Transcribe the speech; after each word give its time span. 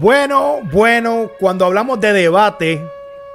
Bueno, 0.00 0.60
bueno, 0.70 1.32
cuando 1.40 1.64
hablamos 1.64 1.98
de 1.98 2.12
debate, 2.12 2.88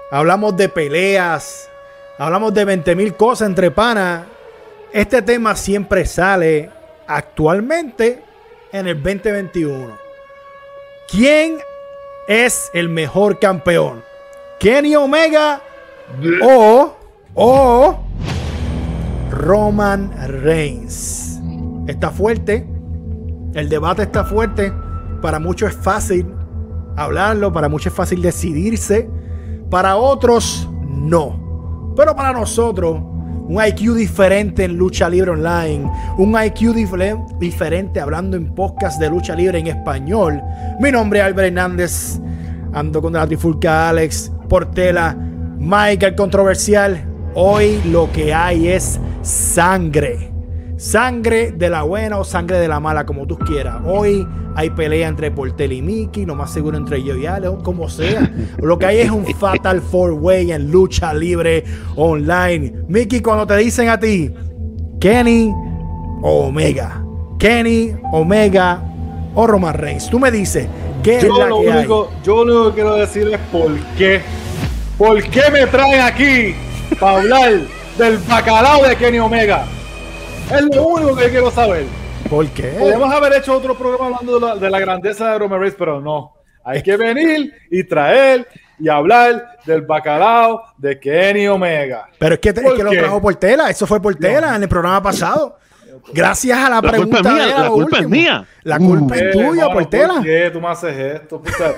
hablamos 0.09 0.55
de 0.55 0.69
peleas, 0.69 1.69
hablamos 2.17 2.53
de 2.53 2.63
20 2.63 2.95
mil 2.95 3.15
cosas 3.15 3.49
entre 3.49 3.69
panas, 3.69 4.23
este 4.93 5.21
tema 5.21 5.57
siempre 5.57 6.05
sale 6.05 6.69
actualmente 7.05 8.23
en 8.71 8.87
el 8.87 8.95
2021. 8.95 9.97
¿Quién 11.11 11.59
es 12.29 12.69
el 12.73 12.87
mejor 12.87 13.39
campeón? 13.39 14.01
¿Kenny 14.57 14.95
Omega 14.95 15.61
o, 16.41 16.95
o 17.33 17.99
Roman 19.31 20.13
Reigns? 20.43 21.41
Está 21.87 22.09
fuerte. 22.09 22.65
El 23.53 23.67
debate 23.67 24.03
está 24.03 24.23
fuerte. 24.23 24.71
Para 25.21 25.39
muchos 25.39 25.71
es 25.71 25.77
fácil 25.77 26.25
hablarlo, 26.95 27.51
para 27.51 27.69
muchos 27.69 27.87
es 27.87 27.93
fácil 27.93 28.21
decidirse. 28.21 29.09
Para 29.69 29.95
otros, 29.95 30.69
no. 30.87 31.93
Pero 31.95 32.15
para 32.15 32.33
nosotros, 32.33 33.01
un 33.47 33.63
IQ 33.63 33.95
diferente 33.95 34.63
en 34.63 34.77
lucha 34.77 35.09
libre 35.09 35.31
online, 35.31 35.89
un 36.17 36.35
IQ 36.41 36.73
diferente 37.39 37.99
hablando 37.99 38.37
en 38.37 38.53
podcast 38.55 38.99
de 38.99 39.09
lucha 39.09 39.35
libre 39.35 39.59
en 39.59 39.67
español. 39.67 40.41
Mi 40.79 40.91
nombre 40.91 41.19
es 41.19 41.25
Albert 41.25 41.47
Hernández, 41.47 42.19
ando 42.73 43.01
con 43.01 43.13
la 43.13 43.27
trifulca 43.27 43.89
Alex, 43.89 44.31
Portela, 44.47 45.15
Michael 45.57 46.15
Controversial. 46.15 47.03
Hoy 47.35 47.81
lo 47.85 48.11
que 48.11 48.33
hay 48.33 48.69
es 48.69 48.99
sangre. 49.21 50.32
Sangre 50.83 51.53
de 51.53 51.69
la 51.69 51.83
buena 51.83 52.17
o 52.17 52.25
sangre 52.25 52.59
de 52.59 52.67
la 52.67 52.81
mala, 52.81 53.05
como 53.05 53.25
tú 53.25 53.37
quieras. 53.37 53.77
Hoy 53.85 54.27
hay 54.53 54.69
pelea 54.69 55.07
entre 55.07 55.31
Portel 55.31 55.71
y 55.71 55.81
Mickey, 55.81 56.25
lo 56.25 56.35
más 56.35 56.51
seguro 56.51 56.77
entre 56.77 57.01
yo 57.01 57.15
y 57.15 57.25
Ale, 57.25 57.47
como 57.63 57.87
sea. 57.87 58.29
Lo 58.61 58.77
que 58.77 58.87
hay 58.87 58.97
es 58.97 59.09
un 59.09 59.25
Fatal 59.25 59.81
Four 59.81 60.11
Way 60.11 60.51
en 60.51 60.69
lucha 60.69 61.13
libre 61.13 61.63
online. 61.95 62.73
Mickey, 62.89 63.21
cuando 63.21 63.47
te 63.47 63.55
dicen 63.55 63.87
a 63.87 63.97
ti, 63.97 64.29
Kenny 64.99 65.53
o 66.21 66.47
Omega, 66.47 67.01
Kenny, 67.39 67.95
Omega 68.11 68.83
o 69.35 69.47
Roman 69.47 69.75
Reigns, 69.75 70.09
tú 70.09 70.19
me 70.19 70.31
dices, 70.31 70.67
¿qué 71.01 71.19
es 71.19 71.23
la 71.23 71.47
lo 71.47 71.61
que 71.61 71.67
único, 71.69 72.11
Yo 72.25 72.43
lo 72.43 72.55
único 72.55 72.67
que 72.67 72.73
quiero 72.73 72.95
decir 72.95 73.29
es 73.29 73.39
por 73.53 73.73
qué. 73.97 74.21
¿Por 74.97 75.23
qué 75.23 75.43
me 75.49 75.65
traen 75.65 76.01
aquí 76.01 76.55
para 76.99 77.19
hablar 77.19 77.53
del 77.97 78.17
bacalao 78.27 78.85
de 78.85 78.97
Kenny 78.97 79.19
Omega? 79.19 79.65
Es 80.51 80.75
lo 80.75 80.87
único 80.87 81.15
que 81.15 81.29
quiero 81.29 81.51
saber. 81.51 81.85
¿Por 82.29 82.47
qué? 82.49 82.75
Podemos 82.79 83.13
haber 83.13 83.33
hecho 83.33 83.53
otro 83.57 83.75
programa 83.77 84.17
hablando 84.17 84.39
de 84.39 84.45
la, 84.45 84.55
de 84.55 84.69
la 84.69 84.79
grandeza 84.79 85.31
de 85.31 85.39
Roman 85.39 85.59
Reigns, 85.59 85.75
pero 85.77 86.01
no. 86.01 86.33
Hay 86.63 86.81
que 86.81 86.95
venir 86.95 87.53
y 87.69 87.83
traer 87.83 88.47
y 88.79 88.89
hablar 88.89 89.59
del 89.65 89.81
bacalao 89.81 90.63
de 90.77 90.99
Kenny 90.99 91.47
Omega. 91.47 92.07
Pero 92.17 92.35
es 92.35 92.41
que, 92.41 92.49
es 92.49 92.59
¿Por 92.59 92.75
que 92.75 92.83
lo 92.83 92.91
trajo 92.91 93.21
Portela, 93.21 93.69
eso 93.69 93.85
fue 93.85 94.01
Portela 94.01 94.55
en 94.55 94.63
el 94.63 94.69
programa 94.69 95.01
pasado. 95.01 95.57
Gracias 96.13 96.57
a 96.57 96.69
la, 96.69 96.81
La 96.81 96.81
pregunta 96.81 97.17
culpa 97.17 97.29
es 97.29 97.35
mía, 97.35 97.57
la 97.57 97.69
culpa 97.69 97.99
es 97.99 98.09
mía. 98.09 98.45
La 98.63 98.77
culpa 98.77 99.15
es 99.15 99.31
tuya, 99.31 99.69
Portela. 99.69 100.13
¿Por 100.15 100.23
qué 100.23 100.49
tú 100.51 100.59
me 100.59 100.67
haces 100.67 100.97
esto? 100.97 101.41
Puta, 101.41 101.75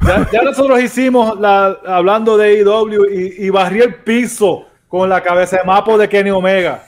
ya, 0.00 0.28
ya 0.32 0.42
nosotros 0.42 0.80
hicimos 0.82 1.38
la, 1.38 1.78
hablando 1.86 2.36
de 2.36 2.60
AEW 2.60 3.04
y, 3.12 3.46
y 3.46 3.50
barrí 3.50 3.80
el 3.80 3.96
piso 3.96 4.66
con 4.90 5.08
la 5.08 5.22
cabeza 5.22 5.56
de 5.58 5.64
mapo 5.64 5.96
de 5.96 6.06
Kenny 6.08 6.28
Omega. 6.30 6.82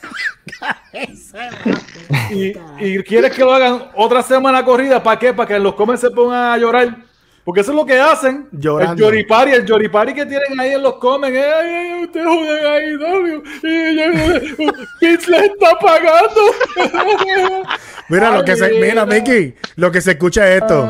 y, 2.31 2.53
y 2.81 3.03
quieres 3.05 3.33
que 3.33 3.43
lo 3.43 3.53
hagan 3.55 3.91
otra 3.95 4.23
semana 4.23 4.65
corrida, 4.65 5.03
¿para 5.03 5.19
qué? 5.19 5.33
Para 5.33 5.47
que 5.49 5.59
los 5.59 5.75
comen 5.75 5.97
se 5.97 6.11
pongan 6.11 6.53
a 6.53 6.59
llorar. 6.59 6.97
Porque 7.45 7.61
eso 7.63 7.73
es 7.73 7.77
lo 7.77 7.85
que 7.85 7.99
hacen. 7.99 8.47
Llorando. 8.53 8.93
El 8.93 8.99
Yoripari, 9.01 9.51
el 9.53 9.67
Yoripari 9.67 10.15
que 10.15 10.25
tienen 10.27 10.61
ahí 10.61 10.75
en 10.75 10.83
los 10.83 10.95
comen. 10.99 11.35
eh, 11.35 11.43
Ay, 11.45 11.69
ay, 11.69 12.05
ustedes 12.05 12.27
juegan 12.27 12.67
a 12.67 12.75
AEW. 12.75 13.43
Y 13.65 13.97
yo- 13.97 14.73
Vince 15.01 15.31
les 15.31 15.43
está 15.43 15.77
pagando. 15.81 16.41
Mira 18.09 18.31
lo 18.31 18.45
que 18.45 18.55
se, 18.55 18.69
mira. 18.81 19.05
Mickey, 19.07 19.57
lo 19.75 19.91
que 19.91 20.01
se 20.01 20.13
escucha 20.13 20.49
es 20.49 20.61
esto. 20.63 20.89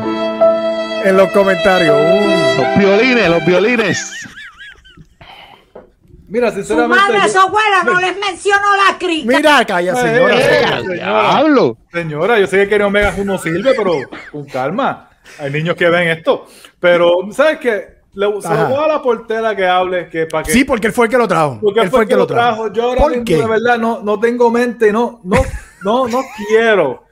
En 1.03 1.17
los 1.17 1.31
comentarios. 1.31 1.95
Uy. 1.97 2.63
Los 2.63 2.77
violines, 2.77 3.29
los 3.29 3.45
violines. 3.45 4.11
Mira, 6.33 6.49
Su 6.49 6.55
sinceramente. 6.57 6.97
madre, 7.03 7.19
yo- 7.27 7.29
su 7.31 7.39
abuela, 7.39 7.83
no 7.85 7.99
les 8.01 8.17
menciono 8.17 8.65
la 8.75 8.97
crista. 8.97 9.37
Mira, 9.37 9.65
calla, 9.65 9.95
señora. 9.95 10.35
Eh, 10.35 10.41
señora. 10.41 10.77
señora. 10.79 10.93
Diablo. 10.95 11.77
Señora, 11.91 12.39
yo 12.39 12.47
sé 12.47 12.57
que 12.57 12.69
Kenny 12.69 12.83
Omega 12.85 13.13
no 13.23 13.37
sirve, 13.37 13.73
pero 13.77 13.93
con 14.31 14.43
calma. 14.45 15.09
Hay 15.39 15.51
niños 15.51 15.75
que 15.75 15.87
ven 15.89 16.07
esto. 16.09 16.47
Pero, 16.79 17.11
¿sabes 17.31 17.59
qué? 17.59 17.93
Le, 18.15 18.25
se 18.41 18.49
lo 18.49 18.67
voy 18.67 18.83
a 18.83 18.87
la 18.87 19.01
portera 19.03 19.55
que 19.55 19.65
hable, 19.67 20.09
que 20.09 20.25
para 20.25 20.43
que. 20.43 20.51
Sí, 20.51 20.63
porque 20.63 20.87
él 20.87 20.93
fue 20.93 21.05
el 21.05 21.11
que 21.11 21.17
lo 21.19 21.27
trajo. 21.27 21.59
porque 21.61 21.81
él 21.81 21.89
fue 21.91 22.01
el 22.01 22.07
que 22.07 22.15
lo 22.15 22.25
trajo. 22.25 22.73
Yo 22.73 22.83
ahora 22.83 23.01
¿Por 23.01 23.09
mismo, 23.11 23.25
qué? 23.25 23.37
de 23.37 23.47
verdad, 23.47 23.77
no, 23.77 24.01
no 24.03 24.19
tengo 24.19 24.49
mente, 24.49 24.91
no, 24.91 25.19
no, 25.23 25.37
no, 25.83 26.07
no 26.07 26.21
quiero. 26.47 26.89
O 26.91 27.05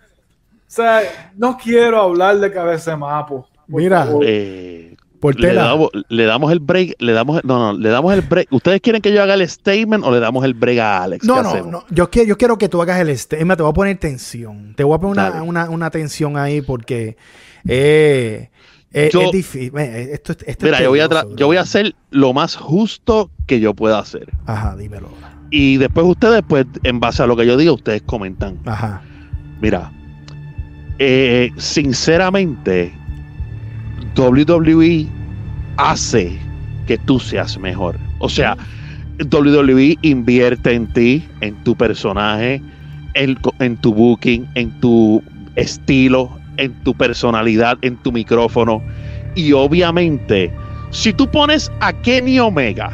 sea, 0.67 1.31
no 1.37 1.57
quiero 1.57 2.01
hablar 2.01 2.37
de 2.37 2.51
cabeza 2.51 2.91
de 2.91 2.97
mapo. 2.97 3.47
Mira. 3.67 4.03
favor. 4.05 4.23
Eh, 4.27 4.90
le, 5.37 5.53
damos, 5.53 5.89
le 6.09 6.25
damos 6.25 6.51
el 6.51 6.59
break, 6.59 6.95
le 6.99 7.13
damos, 7.13 7.43
no, 7.43 7.59
no, 7.73 7.77
le 7.79 7.89
damos 7.89 8.13
el 8.13 8.21
break. 8.21 8.47
¿Ustedes 8.51 8.81
quieren 8.81 9.01
que 9.01 9.13
yo 9.13 9.21
haga 9.21 9.33
el 9.35 9.47
statement 9.47 10.03
o 10.03 10.11
le 10.11 10.19
damos 10.19 10.43
el 10.45 10.53
break 10.53 10.79
a 10.79 11.03
Alex? 11.03 11.25
No, 11.25 11.35
¿Qué 11.35 11.41
no, 11.43 11.49
hacemos? 11.49 11.71
no. 11.71 11.83
Yo 11.89 12.09
quiero, 12.09 12.27
yo 12.29 12.37
quiero 12.37 12.57
que 12.57 12.69
tú 12.69 12.81
hagas 12.81 12.99
el 12.99 13.07
más, 13.45 13.57
te 13.57 13.63
voy 13.63 13.69
a 13.69 13.73
poner 13.73 13.97
tensión. 13.97 14.73
Te 14.75 14.83
voy 14.83 14.95
a 14.95 14.99
poner 14.99 15.31
una, 15.31 15.43
una, 15.43 15.69
una 15.69 15.89
tensión 15.91 16.37
ahí 16.37 16.61
porque 16.61 17.17
eh, 17.67 18.49
eh, 18.93 19.09
Yo- 19.13 19.21
es 19.21 19.31
difícil. 19.31 19.71
Eh, 19.77 20.09
Esto, 20.13 20.33
esto 20.33 20.45
es 20.47 20.61
Mira, 20.63 20.81
yo 20.81 20.89
voy, 20.89 20.99
a 20.99 21.07
yo 21.35 21.47
voy 21.47 21.57
a 21.57 21.61
hacer 21.61 21.95
lo 22.09 22.33
más 22.33 22.55
justo 22.55 23.29
que 23.47 23.59
yo 23.59 23.73
pueda 23.73 23.99
hacer. 23.99 24.29
Ajá, 24.45 24.75
dímelo. 24.75 25.09
Y 25.49 25.77
después 25.77 26.05
ustedes, 26.05 26.43
pues, 26.47 26.65
en 26.83 26.99
base 26.99 27.23
a 27.23 27.27
lo 27.27 27.35
que 27.35 27.45
yo 27.45 27.57
diga, 27.57 27.73
ustedes 27.73 28.01
comentan. 28.01 28.57
Ajá. 28.65 29.01
Mira, 29.61 29.91
eh, 30.97 31.51
sinceramente, 31.57 32.93
WWE 34.15 35.07
hace 35.77 36.39
que 36.85 36.97
tú 36.97 37.19
seas 37.19 37.57
mejor. 37.57 37.97
O 38.19 38.29
sea, 38.29 38.57
WWE 39.31 39.97
invierte 40.01 40.73
en 40.73 40.87
ti, 40.93 41.27
en 41.41 41.55
tu 41.63 41.75
personaje, 41.75 42.61
en, 43.13 43.77
tu 43.77 43.93
booking, 43.93 44.47
en 44.55 44.71
tu 44.79 45.23
estilo, 45.55 46.29
en 46.57 46.73
tu 46.83 46.93
personalidad, 46.93 47.77
en 47.81 47.97
tu 47.97 48.11
micrófono. 48.11 48.81
Y 49.35 49.53
obviamente, 49.53 50.51
si 50.91 51.13
tú 51.13 51.29
pones 51.29 51.71
a 51.79 51.93
Kenny 51.93 52.39
Omega 52.39 52.91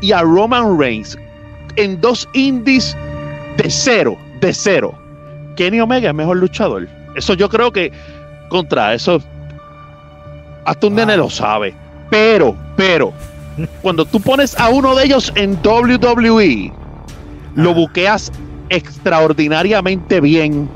y 0.00 0.12
a 0.12 0.22
Roman 0.22 0.78
Reigns 0.78 1.16
en 1.76 2.00
dos 2.00 2.28
indies 2.34 2.96
de 3.56 3.70
cero, 3.70 4.16
de 4.40 4.52
cero, 4.52 4.98
Kenny 5.56 5.80
Omega 5.80 6.10
es 6.10 6.14
mejor 6.14 6.36
luchador. 6.36 6.88
Eso 7.16 7.34
yo 7.34 7.48
creo 7.48 7.72
que 7.72 7.92
contra 8.48 8.94
eso 8.94 9.22
hasta 10.64 10.86
un 10.86 10.94
Wow. 10.94 11.06
nene 11.06 11.16
lo 11.16 11.30
sabe. 11.30 11.74
Pero, 12.10 12.56
pero, 12.76 13.12
cuando 13.80 14.04
tú 14.04 14.20
pones 14.20 14.58
a 14.58 14.68
uno 14.68 14.94
de 14.94 15.04
ellos 15.04 15.32
en 15.34 15.58
WWE, 15.64 16.72
lo 17.54 17.74
buqueas 17.74 18.32
extraordinariamente 18.68 20.20
bien. 20.20 20.68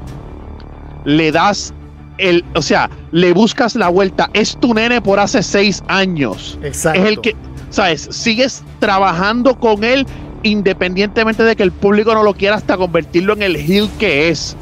Le 1.04 1.30
das 1.32 1.72
el, 2.18 2.44
o 2.54 2.62
sea, 2.62 2.90
le 3.12 3.32
buscas 3.32 3.74
la 3.74 3.88
vuelta. 3.88 4.30
Es 4.32 4.56
tu 4.58 4.74
nene 4.74 5.00
por 5.00 5.18
hace 5.20 5.42
seis 5.42 5.82
años 5.88 6.58
Exacto. 6.62 7.00
es 7.00 7.06
el 7.08 7.20
que, 7.20 7.36
¿sabes? 7.70 8.08
Sigues 8.10 8.62
trabajando 8.78 9.58
con 9.58 9.84
él 9.84 10.06
independientemente 10.42 11.42
de 11.42 11.56
que 11.56 11.62
el 11.62 11.72
público 11.72 12.14
no 12.14 12.22
lo 12.22 12.34
quiera 12.34 12.56
hasta 12.56 12.76
convertirlo 12.76 13.32
en 13.32 13.42
el 13.42 13.56
heel 13.56 13.88
que 13.98 14.28
es. 14.28 14.56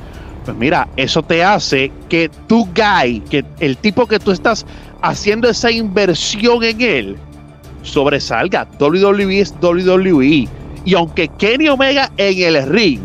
Pues 0.45 0.57
mira, 0.57 0.89
eso 0.97 1.23
te 1.23 1.43
hace 1.43 1.91
que 2.09 2.31
tu 2.47 2.67
guy, 2.67 3.21
que 3.31 3.45
el 3.61 3.77
tipo 3.79 4.07
que 4.07 4.19
tú 4.19 4.31
estás 4.31 4.67
haciendo 5.05 5.49
esa 5.49 5.71
inversión 5.71 6.65
en 6.65 6.81
él, 6.81 7.17
sobresalga. 7.83 8.67
WWE 8.81 9.41
es 9.41 9.55
WWE. 9.61 10.49
Y 10.87 10.95
aunque 10.95 11.29
Kenny 11.29 11.69
Omega 11.69 12.11
en 12.17 12.57
el 12.57 12.67
ring 12.69 13.01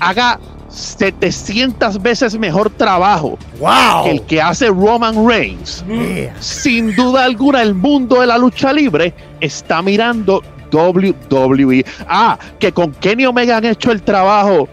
haga 0.00 0.38
700 0.68 2.02
veces 2.02 2.38
mejor 2.38 2.68
trabajo 2.70 3.38
¡Wow! 3.60 4.04
que 4.04 4.10
el 4.10 4.22
que 4.22 4.42
hace 4.42 4.68
Roman 4.68 5.26
Reigns, 5.26 5.84
Yeah. 5.88 6.34
sin 6.40 6.94
duda 6.94 7.24
alguna 7.24 7.62
el 7.62 7.74
mundo 7.74 8.20
de 8.20 8.26
la 8.26 8.36
lucha 8.36 8.72
libre 8.72 9.14
está 9.40 9.80
mirando 9.80 10.42
WWE. 10.72 11.84
Ah, 12.08 12.38
que 12.58 12.72
con 12.72 12.92
Kenny 12.92 13.24
Omega 13.24 13.56
han 13.56 13.64
hecho 13.64 13.90
el 13.92 14.02
trabajo 14.02 14.68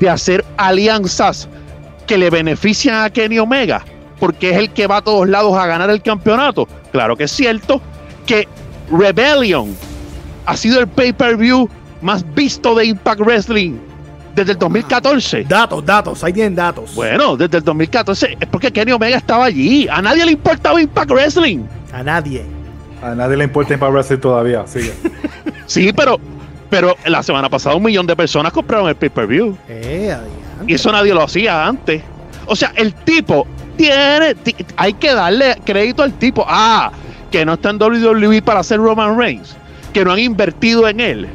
de 0.00 0.08
hacer 0.08 0.44
alianzas 0.56 1.48
que 2.06 2.16
le 2.16 2.30
benefician 2.30 3.04
a 3.04 3.10
Kenny 3.10 3.38
Omega, 3.38 3.84
porque 4.18 4.50
es 4.50 4.56
el 4.56 4.70
que 4.70 4.86
va 4.86 4.98
a 4.98 5.02
todos 5.02 5.28
lados 5.28 5.56
a 5.56 5.66
ganar 5.66 5.90
el 5.90 6.02
campeonato. 6.02 6.68
Claro 6.92 7.16
que 7.16 7.24
es 7.24 7.32
cierto 7.32 7.80
que 8.26 8.48
Rebellion 8.90 9.76
ha 10.46 10.56
sido 10.56 10.80
el 10.80 10.88
pay-per-view 10.88 11.68
más 12.02 12.24
visto 12.34 12.74
de 12.74 12.86
Impact 12.86 13.20
Wrestling 13.20 13.76
desde 14.34 14.52
el 14.52 14.58
2014. 14.58 15.44
Datos, 15.44 15.84
datos, 15.84 16.24
ahí 16.24 16.32
tienen 16.32 16.54
datos. 16.54 16.94
Bueno, 16.94 17.36
desde 17.36 17.58
el 17.58 17.64
2014 17.64 18.36
es 18.40 18.48
porque 18.48 18.70
Kenny 18.70 18.92
Omega 18.92 19.16
estaba 19.16 19.46
allí. 19.46 19.88
A 19.88 20.02
nadie 20.02 20.24
le 20.24 20.32
importaba 20.32 20.80
Impact 20.80 21.10
Wrestling. 21.10 21.64
A 21.92 22.02
nadie. 22.02 22.44
A 23.02 23.14
nadie 23.14 23.36
le 23.36 23.44
importa 23.44 23.74
Impact 23.74 23.92
Wrestling 23.92 24.18
todavía. 24.18 24.66
Sigue. 24.66 24.92
Sí, 25.66 25.94
pero, 25.96 26.20
pero 26.68 26.94
la 27.06 27.22
semana 27.22 27.48
pasada 27.48 27.74
un 27.74 27.82
millón 27.82 28.06
de 28.06 28.14
personas 28.14 28.52
compraron 28.52 28.86
el 28.86 28.96
pay-per-view. 28.96 29.56
Eh. 29.66 30.14
Y 30.66 30.74
eso 30.74 30.92
nadie 30.92 31.14
lo 31.14 31.22
hacía 31.22 31.66
antes. 31.66 32.02
O 32.44 32.54
sea, 32.54 32.72
el 32.76 32.92
tipo 32.92 33.46
tiene. 33.76 34.34
ti- 34.36 34.54
hay 34.76 34.92
que 34.94 35.12
darle 35.14 35.56
crédito 35.64 36.02
al 36.02 36.12
tipo. 36.14 36.44
Ah, 36.48 36.90
que 37.30 37.44
no 37.44 37.54
está 37.54 37.70
en 37.70 37.78
WWE 37.82 38.42
para 38.42 38.60
hacer 38.60 38.78
Roman 38.78 39.18
Reigns. 39.18 39.56
Que 39.92 40.04
no 40.04 40.12
han 40.12 40.18
invertido 40.18 40.88
en 40.88 41.00
él. 41.00 41.28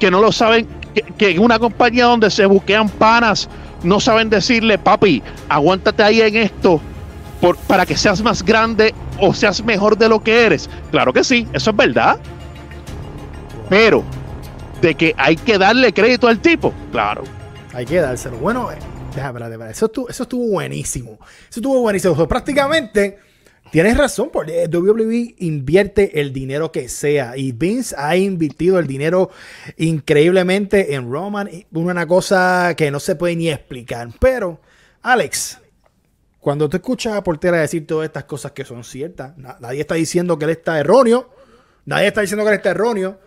Que 0.00 0.10
no 0.10 0.20
lo 0.20 0.32
saben. 0.32 0.66
Que, 0.94 1.02
que 1.16 1.30
en 1.30 1.40
una 1.40 1.58
compañía 1.58 2.06
donde 2.06 2.30
se 2.30 2.46
buquean 2.46 2.88
panas, 2.88 3.48
no 3.82 4.00
saben 4.00 4.30
decirle, 4.30 4.78
papi, 4.78 5.22
aguántate 5.48 6.02
ahí 6.02 6.20
en 6.20 6.36
esto. 6.36 6.80
por- 7.40 7.56
para 7.56 7.86
que 7.86 7.96
seas 7.96 8.20
más 8.20 8.42
grande 8.44 8.92
o 9.20 9.32
seas 9.32 9.62
mejor 9.64 9.96
de 9.96 10.08
lo 10.08 10.20
que 10.22 10.42
eres. 10.46 10.68
Claro 10.90 11.12
que 11.12 11.22
sí, 11.22 11.46
eso 11.52 11.70
es 11.70 11.76
verdad. 11.76 12.18
Pero, 13.68 14.02
de 14.80 14.94
que 14.94 15.14
hay 15.16 15.36
que 15.36 15.58
darle 15.58 15.92
crédito 15.92 16.26
al 16.26 16.38
tipo, 16.40 16.72
claro. 16.90 17.22
Hay 17.74 17.84
que 17.86 18.00
dárselo. 18.00 18.38
Bueno, 18.38 18.70
eh. 19.20 19.70
Eso 19.70 19.86
estuvo, 20.22 20.46
buenísimo. 20.48 21.18
Eso 21.48 21.60
estuvo 21.60 21.80
buenísimo. 21.80 22.28
Prácticamente 22.28 23.18
tienes 23.70 23.96
razón, 23.96 24.30
porque 24.32 24.66
WWE 24.66 25.34
invierte 25.38 26.20
el 26.20 26.32
dinero 26.32 26.72
que 26.72 26.88
sea. 26.88 27.36
Y 27.36 27.52
Vince 27.52 27.94
ha 27.98 28.16
invertido 28.16 28.78
el 28.78 28.86
dinero 28.86 29.30
increíblemente 29.76 30.94
en 30.94 31.10
Roman. 31.10 31.48
Una 31.72 32.06
cosa 32.06 32.74
que 32.76 32.90
no 32.90 33.00
se 33.00 33.16
puede 33.16 33.36
ni 33.36 33.50
explicar. 33.50 34.08
Pero, 34.20 34.60
Alex, 35.02 35.58
cuando 36.40 36.68
tú 36.68 36.76
escuchas 36.76 37.14
a 37.14 37.22
Portera 37.22 37.58
decir 37.60 37.86
todas 37.86 38.06
estas 38.06 38.24
cosas 38.24 38.52
que 38.52 38.64
son 38.64 38.84
ciertas, 38.84 39.36
na- 39.36 39.56
nadie 39.60 39.80
está 39.80 39.94
diciendo 39.96 40.38
que 40.38 40.44
él 40.46 40.52
está 40.52 40.78
erróneo. 40.78 41.30
Nadie 41.84 42.08
está 42.08 42.20
diciendo 42.20 42.44
que 42.44 42.50
él 42.50 42.56
está 42.56 42.70
erróneo 42.70 43.18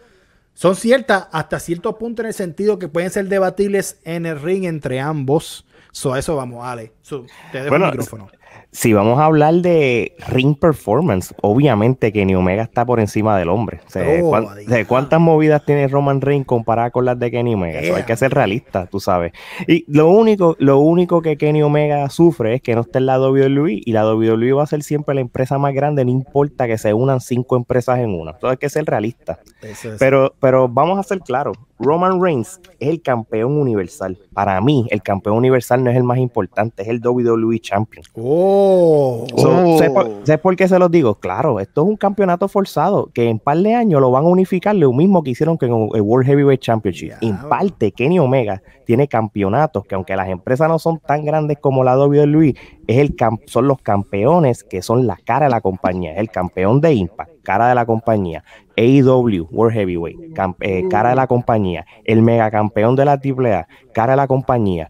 son 0.53 0.75
ciertas 0.75 1.27
hasta 1.31 1.59
cierto 1.59 1.97
punto 1.97 2.21
en 2.21 2.27
el 2.27 2.33
sentido 2.33 2.77
que 2.77 2.89
pueden 2.89 3.09
ser 3.09 3.27
debatibles 3.29 3.99
en 4.03 4.25
el 4.25 4.39
ring 4.39 4.65
entre 4.65 4.99
ambos. 4.99 5.65
So, 5.91 6.13
a 6.13 6.19
eso 6.19 6.35
vamos, 6.35 6.65
Ale. 6.65 6.93
So, 7.01 7.25
te 7.51 7.59
dejo 7.59 7.69
Bueno, 7.69 7.85
el 7.85 7.91
micrófono. 7.91 8.29
Si 8.74 8.94
vamos 8.94 9.19
a 9.19 9.25
hablar 9.25 9.56
de 9.56 10.13
ring 10.30 10.56
performance, 10.57 11.36
obviamente 11.42 12.13
Kenny 12.13 12.36
Omega 12.36 12.63
está 12.63 12.86
por 12.86 13.01
encima 13.01 13.38
del 13.38 13.50
hombre. 13.50 13.81
O 13.86 13.89
sea, 13.89 14.07
Oh, 14.24 14.30
¿cuán- 14.30 14.48
adiós. 14.48 14.68
de 14.68 14.86
¿Cuántas 14.86 15.19
movidas 15.19 15.65
tiene 15.65 15.89
Roman 15.89 16.21
Reigns 16.21 16.45
comparadas 16.45 16.94
con 16.94 17.03
las 17.03 17.19
de 17.19 17.30
Kenny 17.31 17.53
Omega? 17.56 17.81
Eso 17.81 17.95
hay 17.98 18.03
que 18.03 18.15
ser 18.15 18.33
realista, 18.33 18.86
tú 18.86 19.01
sabes. 19.01 19.33
Y 19.68 19.83
lo 19.92 20.09
único, 20.09 20.56
lo 20.59 20.80
único 20.80 21.21
que 21.21 21.36
Kenny 21.38 21.62
Omega 21.63 22.09
sufre 22.09 22.56
es 22.56 22.62
que 22.62 22.74
no 22.74 22.81
está 22.81 23.00
en 23.00 23.07
la 23.07 23.19
WWE 23.19 23.81
y 23.86 23.92
la 23.92 24.06
WWE 24.06 24.53
va 24.53 24.63
a 24.63 24.68
ser 24.68 24.83
siempre 24.83 25.15
la 25.15 25.21
empresa 25.21 25.57
más 25.57 25.74
grande, 25.74 26.06
no 26.06 26.12
importa 26.12 26.65
que 26.65 26.77
se 26.77 26.94
unan 26.94 27.19
cinco 27.19 27.57
empresas 27.57 28.00
en 28.00 28.12
una. 28.18 28.31
Entonces 28.31 28.51
hay 28.51 28.57
que 28.57 28.69
ser 28.69 28.86
realista. 28.86 29.39
Es- 29.62 29.86
Pero, 30.00 30.33
pero 30.39 30.69
vamos 30.69 30.98
a 30.98 31.03
ser 31.03 31.19
claros, 31.19 31.57
Roman 31.77 32.21
Reigns 32.21 32.62
es 32.80 32.88
el 32.89 33.01
campeón 33.01 33.57
universal. 33.59 34.18
Para 34.33 34.62
mí, 34.62 34.88
el 34.92 35.01
campeón 35.01 35.36
universal 35.36 35.83
no 35.83 35.89
es 35.92 35.98
el 35.98 36.03
más 36.03 36.19
importante, 36.19 36.83
es 36.83 36.88
el 36.88 37.01
WWE 37.01 37.59
Champion. 37.59 38.06
Oh. 38.13 38.40
So, 38.41 39.51
Oh. 39.63 39.77
¿sé, 40.25 40.38
por, 40.38 40.55
qué 40.55 40.67
se 40.67 40.79
los 40.79 40.89
digo? 40.89 41.15
Claro, 41.15 41.59
esto 41.59 41.83
es 41.83 41.88
un 41.88 41.97
campeonato 41.97 42.47
forzado 42.47 43.09
que 43.13 43.29
en 43.29 43.39
par 43.39 43.57
de 43.57 43.75
años 43.75 44.01
lo 44.01 44.11
van 44.11 44.25
a 44.25 44.27
unificar, 44.27 44.75
lo 44.75 44.91
mismo 44.93 45.23
que 45.23 45.31
hicieron 45.31 45.57
con 45.57 45.89
el 45.93 46.01
World 46.01 46.27
Heavyweight 46.27 46.61
Championship. 46.61 47.13
En 47.21 47.38
parte, 47.49 47.91
Kenny 47.91 48.19
Omega 48.19 48.61
tiene 48.85 49.07
campeonatos 49.07 49.85
que 49.85 49.95
aunque 49.95 50.15
las 50.15 50.29
empresas 50.29 50.67
no 50.67 50.79
son 50.79 50.99
tan 50.99 51.23
grandes 51.23 51.59
como 51.59 51.83
la 51.83 51.97
WWE, 51.97 52.55
es 52.88 52.97
el 52.97 53.15
son 53.45 53.67
los 53.67 53.81
campeones 53.81 54.63
que 54.63 54.81
son 54.81 55.05
la 55.05 55.17
cara 55.23 55.45
de 55.45 55.51
la 55.51 55.61
compañía. 55.61 56.13
Es 56.13 56.19
el 56.19 56.29
campeón 56.29 56.81
de 56.81 56.93
Impact, 56.93 57.43
cara 57.43 57.69
de 57.69 57.75
la 57.75 57.85
compañía. 57.85 58.43
AEW, 58.75 59.47
World 59.51 59.73
Heavyweight, 59.73 60.19
eh, 60.61 60.83
cara 60.89 61.09
de 61.09 61.15
la 61.15 61.27
compañía. 61.27 61.85
El 62.05 62.21
mega 62.21 62.49
campeón 62.49 62.95
de 62.95 63.05
la 63.05 63.13
AAA, 63.13 63.67
cara 63.93 64.13
de 64.13 64.17
la 64.17 64.27
compañía 64.27 64.89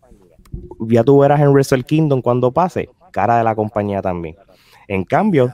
ya 0.79 1.03
tú 1.03 1.19
verás 1.19 1.39
en 1.41 1.49
Wrestle 1.49 1.83
Kingdom 1.83 2.21
cuando 2.21 2.51
pase, 2.51 2.89
cara 3.11 3.37
de 3.37 3.43
la 3.43 3.53
compañía 3.55 4.01
también. 4.01 4.35
En 4.87 5.03
cambio, 5.03 5.51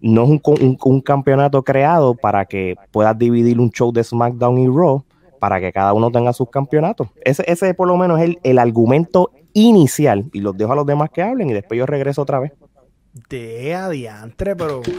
no 0.00 0.24
es 0.24 0.28
un, 0.30 0.40
un- 0.44 0.78
un 0.84 1.00
campeonato 1.00 1.62
creado 1.62 2.14
para 2.14 2.44
que 2.46 2.76
puedas 2.90 3.16
dividir 3.18 3.58
un 3.60 3.70
show 3.70 3.92
de 3.92 4.02
SmackDown 4.04 4.58
y 4.58 4.66
Raw 4.68 5.04
para 5.40 5.60
que 5.60 5.72
cada 5.72 5.92
uno 5.92 6.10
tenga 6.10 6.32
sus 6.32 6.48
campeonatos. 6.50 7.08
Ese, 7.24 7.44
ese 7.46 7.74
por 7.74 7.86
lo 7.88 7.96
menos 7.96 8.18
es 8.18 8.24
el, 8.24 8.38
el 8.42 8.58
argumento 8.58 9.30
inicial 9.52 10.24
y 10.32 10.40
los 10.40 10.56
dejo 10.56 10.72
a 10.72 10.76
los 10.76 10.86
demás 10.86 11.10
que 11.10 11.22
hablen 11.22 11.50
y 11.50 11.52
después 11.52 11.78
yo 11.78 11.86
regreso 11.86 12.22
otra 12.22 12.38
vez. 12.40 12.52
De 13.28 13.74
adiantre, 13.74 14.56
pero. 14.56 14.80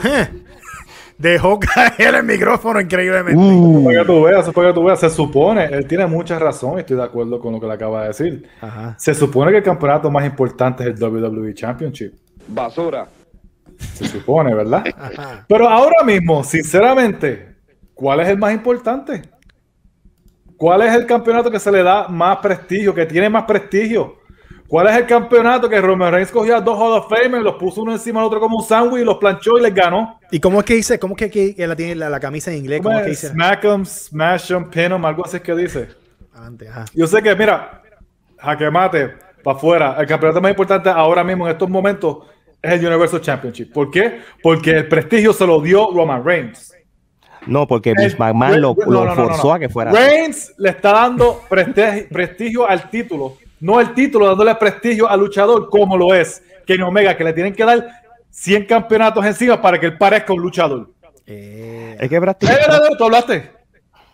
Dejó 1.18 1.60
caer 1.76 2.16
el 2.16 2.24
micrófono 2.24 2.80
increíblemente. 2.82 3.42
Uh, 3.42 3.84
Para 3.86 4.00
que 4.00 4.06
tú 4.06 4.24
veas, 4.24 4.44
eso 4.44 4.54
para 4.54 4.68
que 4.68 4.74
tú 4.74 4.84
veas, 4.84 5.00
se 5.00 5.10
supone, 5.10 5.66
él 5.66 5.88
tiene 5.88 6.06
mucha 6.08 6.38
razón 6.38 6.78
y 6.78 6.80
estoy 6.82 6.98
de 6.98 7.04
acuerdo 7.04 7.40
con 7.40 7.54
lo 7.54 7.60
que 7.60 7.68
le 7.68 7.74
acaba 7.74 8.02
de 8.02 8.08
decir. 8.10 8.48
Ajá. 8.62 8.96
Se 8.98 9.14
supone 9.14 9.52
que 9.52 9.58
el 9.58 9.64
campeonato 9.64 10.12
más 10.12 10.26
importante 10.26 10.84
es 10.84 10.90
el 10.90 11.04
WWE 11.04 11.54
Championship. 11.54 12.14
Basura. 12.48 13.08
Se 13.94 14.06
supone, 14.06 14.54
¿verdad? 14.54 14.84
Ajá. 14.98 15.46
Pero 15.48 15.70
ahora 15.70 16.04
mismo, 16.04 16.44
sinceramente, 16.44 17.56
¿cuál 17.94 18.20
es 18.20 18.30
el 18.30 18.38
más 18.38 18.54
importante? 18.54 19.22
¿Cuál 20.58 20.84
es 20.84 20.94
el 20.94 21.06
campeonato 21.06 21.52
que 21.52 21.60
se 21.60 21.72
le 21.72 21.84
da 21.84 22.08
más 22.08 22.38
prestigio, 22.38 22.94
que 22.94 23.06
tiene 23.06 23.30
más 23.30 23.44
prestigio? 23.44 24.18
¿Cuál 24.68 24.88
es 24.88 24.96
el 24.98 25.06
campeonato 25.06 25.70
que 25.70 25.80
Roman 25.80 26.12
Reigns 26.12 26.32
cogía 26.32 26.58
a 26.58 26.62
dos 26.62 26.78
Hall 26.78 26.94
of 26.98 27.08
Fame, 27.08 27.40
los 27.42 27.56
puso 27.56 27.82
uno 27.84 27.92
encima 27.92 28.20
del 28.22 28.28
otro 28.28 28.40
como 28.40 28.58
un 28.58 28.64
sándwich 28.64 29.02
y 29.04 29.06
los 29.06 29.18
planchó 29.18 29.58
y 29.60 29.62
les 29.62 29.74
ganó? 29.74 30.20
¿Y 30.32 30.40
cómo 30.40 30.60
es 30.60 30.66
que 30.66 30.74
dice? 30.76 30.98
¿Cómo 30.98 31.16
es 31.18 31.30
que, 31.30 31.54
que- 31.56 31.68
la 31.68 31.76
tiene 31.76 31.94
la, 31.96 32.10
la 32.10 32.20
camisa 32.20 32.52
en 32.52 32.58
inglés? 32.58 32.82
¿Cómo 32.82 32.98
es 32.98 33.04
que 33.04 33.10
dice? 33.12 33.28
Smack 33.30 33.64
'em, 33.64 33.86
smash 33.86 34.52
'em, 34.52 34.70
pin 34.70 34.92
'em, 34.92 35.06
algo 35.06 35.24
así 35.26 35.38
es 35.38 35.44
que 35.44 35.56
dice. 35.56 35.90
Antes, 36.34 36.68
ajá. 36.70 36.86
Yo 36.94 37.06
sé 37.06 37.22
que, 37.22 37.36
mira, 37.36 37.84
jaque 38.40 38.70
mate, 38.72 39.14
para 39.44 39.56
afuera, 39.58 39.96
el 40.00 40.08
campeonato 40.08 40.42
más 40.42 40.50
importante 40.52 40.90
ahora 40.90 41.24
mismo 41.24 41.46
en 41.46 41.52
estos 41.54 41.70
momentos 41.70 42.18
es 42.62 42.74
el 42.74 42.88
Universal 42.88 43.22
Championship. 43.22 43.72
¿Por 43.72 43.92
qué? 43.92 44.20
Porque 44.42 44.72
el 44.72 44.88
prestigio 44.88 45.32
se 45.32 45.46
lo 45.46 45.62
dio 45.62 45.92
Roman 45.94 46.26
Reigns. 46.26 46.74
No, 47.46 47.68
porque 47.68 47.94
Vince 47.96 48.18
McMahon 48.18 48.60
lo, 48.60 48.74
no, 48.76 48.86
lo 48.92 49.06
no, 49.06 49.06
no, 49.06 49.16
no, 49.16 49.28
forzó 49.28 49.48
no. 49.50 49.54
a 49.54 49.60
que 49.60 49.70
fuera. 49.70 49.92
Reigns 49.92 50.52
le 50.58 50.70
está 50.72 50.92
dando 50.94 51.42
prestigi- 51.48 52.10
prestigio 52.10 52.68
al 52.68 52.90
título, 52.90 53.38
no 53.60 53.80
el 53.80 53.94
título, 53.94 54.28
dándole 54.28 54.54
prestigio 54.56 55.10
al 55.10 55.20
luchador 55.20 55.70
como 55.70 55.98
lo 55.98 56.14
es 56.14 56.44
Kenny 56.66 56.84
Omega, 56.84 57.16
que 57.16 57.24
le 57.24 57.34
tienen 57.34 57.54
que 57.54 57.64
dar 57.66 57.86
100 58.30 58.66
campeonatos 58.66 59.26
encima 59.26 59.62
para 59.62 59.80
que 59.80 59.86
él 59.88 59.98
parezca 59.98 60.34
un 60.34 60.42
luchador. 60.42 60.90
Eh, 61.26 61.98
Es 62.00 62.10
que 62.10 62.16
Eh, 62.18 62.22
prácticamente. 62.22 62.68
tú 62.98 63.04
hablaste. 63.06 63.52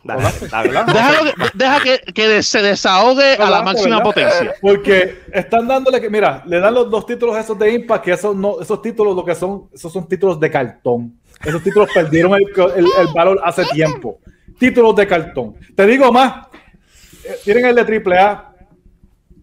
Dale, 0.03 0.23
dale, 0.49 0.71
dale. 0.71 0.93
déjalo 0.93 1.23
que- 1.25 1.33
deja 1.53 1.79
que, 1.83 2.13
que 2.13 2.41
se 2.41 2.61
desahogue 2.63 3.35
a 3.35 3.49
la 3.49 3.61
máxima 3.61 3.97
¿verdad? 3.97 4.03
potencia. 4.03 4.53
Porque 4.59 5.19
están 5.31 5.67
dándole 5.67 6.01
que, 6.01 6.09
mira, 6.09 6.41
le 6.47 6.59
dan 6.59 6.73
los 6.73 6.89
dos 6.89 7.05
títulos 7.05 7.37
esos 7.37 7.57
de 7.59 7.71
Impact, 7.73 8.05
que 8.05 8.11
esos 8.13 8.35
no, 8.35 8.59
esos 8.61 8.81
títulos 8.81 9.15
lo 9.15 9.23
que 9.23 9.35
son, 9.35 9.69
esos 9.71 9.93
son 9.93 10.07
títulos 10.07 10.39
de 10.39 10.49
cartón. 10.49 11.19
Esos 11.43 11.61
títulos 11.61 11.87
perdieron 11.93 12.33
el, 12.33 12.45
el- 12.77 12.85
el 12.99 13.07
valor 13.13 13.39
hace 13.43 13.63
tiempo. 13.65 14.19
Títulos 14.57 14.95
de 14.95 15.05
cartón. 15.07 15.55
Te 15.75 15.85
digo 15.85 16.11
más, 16.11 16.47
eh, 17.23 17.35
tienen 17.43 17.65
el 17.67 17.75
de 17.75 17.83
AAA. 17.83 18.50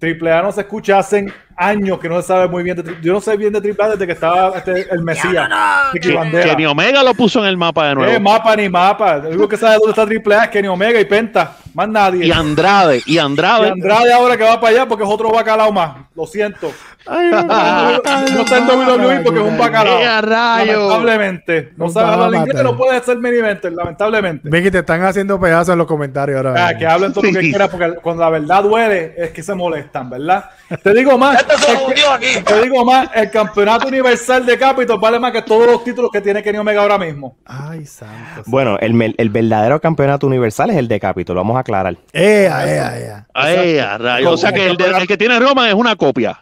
AAA 0.01 0.43
no 0.43 0.53
se 0.53 0.61
escucha 0.61 0.99
hace 0.99 1.33
años 1.59 1.99
que 1.99 2.09
no 2.09 2.21
se 2.23 2.29
sabe 2.29 2.49
muy 2.49 2.63
bien 2.63 2.77
de 2.77 2.85
tri- 2.85 3.01
Yo 3.03 3.13
no 3.13 3.21
sé 3.21 3.37
bien 3.37 3.53
de 3.53 3.59
AAA 3.59 3.91
desde 3.91 4.07
que 4.07 4.13
estaba 4.13 4.57
este, 4.57 4.87
el 4.93 5.03
Mesías. 5.03 5.49
Que. 5.93 6.01
Kenny 6.45 6.67
Omega 6.67 7.03
lo 7.03 7.15
puso 7.15 7.41
en 7.41 7.47
el 7.47 7.57
mapa 7.57 7.87
de 7.87 7.93
Eh, 7.93 7.95
nuevo. 7.97 8.21
mapa 8.21 8.55
ni 8.57 8.69
mapa. 8.69 9.17
El 9.17 9.27
único 9.29 9.49
que 9.49 9.57
sabe 9.57 9.77
dónde 9.77 9.91
está 9.91 10.03
AAA 10.03 10.45
es 10.45 10.49
Kenny 10.51 10.69
Omega 10.69 11.01
y 11.01 11.05
Penta. 11.05 11.57
Más 11.75 11.89
nadie. 11.89 12.27
Y 12.27 12.31
Andrade, 12.33 13.03
y 13.07 13.15
Y 13.15 13.19
Andrade. 13.19 13.69
Andrade 13.71 14.13
ahora 14.13 14.37
que 14.37 14.43
va 14.45 14.61
para 14.61 14.73
allá 14.73 14.87
porque 14.89 15.05
es 15.05 15.11
otro 15.11 15.31
bacalao 15.31 15.71
más. 15.73 15.97
Lo 16.15 16.27
siento. 16.27 16.73
no 17.09 18.41
está 18.43 18.59
en 18.59 18.67
WWE 18.69 19.21
porque 19.21 19.41
es 19.41 19.47
un 19.47 19.57
bacalao. 19.59 19.99
¡Eh, 19.99 20.07
a 20.07 20.21
rayo! 20.21 20.73
Lamentablemente. 20.73 21.73
No 21.77 21.89
sabes 21.89 22.11
a 22.11 22.25
hablar 22.25 22.41
inglés, 22.47 22.63
no 22.63 22.77
puedes 22.77 23.03
ser 23.05 23.19
main 23.19 23.35
eventer, 23.35 23.73
lamentablemente. 23.73 24.49
Vicky, 24.51 24.71
te 24.71 24.79
están 24.79 25.03
haciendo 25.05 25.39
pedazos 25.41 25.73
en 25.73 25.79
los 25.79 25.87
comentarios 25.87 26.37
ahora. 26.39 26.69
Ah, 26.69 26.77
que 26.77 26.87
hablen 26.87 27.13
todo 27.13 27.25
lo 27.25 27.33
que 27.33 27.41
Sí. 27.41 27.49
quieran 27.51 27.69
porque 27.71 27.95
cuando 28.03 28.23
la 28.25 28.31
verdad 28.31 28.63
duele 28.63 29.15
es 29.17 29.31
que 29.31 29.43
se 29.43 29.55
molestan, 29.55 30.11
¿verdad? 30.11 30.45
Te 30.83 30.93
digo 30.95 31.17
más. 31.17 31.41
el- 31.41 32.45
te 32.45 32.63
digo 32.63 32.85
más, 32.85 33.09
el 33.15 33.31
campeonato 33.31 33.89
universal 33.89 34.45
de 34.45 34.59
Capitol 34.59 34.99
vale 35.01 35.19
más 35.19 35.33
que 35.33 35.43
todos 35.43 35.67
los 35.67 35.83
títulos 35.85 36.11
que 36.13 36.21
tiene 36.21 36.43
Kenny 36.43 36.59
Omega 36.59 36.83
ahora 36.83 36.99
mismo. 36.99 37.37
Ay, 37.47 37.87
santo. 37.87 38.43
Bueno, 38.47 38.79
el, 38.79 39.15
el 39.17 39.31
verdadero 39.31 39.81
campeonato 39.81 40.27
universal 40.27 40.71
es 40.71 40.77
el 40.77 40.89
de 40.89 41.01
Capitol, 41.01 41.37
vamos 41.37 41.57
a 41.57 41.61
aclarar. 41.61 41.97
Ea, 42.13 42.67
ea, 42.69 42.99
ea. 42.99 43.99
Rayo. 43.99 44.31
O 44.33 44.37
sea 44.37 44.53
que 44.53 44.67
el, 44.67 44.77
de- 44.77 44.87
el 44.91 45.07
que 45.07 45.17
tiene 45.17 45.39
Roman 45.39 45.69
es 45.69 45.75
una 45.75 45.97
copia. 45.97 46.39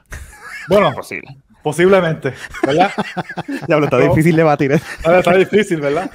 Bueno, 0.69 0.93
posiblemente, 1.63 2.33
¿verdad? 2.65 2.91
Ya, 3.69 3.77
está 3.77 3.99
difícil 3.99 4.35
debatir. 4.37 4.73
¿eh? 4.73 4.81
Ahora 5.05 5.19
está 5.21 5.35
difícil, 5.35 5.81
¿verdad? 5.81 6.11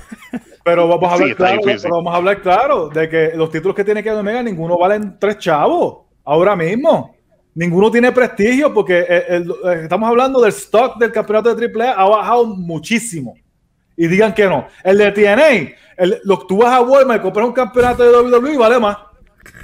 Pero 0.63 0.87
vamos 0.87 1.09
a 1.09 1.13
hablar 1.15 1.35
claro, 1.35 1.61
pero 1.65 1.95
vamos 1.95 2.13
a 2.13 2.17
hablar 2.17 2.41
claro 2.41 2.89
de 2.89 3.09
que 3.09 3.31
los 3.35 3.49
títulos 3.51 3.75
que 3.75 3.83
tiene 3.83 4.03
que 4.03 4.11
Omega 4.11 4.43
ninguno 4.43 4.77
valen 4.77 5.17
tres 5.19 5.37
chavos. 5.39 6.05
ahora 6.25 6.55
mismo. 6.55 7.15
Ninguno 7.53 7.91
tiene 7.91 8.11
prestigio 8.11 8.73
porque 8.73 8.99
eh, 9.07 9.25
el- 9.29 9.53
el- 9.63 9.79
estamos 9.81 10.07
hablando 10.09 10.39
del 10.41 10.49
stock 10.49 10.97
del 10.97 11.11
campeonato 11.11 11.53
de 11.53 11.65
AAA 11.67 11.93
ha 11.93 12.07
bajado 12.09 12.45
muchísimo. 12.45 13.35
Y 13.97 14.07
digan 14.07 14.33
que 14.33 14.47
no. 14.47 14.67
El 14.83 14.97
de 14.97 15.11
TNA, 15.11 15.75
el, 15.97 16.19
lo, 16.23 16.39
tú 16.47 16.57
vas 16.57 16.73
a 16.73 16.81
Walmart 16.81 17.19
y 17.19 17.23
compras 17.23 17.45
un 17.47 17.53
campeonato 17.53 18.03
de 18.03 18.37
WWE 18.37 18.53
y 18.53 18.57
vale 18.57 18.79
más 18.79 18.97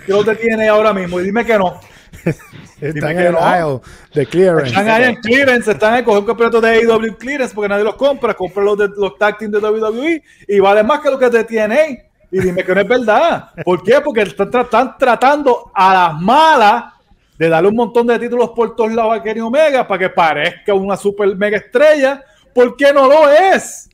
que 0.06 0.12
lo 0.12 0.22
de 0.24 0.36
TNA 0.36 0.70
ahora 0.70 0.94
mismo. 0.94 1.20
Y 1.20 1.24
dime 1.24 1.46
que 1.46 1.58
no. 1.58 1.79
Están 2.82 3.12
en 3.12 3.20
el 3.20 3.32
no. 3.32 3.39
aisle 3.44 3.79
de 4.13 4.25
clearance. 4.27 4.67
Están 4.70 4.89
ahí 4.89 5.03
en 5.06 5.15
clearance, 5.15 5.72
están 5.72 5.94
ahí 5.96 6.03
coger 6.03 6.20
un 6.20 6.25
campeonato 6.27 6.62
de 6.62 6.70
AEW 6.70 7.06
en 7.06 7.13
clearance 7.15 7.56
porque 7.56 7.70
nadie 7.70 7.84
los 7.84 7.96
compra, 7.96 8.34
compra 8.36 8.63
los, 8.63 8.77
de, 8.77 8.89
los 8.98 9.17
tag 9.17 9.38
team 9.38 9.50
de 9.51 9.58
WWE 9.60 10.24
y 10.48 10.60
vale 10.60 10.84
más 10.84 11.00
que 11.00 11.10
lo 11.10 11.17
que 11.17 11.29
te 11.29 11.44
TNA. 11.44 11.75
Y 12.29 12.39
dime 12.39 12.63
que 12.63 12.75
no 12.75 12.82
es 12.82 12.88
verdad. 12.88 13.50
¿Por 13.63 13.82
qué? 13.82 14.01
Porque 14.01 14.22
están 14.24 14.98
tratando 14.98 15.72
a 15.74 15.94
las 15.94 16.22
malas 16.22 16.84
de 17.38 17.50
darle 17.50 17.70
un 17.70 17.75
montón 17.75 18.08
de 18.08 18.17
títulos 18.20 18.51
por 18.56 18.75
todos 18.75 18.91
lados 18.94 19.17
a 19.20 19.24
Kenny 19.24 19.39
Omega 19.41 19.88
para 19.88 20.00
que 20.00 20.10
parezca 20.10 20.74
una 20.74 20.98
super 20.98 21.36
mega 21.36 21.58
estrella. 21.58 22.24
¿Por 22.53 22.75
qué 22.75 22.91
no 22.94 23.08
lo 23.08 23.29
es? 23.29 23.89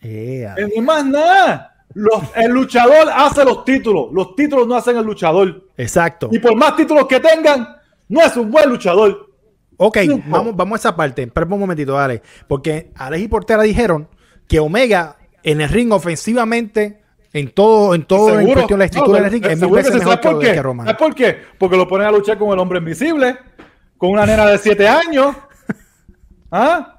Yeah. 0.00 0.56
Ni 0.74 0.80
más 0.82 1.04
nada. 1.04 1.68
Los- 1.94 2.22
el 2.34 2.50
luchador 2.52 3.08
hace 3.14 3.44
los 3.44 3.64
títulos. 3.64 4.08
Los 4.12 4.34
títulos 4.34 4.66
no 4.66 4.74
hacen 4.76 4.96
el 4.96 5.04
luchador. 5.04 5.68
Exacto. 5.76 6.28
Y 6.32 6.38
por 6.38 6.54
más 6.56 6.74
títulos 6.76 7.06
que 7.06 7.20
tengan, 7.20 7.68
no 8.08 8.20
es 8.22 8.36
un 8.36 8.50
buen 8.50 8.68
luchador. 8.68 9.28
Ok, 9.76 9.98
vamos, 10.26 10.54
vamos 10.54 10.76
a 10.76 10.80
esa 10.88 10.96
parte. 10.96 11.22
Espera 11.22 11.46
un 11.50 11.60
momentito, 11.60 11.94
dale. 11.94 12.22
Porque 12.46 12.92
Alex 12.94 13.22
y 13.24 13.28
Portera 13.28 13.62
dijeron 13.62 14.08
que 14.48 14.60
Omega 14.60 15.16
en 15.42 15.60
el 15.60 15.68
ring 15.68 15.92
ofensivamente, 15.92 17.01
en 17.32 17.50
todo, 17.50 17.94
en 17.94 18.04
todo 18.04 18.38
en 18.38 18.52
cuestión 18.52 18.78
de 18.78 18.82
la 18.82 18.84
estructura 18.86 19.18
No, 19.18 19.24
del 19.24 19.32
ring, 19.32 19.44
es 19.44 19.50
mil 19.50 19.58
seguro 19.60 19.76
que 19.76 19.82
veces 19.88 19.94
mejor 20.00 20.12
¿Sabes 20.12 20.20
que, 20.20 20.30
por 20.30 20.40
que. 20.40 20.54
¿Sabes 20.84 20.94
por 20.96 21.14
qué? 21.14 21.38
Porque 21.58 21.76
lo 21.76 21.88
ponen 21.88 22.06
a 22.06 22.10
luchar 22.10 22.38
con 22.38 22.50
el 22.52 22.58
hombre 22.58 22.78
invisible, 22.78 23.36
con 23.96 24.10
una 24.10 24.26
nena 24.26 24.46
de 24.46 24.58
7 24.58 24.88
años. 24.88 25.34
¿Ah? 26.50 26.98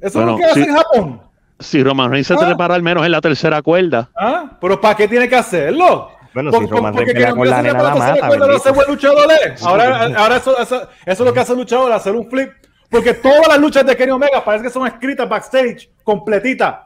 Eso 0.00 0.18
Bueno, 0.18 0.34
es 0.34 0.38
lo 0.40 0.44
que 0.44 0.44
hace 0.50 0.62
sí. 0.64 0.68
en 0.70 0.76
Japón. 0.76 1.22
Si 1.58 1.82
Roman 1.82 2.10
Reigns 2.10 2.26
se 2.26 2.34
Ah. 2.34 2.38
trepara 2.38 2.74
al 2.74 2.82
menos 2.82 3.04
en 3.04 3.12
la 3.12 3.20
tercera 3.20 3.60
cuerda. 3.62 4.10
¿Ah? 4.16 4.56
Pero 4.60 4.80
¿para 4.80 4.94
qué 4.96 5.08
tiene 5.08 5.28
que 5.28 5.36
hacerlo? 5.36 6.10
Bueno, 6.32 6.52
si 6.52 6.66
Roman 6.66 6.92
porque 6.94 7.12
Reigns 7.12 7.14
pelea 7.14 7.30
con 7.34 7.50
la 7.50 7.62
nena, 7.62 7.78
se 7.78 7.84
la 7.84 7.92
tercera 7.92 8.14
mata, 8.14 8.26
cuerda, 8.28 8.46
no 8.46 8.58
se 8.58 8.90
luchador 8.90 9.26
es. 9.46 9.62
Ahora, 9.62 10.10
ahora 10.16 10.36
eso, 10.36 10.58
eso, 10.58 10.76
eso 10.82 10.88
es 11.04 11.20
lo 11.20 11.32
que 11.34 11.40
hace 11.40 11.52
el 11.52 11.58
luchador, 11.58 11.92
hacer 11.92 12.14
un 12.14 12.30
flip. 12.30 12.50
Porque 12.88 13.14
todas 13.14 13.46
las 13.48 13.58
luchas 13.58 13.84
de 13.86 13.96
Kenny 13.96 14.10
Omega 14.12 14.44
parece 14.44 14.64
que 14.64 14.70
son 14.70 14.86
escritas 14.86 15.28
backstage, 15.28 15.90
completitas. 16.02 16.76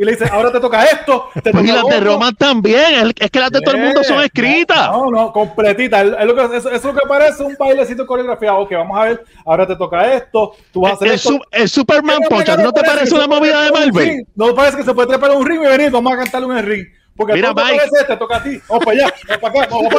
Y 0.00 0.04
le 0.04 0.12
dice, 0.12 0.26
ahora 0.30 0.52
te 0.52 0.60
toca 0.60 0.84
esto, 0.84 1.28
te 1.42 1.50
Pues 1.50 1.64
y 1.64 1.68
toca 1.68 1.82
las 1.82 1.88
de. 1.88 2.00
Roman 2.00 2.34
también. 2.36 3.12
Es, 3.18 3.30
que 3.32 3.40
las 3.40 3.50
de 3.50 3.60
todo 3.60 3.74
el 3.74 3.82
mundo 3.82 4.04
son 4.04 4.22
escritas. 4.22 4.92
No, 4.92 5.10
no, 5.10 5.32
completita. 5.32 6.02
Es 6.02 6.24
lo 6.24 6.36
que, 6.36 6.56
es 6.56 6.84
lo 6.84 6.94
que 6.94 7.00
parece 7.08 7.42
un 7.42 7.56
bailecito 7.58 8.06
coreografiado. 8.06 8.58
Ok, 8.58 8.70
vamos 8.72 8.96
a 8.96 9.04
ver. 9.04 9.24
Ahora 9.44 9.66
te 9.66 9.74
toca 9.74 10.14
esto. 10.14 10.52
Tú 10.72 10.82
vas 10.82 10.92
a 10.92 10.94
hacer 10.94 11.08
El, 11.08 11.14
esto. 11.14 11.30
su- 11.30 11.40
el 11.50 11.68
Superman 11.68 12.18
Pero 12.20 12.28
Punch, 12.30 12.48
¿a 12.48 12.56
ti 12.56 12.62
no 12.62 12.68
¿no 12.68 12.72
te 12.72 12.82
parece 12.82 13.12
una 13.12 13.26
movida 13.26 13.62
de 13.62 13.70
un 13.72 13.78
Marvel? 13.80 14.26
No 14.36 14.54
parece 14.54 14.76
que 14.76 14.84
se 14.84 14.94
puede 14.94 15.08
trepar 15.08 15.32
un 15.32 15.44
ring 15.44 15.62
y 15.64 15.66
venir. 15.66 15.90
Vamos 15.90 16.12
a 16.12 16.16
cantarle 16.16 16.60
el 16.60 16.64
ring. 16.64 16.86
Porque 17.16 17.32
Mira, 17.32 17.52
te 17.52 17.60
Mike. 17.60 17.76
parece, 17.78 18.04
te 18.06 18.16
toca 18.16 18.36
a 18.36 18.42
ti. 18.44 18.60
Vamos 18.68 18.84
para 18.84 18.96
allá, 18.96 19.14
vamos 19.28 19.40
para 19.40 19.64
acá, 19.64 19.74
vamos 19.74 19.94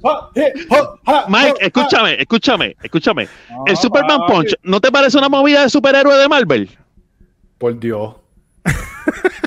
para 0.00 0.18
acá. 1.10 1.26
Mike, 1.28 1.56
escúchame, 1.66 2.20
escúchame, 2.20 2.76
escúchame. 2.80 3.28
El 3.66 3.76
Superman 3.76 4.20
ah, 4.22 4.26
Punch. 4.28 4.54
¿no 4.62 4.80
te 4.80 4.92
parece 4.92 5.18
una 5.18 5.28
movida 5.28 5.62
de 5.62 5.68
superhéroe 5.70 6.16
de 6.16 6.28
Marvel? 6.28 6.70
Por 7.58 7.76
Dios. 7.80 8.14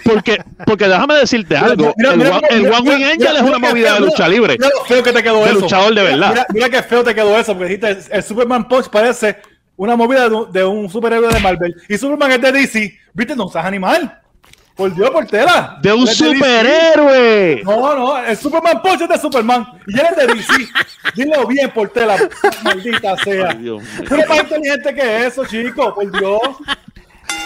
Porque, 0.04 0.42
porque 0.66 0.88
déjame 0.88 1.16
decirte 1.16 1.56
algo. 1.56 1.94
Mira, 1.98 2.12
el 2.14 2.18
mira, 2.18 2.30
One- 2.32 2.42
mira, 2.42 2.56
el 2.56 2.62
mira, 2.64 2.78
One 2.80 2.90
Wing 2.90 2.98
mira, 2.98 3.12
Angel 3.12 3.36
es 3.36 3.42
una 3.44 3.60
movida 3.60 3.88
feo, 3.90 3.94
de 3.96 4.00
lucha 4.08 4.28
libre. 4.28 4.58
Mira 4.58 4.70
lo 4.80 4.86
feo 4.86 5.04
que 5.04 5.14
te 5.14 5.24
quedó 5.24 5.44
De 5.44 5.52
eso. 5.52 5.60
luchador 5.60 5.94
de 5.94 6.04
verdad. 6.04 6.30
Mira, 6.32 6.46
mira 6.54 6.70
qué 6.70 6.84
feo 6.84 7.04
te 7.04 7.14
quedó 7.16 7.38
eso, 7.38 7.54
porque 7.58 7.76
dijiste, 7.78 8.16
el 8.16 8.24
Superman 8.24 8.68
Punch 8.68 8.90
parece 8.90 9.38
una 9.76 9.96
movida 9.96 10.28
de 10.30 10.36
un, 10.36 10.52
de 10.52 10.66
un 10.66 10.90
superhéroe 10.90 11.32
de 11.34 11.40
Marvel. 11.40 11.76
Y 11.88 11.98
Superman 11.98 12.32
es 12.32 12.42
de 12.42 12.52
DC. 12.52 13.00
¿Viste? 13.14 13.36
No 13.36 13.48
seas 13.50 13.66
animal. 13.66 14.20
Por 14.76 14.96
Dios, 14.96 15.10
por 15.10 15.26
tela. 15.28 15.78
De 15.82 15.92
un 15.92 16.08
superhéroe. 16.08 17.62
No, 17.66 17.96
no, 17.96 18.18
el 18.18 18.38
Superman 18.38 18.82
Punch 18.82 19.02
es 19.02 19.10
de 19.10 19.18
Superman. 19.20 19.68
Y 19.88 20.00
él 20.00 20.08
es 20.12 20.16
de 20.16 20.34
DC. 20.34 20.54
Dilo 21.16 21.46
bien, 21.46 21.70
por 21.72 21.90
tela. 21.90 22.16
Maldita 22.64 23.18
sea. 23.18 23.58
Tú 23.58 24.16
eres 24.16 24.30
más 24.30 24.40
inteligente 24.40 24.96
que 24.96 25.26
eso, 25.26 25.46
chico. 25.46 25.94
Por 25.94 26.10
Dios. 26.18 26.40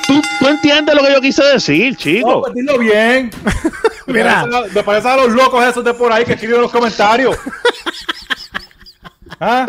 ¿Tú, 0.08 0.22
tú 0.40 0.48
entiendes 0.48 0.96
lo 0.96 1.02
que 1.04 1.12
yo 1.14 1.22
quise 1.22 1.44
decir, 1.44 1.92
No, 1.94 1.98
chico. 1.98 2.42
pues 2.42 2.54
dilo 2.54 2.78
bien. 2.78 3.32
Mira. 4.08 4.46
Me 4.74 4.84
parece 4.84 5.08
a- 5.08 5.16
los 5.18 5.30
locos 5.32 5.64
esos 5.66 5.84
de 5.84 5.94
por 5.94 6.12
ahí 6.12 6.26
que 6.26 6.34
escriben 6.34 6.62
los 6.62 6.72
comentarios. 6.72 7.38
¿Ah? 9.40 9.66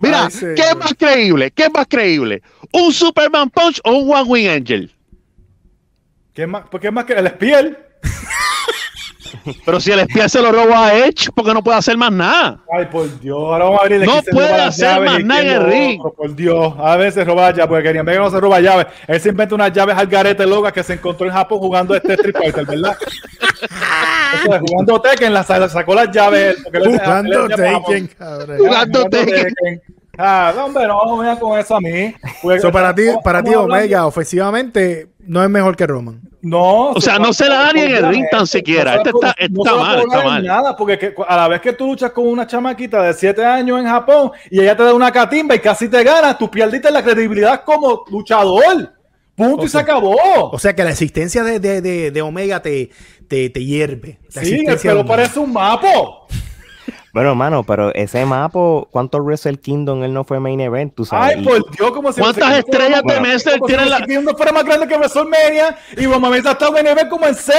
Mira, 0.00 0.26
Ay, 0.26 0.30
sí. 0.30 0.46
¿qué 0.56 0.62
es 0.62 0.76
más 0.76 0.94
creíble? 0.98 1.50
¿Qué 1.50 1.64
es 1.64 1.70
más 1.72 1.86
creíble? 1.88 2.42
¿Un 2.72 2.92
Superman 2.92 3.50
Punch 3.50 3.80
o 3.84 3.92
un 3.92 4.10
One 4.14 4.22
Wing 4.24 4.48
Angel? 4.48 4.92
¿Qué 6.34 6.46
más? 6.46 6.68
¿Por 6.68 6.80
qué 6.80 6.90
más 6.90 7.04
que 7.04 7.14
el 7.14 7.26
espiel? 7.26 7.76
Pero 9.64 9.80
si 9.80 9.90
el 9.92 10.00
espía 10.00 10.28
se 10.28 10.40
lo 10.40 10.52
roba 10.52 10.86
a 10.86 10.94
Edge, 10.96 11.30
porque 11.34 11.52
no 11.54 11.62
puede 11.62 11.78
hacer 11.78 11.96
más 11.96 12.12
nada. 12.12 12.60
Ay, 12.72 12.86
por 12.86 13.20
Dios, 13.20 13.38
ahora 13.38 13.64
vamos 13.64 13.80
a 13.80 13.82
abrir 13.82 14.04
No 14.04 14.20
puede 14.30 14.54
hacer 14.54 15.00
más 15.00 15.24
nada 15.24 15.42
en 15.42 15.48
el 15.48 15.64
ring. 15.64 16.02
Por 16.02 16.34
Dios, 16.34 16.74
a 16.78 16.96
veces 16.96 17.26
roba 17.26 17.50
llaves, 17.50 17.66
porque 17.66 17.82
Kenny 17.84 17.98
Omega 18.00 18.20
no 18.20 18.30
se 18.30 18.40
roba 18.40 18.60
llaves. 18.60 18.86
Él 19.06 19.20
se 19.20 19.28
inventa 19.28 19.54
unas 19.54 19.72
llaves 19.72 19.96
al 19.96 20.06
garete 20.06 20.46
locas 20.46 20.72
que 20.72 20.82
se 20.82 20.94
encontró 20.94 21.26
en 21.26 21.32
Japón 21.32 21.58
jugando 21.58 21.94
este 21.94 22.14
Street 22.14 22.36
Fighter, 22.36 22.66
¿verdad? 22.66 22.96
Eso 24.34 24.54
es, 24.54 24.60
jugando 24.60 25.00
Tekken, 25.00 25.34
la, 25.34 25.42
sacó 25.42 25.94
las 25.94 26.10
llaves. 26.10 26.56
porque 26.62 26.78
Jugando. 26.78 27.48
Taken, 27.48 28.06
cabrón. 28.06 28.58
Jugando 28.58 29.04
Tekken. 29.06 29.82
Ah, 30.22 30.52
no, 30.54 30.66
hombre, 30.66 30.86
no, 30.86 31.02
no 31.04 31.16
me 31.16 31.38
con 31.38 31.58
eso 31.58 31.76
a 31.76 31.80
mí. 31.80 32.14
Pues, 32.42 32.60
So, 32.60 32.70
para 32.70 32.94
ti, 32.94 33.04
para 33.24 33.42
ti 33.42 33.54
Omega, 33.54 34.06
ofensivamente, 34.06 35.08
no 35.20 35.42
es 35.42 35.48
mejor 35.48 35.76
que 35.76 35.86
Roman. 35.86 36.20
No, 36.42 36.90
O 36.92 37.00
sea, 37.00 37.18
no 37.18 37.32
se 37.34 37.46
la 37.48 37.56
da 37.56 37.72
ni 37.72 37.80
en 37.82 37.90
el 37.96 38.08
ring 38.08 38.24
tan 38.30 38.46
siquiera. 38.46 38.96
Este 38.96 39.10
está- 39.10 39.34
no 39.50 39.62
está 39.62 39.76
mal, 39.76 40.00
está 40.00 40.24
mal. 40.24 40.44
Nada, 40.44 40.74
porque 40.76 40.98
que- 40.98 41.14
a 41.28 41.36
la 41.36 41.48
vez 41.48 41.60
que 41.60 41.74
tú 41.74 41.86
luchas 41.86 42.12
con 42.12 42.26
una 42.26 42.46
chamaquita 42.46 43.02
de 43.02 43.12
7 43.12 43.44
años 43.44 43.78
en 43.78 43.86
Japón 43.86 44.32
y 44.50 44.60
ella 44.60 44.74
te 44.76 44.82
da 44.84 44.94
una 44.94 45.12
catimba 45.12 45.54
y 45.54 45.58
casi 45.58 45.88
te 45.88 46.02
gana, 46.02 46.36
tú 46.38 46.50
perdiste 46.50 46.90
la 46.90 47.02
credibilidad 47.02 47.62
como 47.62 48.04
luchador. 48.10 48.92
Punto 49.34 49.64
y 49.64 49.68
se 49.68 49.78
acabó. 49.78 50.16
O 50.50 50.58
sea 50.58 50.74
que 50.74 50.82
la 50.84 50.90
existencia 50.90 51.42
de, 51.44 51.60
de, 51.60 51.80
de, 51.80 52.10
de 52.10 52.22
Omega 52.22 52.60
te, 52.60 52.90
te, 53.28 53.50
te 53.50 53.64
hierve. 53.64 54.18
La 54.34 54.42
sí, 54.42 54.64
Omega. 54.92 55.04
parece 55.04 55.38
un 55.40 55.52
mapo. 55.52 56.26
Bueno, 57.12 57.30
hermano, 57.30 57.64
pero 57.64 57.92
ese 57.94 58.24
mapo, 58.24 58.86
¿cuántos 58.92 59.20
Wrestle 59.24 59.58
Kingdom 59.58 60.04
él 60.04 60.14
no 60.14 60.22
fue 60.24 60.38
main 60.38 60.60
event? 60.60 60.94
Tú 60.94 61.04
sabes. 61.04 61.36
Ay, 61.38 61.44
por 61.44 61.70
Dios, 61.72 61.90
como 61.90 62.12
si 62.12 62.20
¿Cuántas 62.20 62.58
estrellas 62.58 63.02
de 63.04 63.20
Messer 63.20 63.54
si 63.54 63.60
tiene 63.62 63.86
la- 63.86 63.96
Wrestle 63.98 64.14
Kingdom 64.16 64.36
fuera 64.36 64.52
más 64.52 64.64
grande 64.64 64.86
que 64.86 64.96
WrestleMania 64.96 65.76
y 65.96 66.06
Mamá 66.06 66.30
Mesa 66.30 66.52
está 66.52 66.68
en 66.68 66.84
nivel 66.86 67.08
como 67.08 67.26
en 67.26 67.34
6. 67.34 67.56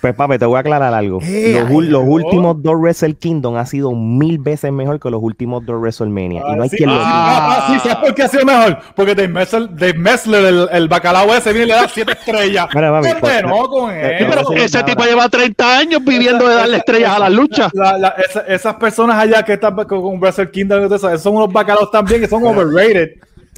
Pues 0.00 0.14
papi, 0.14 0.38
te 0.38 0.46
voy 0.46 0.56
a 0.56 0.60
aclarar 0.60 0.94
algo. 0.94 1.18
Eh, 1.22 1.60
los, 1.68 2.02
ay, 2.02 2.08
últimos 2.08 2.62
dos 2.62 2.74
Wrestle 2.80 3.14
Kingdom 3.14 3.56
ha 3.56 3.66
sido 3.66 3.92
mil 3.92 4.38
veces 4.38 4.72
mejor 4.72 4.98
que 4.98 5.10
los 5.10 5.22
últimos 5.22 5.66
dos 5.66 5.78
WrestleMania. 5.80 6.42
y 6.48 6.56
no 6.56 6.62
hay 6.62 6.68
sí, 6.70 6.76
quien 6.78 6.88
lo 6.88 6.96
sí, 6.96 7.00
diga. 7.00 7.12
ah, 7.14 7.66
sí, 7.68 7.78
¿sabes 7.80 7.96
por 7.98 8.14
qué 8.14 8.22
ha 8.22 8.28
sido 8.28 8.44
mejor? 8.46 8.78
Porque 8.96 9.14
Dave 9.14 9.28
Messler, 9.28 9.68
Dave 9.70 9.94
Messler, 9.94 10.44
el, 10.46 10.68
el 10.72 10.88
bacalao 10.88 11.34
ese, 11.34 11.52
viene 11.52 11.66
y 11.66 11.68
le 11.68 11.74
da 11.74 11.88
7 11.88 12.12
estrellas. 12.12 12.66
Mira, 12.74 12.90
mami, 12.90 13.08
pues, 13.20 13.42
no, 13.42 13.68
con 13.68 13.90
eh, 13.90 14.18
él. 14.20 14.26
Pero 14.30 14.52
ese 14.52 14.82
tipo 14.82 15.04
lleva 15.04 15.28
30 15.28 15.78
años 15.78 16.02
viviendo 16.02 16.48
de 16.48 16.54
darle 16.54 16.78
estrellas 16.78 17.10
a 17.14 17.18
las 17.18 17.32
luchas. 17.32 17.70
La- 17.74 17.98
la- 17.98 18.14
esa- 18.26 18.40
esas 18.46 18.77
personas 18.78 19.16
allá 19.16 19.42
que 19.42 19.54
están 19.54 19.74
con, 19.74 19.86
con 19.86 20.20
Wrestle 20.20 20.50
Kingdom, 20.50 20.88
son 21.18 21.36
unos 21.36 21.52
bacalaos 21.52 21.90
también 21.90 22.20
que 22.20 22.28
son 22.28 22.44
overrated. 22.44 23.12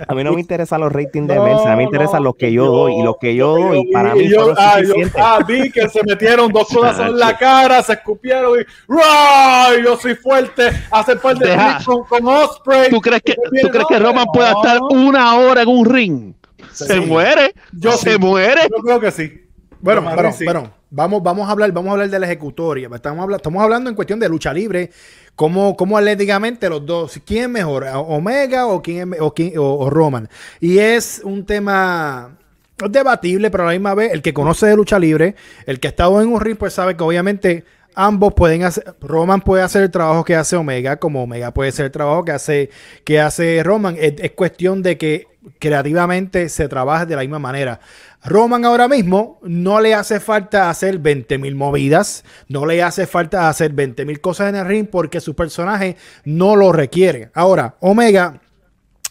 A 0.09 0.15
mí 0.15 0.25
no 0.25 0.33
me 0.33 0.41
interesan 0.41 0.81
los 0.81 0.93
ratings 0.93 1.29
de 1.29 1.35
No, 1.35 1.45
a 1.45 1.71
mí 1.71 1.77
me 1.77 1.83
interesan 1.85 2.23
no, 2.23 2.31
los 2.31 2.37
que 2.37 2.53
yo 2.53 2.67
doy. 2.67 2.95
Y 2.95 3.03
los 3.03 3.17
que 3.19 3.35
yo 3.35 3.59
lo 3.59 3.65
doy, 3.67 3.93
para 3.93 4.15
mí, 4.15 4.29
yo, 4.29 4.55
ah, 4.57 4.81
yo- 4.81 4.95
ah, 5.19 5.41
vi 5.47 5.71
que 5.71 5.89
se 5.89 6.03
metieron 6.05 6.51
dos 6.51 6.69
cosas 6.69 6.99
en 7.01 7.19
la 7.19 7.37
cara, 7.37 7.83
se 7.83 7.95
escupieron 7.95 8.61
y. 8.61 9.85
Yo 9.85 9.97
soy 9.97 10.15
fuerte. 10.15 10.71
Hace 10.91 11.17
par 11.17 11.37
de 11.37 11.57
con, 11.85 12.05
con 12.05 12.27
Osprey. 12.27 12.91
¿Tú 12.91 13.01
crees 13.01 13.23
que, 13.23 13.35
¿tú 13.35 13.69
crees 13.69 13.87
que 13.89 13.99
no, 13.99 14.07
Roman 14.07 14.27
pueda 14.33 14.53
no, 14.53 14.63
estar 14.63 14.81
una 14.91 15.37
hora 15.37 15.63
en 15.63 15.69
un 15.69 15.85
ring? 15.85 16.35
Se 16.73 17.01
muere. 17.01 17.55
Yo 17.73 17.93
se 17.93 18.13
sí. 18.15 18.19
muere. 18.19 18.63
Yo 18.71 18.83
creo 18.83 19.01
que 19.01 19.11
sí. 19.11 19.50
Bueno, 19.81 20.33
sí. 20.33 20.45
pero 20.47 20.71
vamos, 20.91 21.23
vamos 21.23 21.49
a 21.49 21.53
hablar, 21.53 21.73
vamos 21.73 21.91
a 21.91 21.93
hablar 21.93 22.11
de 22.11 22.19
la 22.19 22.27
ejecutoria. 22.27 22.89
Estamos, 22.95 23.23
habla- 23.23 23.37
estamos 23.37 23.63
hablando 23.63 23.89
en 23.91 23.97
cuestión 23.97 24.21
de 24.21 24.29
lucha 24.29 24.53
libre, 24.53 24.91
cómo, 25.35 25.77
cómo 25.77 25.97
atléticamente 25.97 26.69
los 26.69 26.85
dos, 26.85 27.19
quién 27.25 27.45
es 27.45 27.49
mejor, 27.51 27.87
Omega 27.95 28.67
o 28.67 28.83
quién 28.83 29.15
o, 29.21 29.33
quién- 29.33 29.57
o- 29.59 29.79
o 29.79 29.91
Roman. 29.91 30.29
Y 30.61 30.79
es 30.79 31.23
un 31.25 31.47
tema 31.47 32.37
debatible, 32.89 33.51
pero 33.51 33.65
a 33.65 33.67
la 33.67 33.73
misma 33.73 33.95
vez, 33.95 34.13
el 34.13 34.23
que 34.23 34.33
conoce 34.35 34.67
de 34.67 34.77
lucha 34.77 34.99
libre, 34.99 35.35
el 35.67 35.81
que 35.81 35.89
ha 35.89 35.91
estado 35.91 36.21
en 36.21 36.29
un 36.29 36.41
ring, 36.41 36.57
pues 36.57 36.73
sabe 36.75 36.97
que 36.97 37.05
obviamente 37.05 37.65
ambos 37.95 38.33
pueden 38.35 38.63
hacer, 38.63 38.95
Roman 39.01 39.41
puede 39.43 39.63
hacer 39.63 39.83
el 39.83 39.91
trabajo 39.91 40.25
que 40.25 40.35
hace 40.37 40.57
Omega, 40.57 40.97
como 40.97 41.23
Omega 41.25 41.53
puede 41.53 41.71
hacer 41.71 41.87
el 41.87 41.91
trabajo 41.91 42.25
que 42.25 42.33
hace, 42.33 42.71
que 43.05 43.21
hace 43.21 43.63
Roman. 43.63 43.97
Es, 43.99 44.15
es 44.19 44.31
cuestión 44.33 44.83
de 44.83 44.97
que 44.97 45.27
creativamente 45.59 46.49
se 46.49 46.69
trabaja 46.69 47.07
de 47.07 47.17
la 47.17 47.23
misma 47.23 47.39
manera. 47.39 47.81
Roman 48.23 48.65
ahora 48.65 48.87
mismo 48.87 49.39
no 49.43 49.81
le 49.81 49.95
hace 49.95 50.21
falta 50.21 50.69
hacer 50.69 51.01
20.000 51.01 51.55
movidas, 51.55 52.25
no 52.49 52.67
le 52.67 52.83
hace 52.83 53.07
falta 53.07 53.49
hacer 53.49 53.75
20.000 53.75 54.21
cosas 54.21 54.51
en 54.51 54.57
el 54.57 54.67
ring 54.67 54.87
porque 54.91 55.21
su 55.21 55.35
personaje 55.35 55.97
no 56.25 56.55
lo 56.55 56.73
requiere. 56.73 57.31
Ahora, 57.35 57.77
Omega 57.81 58.41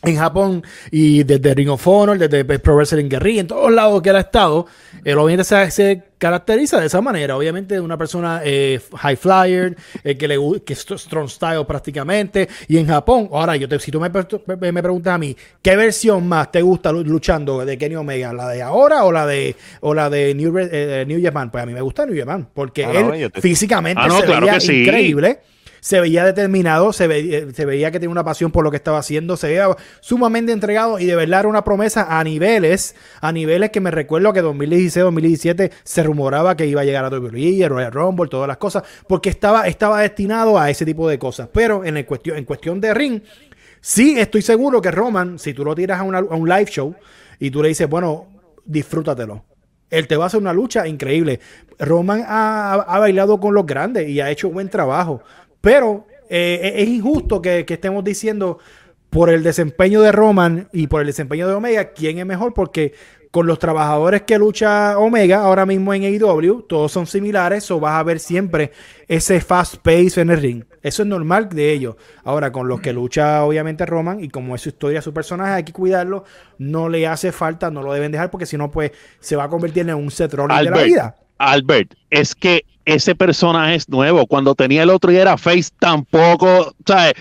en 0.01 0.15
Japón 0.15 0.63
y 0.91 1.24
desde 1.24 1.53
Ring 1.53 1.70
of 1.70 1.86
Honor, 1.88 2.18
desde 2.18 2.46
Pro 2.60 2.75
Wrestling 2.75 3.10
Guerrilla, 3.10 3.41
en 3.41 3.48
todos 3.48 3.72
lados 3.72 4.01
que 4.01 4.10
él 4.10 4.15
ha 4.15 4.22
estado, 4.22 4.65
él 5.03 5.18
obviamente 5.18 5.44
se, 5.44 5.72
se 5.72 6.03
caracteriza 6.18 6.79
de 6.79 6.86
esa 6.88 7.01
manera. 7.01 7.36
Obviamente, 7.36 7.79
una 7.79 7.98
persona 7.98 8.41
eh, 8.44 8.79
high 8.98 9.15
flyer, 9.15 9.75
eh, 10.03 10.18
que 10.18 10.27
le 10.27 10.38
que 10.65 10.74
es 10.74 10.79
strong 10.79 11.29
style 11.29 11.65
prácticamente. 11.65 12.48
Y 12.68 12.77
en 12.77 12.88
Japón, 12.88 13.29
ahora, 13.32 13.56
yo 13.56 13.68
te, 13.68 13.79
si 13.79 13.91
tú 13.91 14.00
me, 14.00 14.10
pre- 14.10 14.72
me 14.72 14.82
preguntas 14.82 15.13
a 15.15 15.18
mí, 15.18 15.36
¿qué 15.62 15.75
versión 15.75 16.27
más 16.27 16.51
te 16.51 16.62
gusta 16.62 16.91
lu- 16.91 17.03
luchando 17.03 17.65
de 17.65 17.77
Kenny 17.77 17.96
Omega? 17.96 18.32
¿La 18.34 18.48
de 18.50 18.62
ahora 18.62 19.03
o 19.03 19.12
la 19.12 19.25
de, 19.25 19.56
o 19.82 19.94
la 19.94 20.10
de 20.10 20.34
New, 20.36 20.51
Re- 20.53 20.70
eh, 20.72 21.06
New 21.06 21.22
Japan? 21.24 21.51
Pues 21.51 21.63
a 21.63 21.65
mí 21.68 21.74
me 21.74 21.82
gusta 21.82 22.06
New 22.06 22.18
Japan, 22.18 22.48
porque 22.53 22.86
Ah, 22.86 22.91
él 23.15 23.32
te- 23.32 23.41
físicamente 23.41 24.01
Ah, 24.03 24.08
no, 24.08 24.20
se 24.20 24.25
claro 24.25 24.41
veía 24.46 24.53
que 24.56 24.62
sí. 24.62 24.82
increíble 24.84 25.39
se 25.81 26.00
veía 26.00 26.25
determinado, 26.25 26.93
se 26.93 27.07
veía, 27.07 27.51
se 27.51 27.65
veía 27.65 27.91
que 27.91 28.00
tenía 28.00 28.12
una 28.12 28.24
pasión 28.24 28.51
por 28.51 28.63
lo 28.63 28.71
que 28.71 28.77
estaba 28.77 29.00
haciendo, 29.00 29.38
se 29.38 29.48
veía 29.48 29.67
sumamente 30.01 30.51
entregado 30.51 31.00
y 31.00 31.05
de 31.05 31.15
verdad 31.15 31.41
era 31.41 31.50
una 31.50 31.63
promesa 31.63 32.19
a 32.19 32.24
niveles, 32.24 32.95
a 33.21 33.31
niveles 33.31 33.69
que 33.69 33.79
me 33.79 33.91
recuerdo 33.91 34.33
que 34.33 34.41
2016, 34.41 35.03
2017 35.03 35.71
se 35.83 36.03
rumoraba 36.03 36.55
que 36.55 36.65
iba 36.65 36.81
a 36.81 36.86
llegar 36.86 37.05
a 37.05 37.09
WWE, 37.09 37.67
Royal 37.67 37.91
Rumble, 37.91 38.29
todas 38.29 38.48
las 38.48 38.57
cosas, 38.57 38.83
porque 39.07 39.29
estaba, 39.29 39.67
estaba 39.67 40.01
destinado 40.01 40.59
a 40.59 40.69
ese 40.69 40.86
tipo 40.86 41.07
de 41.07 41.19
cosas. 41.19 41.50
Pero 41.53 41.83
en, 41.83 41.98
el 41.98 42.05
cuestión, 42.05 42.38
en 42.38 42.45
cuestión 42.45 42.81
de 42.81 42.93
ring, 42.93 43.21
sí 43.81 44.19
estoy 44.19 44.41
seguro 44.41 44.81
que 44.81 44.91
Roman, 44.91 45.39
si 45.39 45.53
tú 45.53 45.63
lo 45.63 45.75
tiras 45.75 46.00
a 46.00 46.03
un 46.03 46.50
live 46.50 46.65
show 46.65 46.95
y 47.39 47.51
tú 47.51 47.62
le 47.62 47.69
dices, 47.69 47.89
bueno, 47.89 48.27
disfrútatelo. 48.65 49.45
Él 49.89 50.07
te 50.07 50.17
va 50.17 50.25
a 50.25 50.27
hacer 50.27 50.39
una 50.39 50.53
lucha 50.53 50.88
increíble. 50.88 51.39
Roman 51.79 52.24
ha, 52.27 52.74
ha 52.74 53.00
bailado 53.00 53.39
con 53.39 53.55
los 53.55 53.65
grandes 53.65 54.07
y 54.07 54.21
ha 54.21 54.29
hecho 54.29 54.50
buen 54.50 54.69
trabajo. 54.69 55.24
Pero 55.62 56.08
eh, 56.30 56.74
es 56.78 56.88
injusto 56.88 57.42
que, 57.42 57.66
que 57.66 57.75
estemos 57.75 58.04
diciendo 58.04 58.60
por 59.10 59.30
el 59.30 59.44
desempeño 59.44 60.01
de 60.01 60.12
Roman 60.12 60.70
y 60.72 60.88
por 60.88 61.01
el 61.01 61.08
desempeño 61.08 61.48
de 61.48 61.54
Omega, 61.54 61.94
quién 61.94 62.20
es 62.20 62.25
mejor, 62.25 62.54
porque 62.54 62.94
con 63.32 63.46
los 63.46 63.60
trabajadores 63.60 64.24
que 64.24 64.39
lucha 64.39 64.98
Omega 64.98 65.44
ahora 65.44 65.66
mismo 65.66 65.94
en 65.94 66.04
AEW, 66.04 66.63
todos 66.63 66.92
son 66.92 67.06
similares, 67.06 67.70
o 67.70 67.80
vas 67.80 68.00
a 68.00 68.04
ver 68.04 68.20
siempre 68.20 68.72
ese 69.08 69.39
fast 69.39 69.78
pace 69.78 70.22
en 70.22 70.32
el 70.32 70.42
ring. 70.42 70.63
Eso 70.82 71.04
es 71.04 71.08
normal 71.08 71.50
de 71.50 71.72
ellos. 71.72 71.96
Ahora, 72.24 72.51
con 72.51 72.68
los 72.68 72.82
que 72.82 72.94
lucha 72.94 73.44
obviamente 73.44 73.86
Roman, 73.86 74.24
y 74.24 74.30
como 74.30 74.56
es 74.56 74.62
su 74.62 74.70
historia, 74.70 75.01
su 75.01 75.13
personaje, 75.13 75.54
hay 75.54 75.63
que 75.63 75.74
cuidarlo, 75.74 76.24
no 76.58 76.89
le 76.89 77.06
hace 77.06 77.32
falta, 77.32 77.70
no 77.70 77.84
lo 77.84 77.94
deben 77.94 78.12
dejar, 78.12 78.32
porque 78.32 78.46
si 78.46 78.58
no, 78.58 78.72
pues 78.72 78.92
se 79.20 79.36
va 79.36 79.44
a 79.44 79.50
convertir 79.50 79.88
en 79.88 79.96
un 79.96 80.10
Rollins 80.10 80.63
de 80.63 80.70
la 80.70 80.84
vida. 80.84 81.16
Albert, 81.39 81.93
es 82.12 82.36
que 82.36 82.63
ese 82.86 83.15
personaje 83.15 83.75
es 83.75 83.89
nuevo. 83.89 84.25
Cuando 84.27 84.53
tenía 84.55 84.84
el 84.84 84.89
otro 84.91 85.12
y 85.12 85.15
era 85.17 85.38
Face, 85.38 85.69
tampoco, 85.79 86.74
¿sabes? 86.86 87.13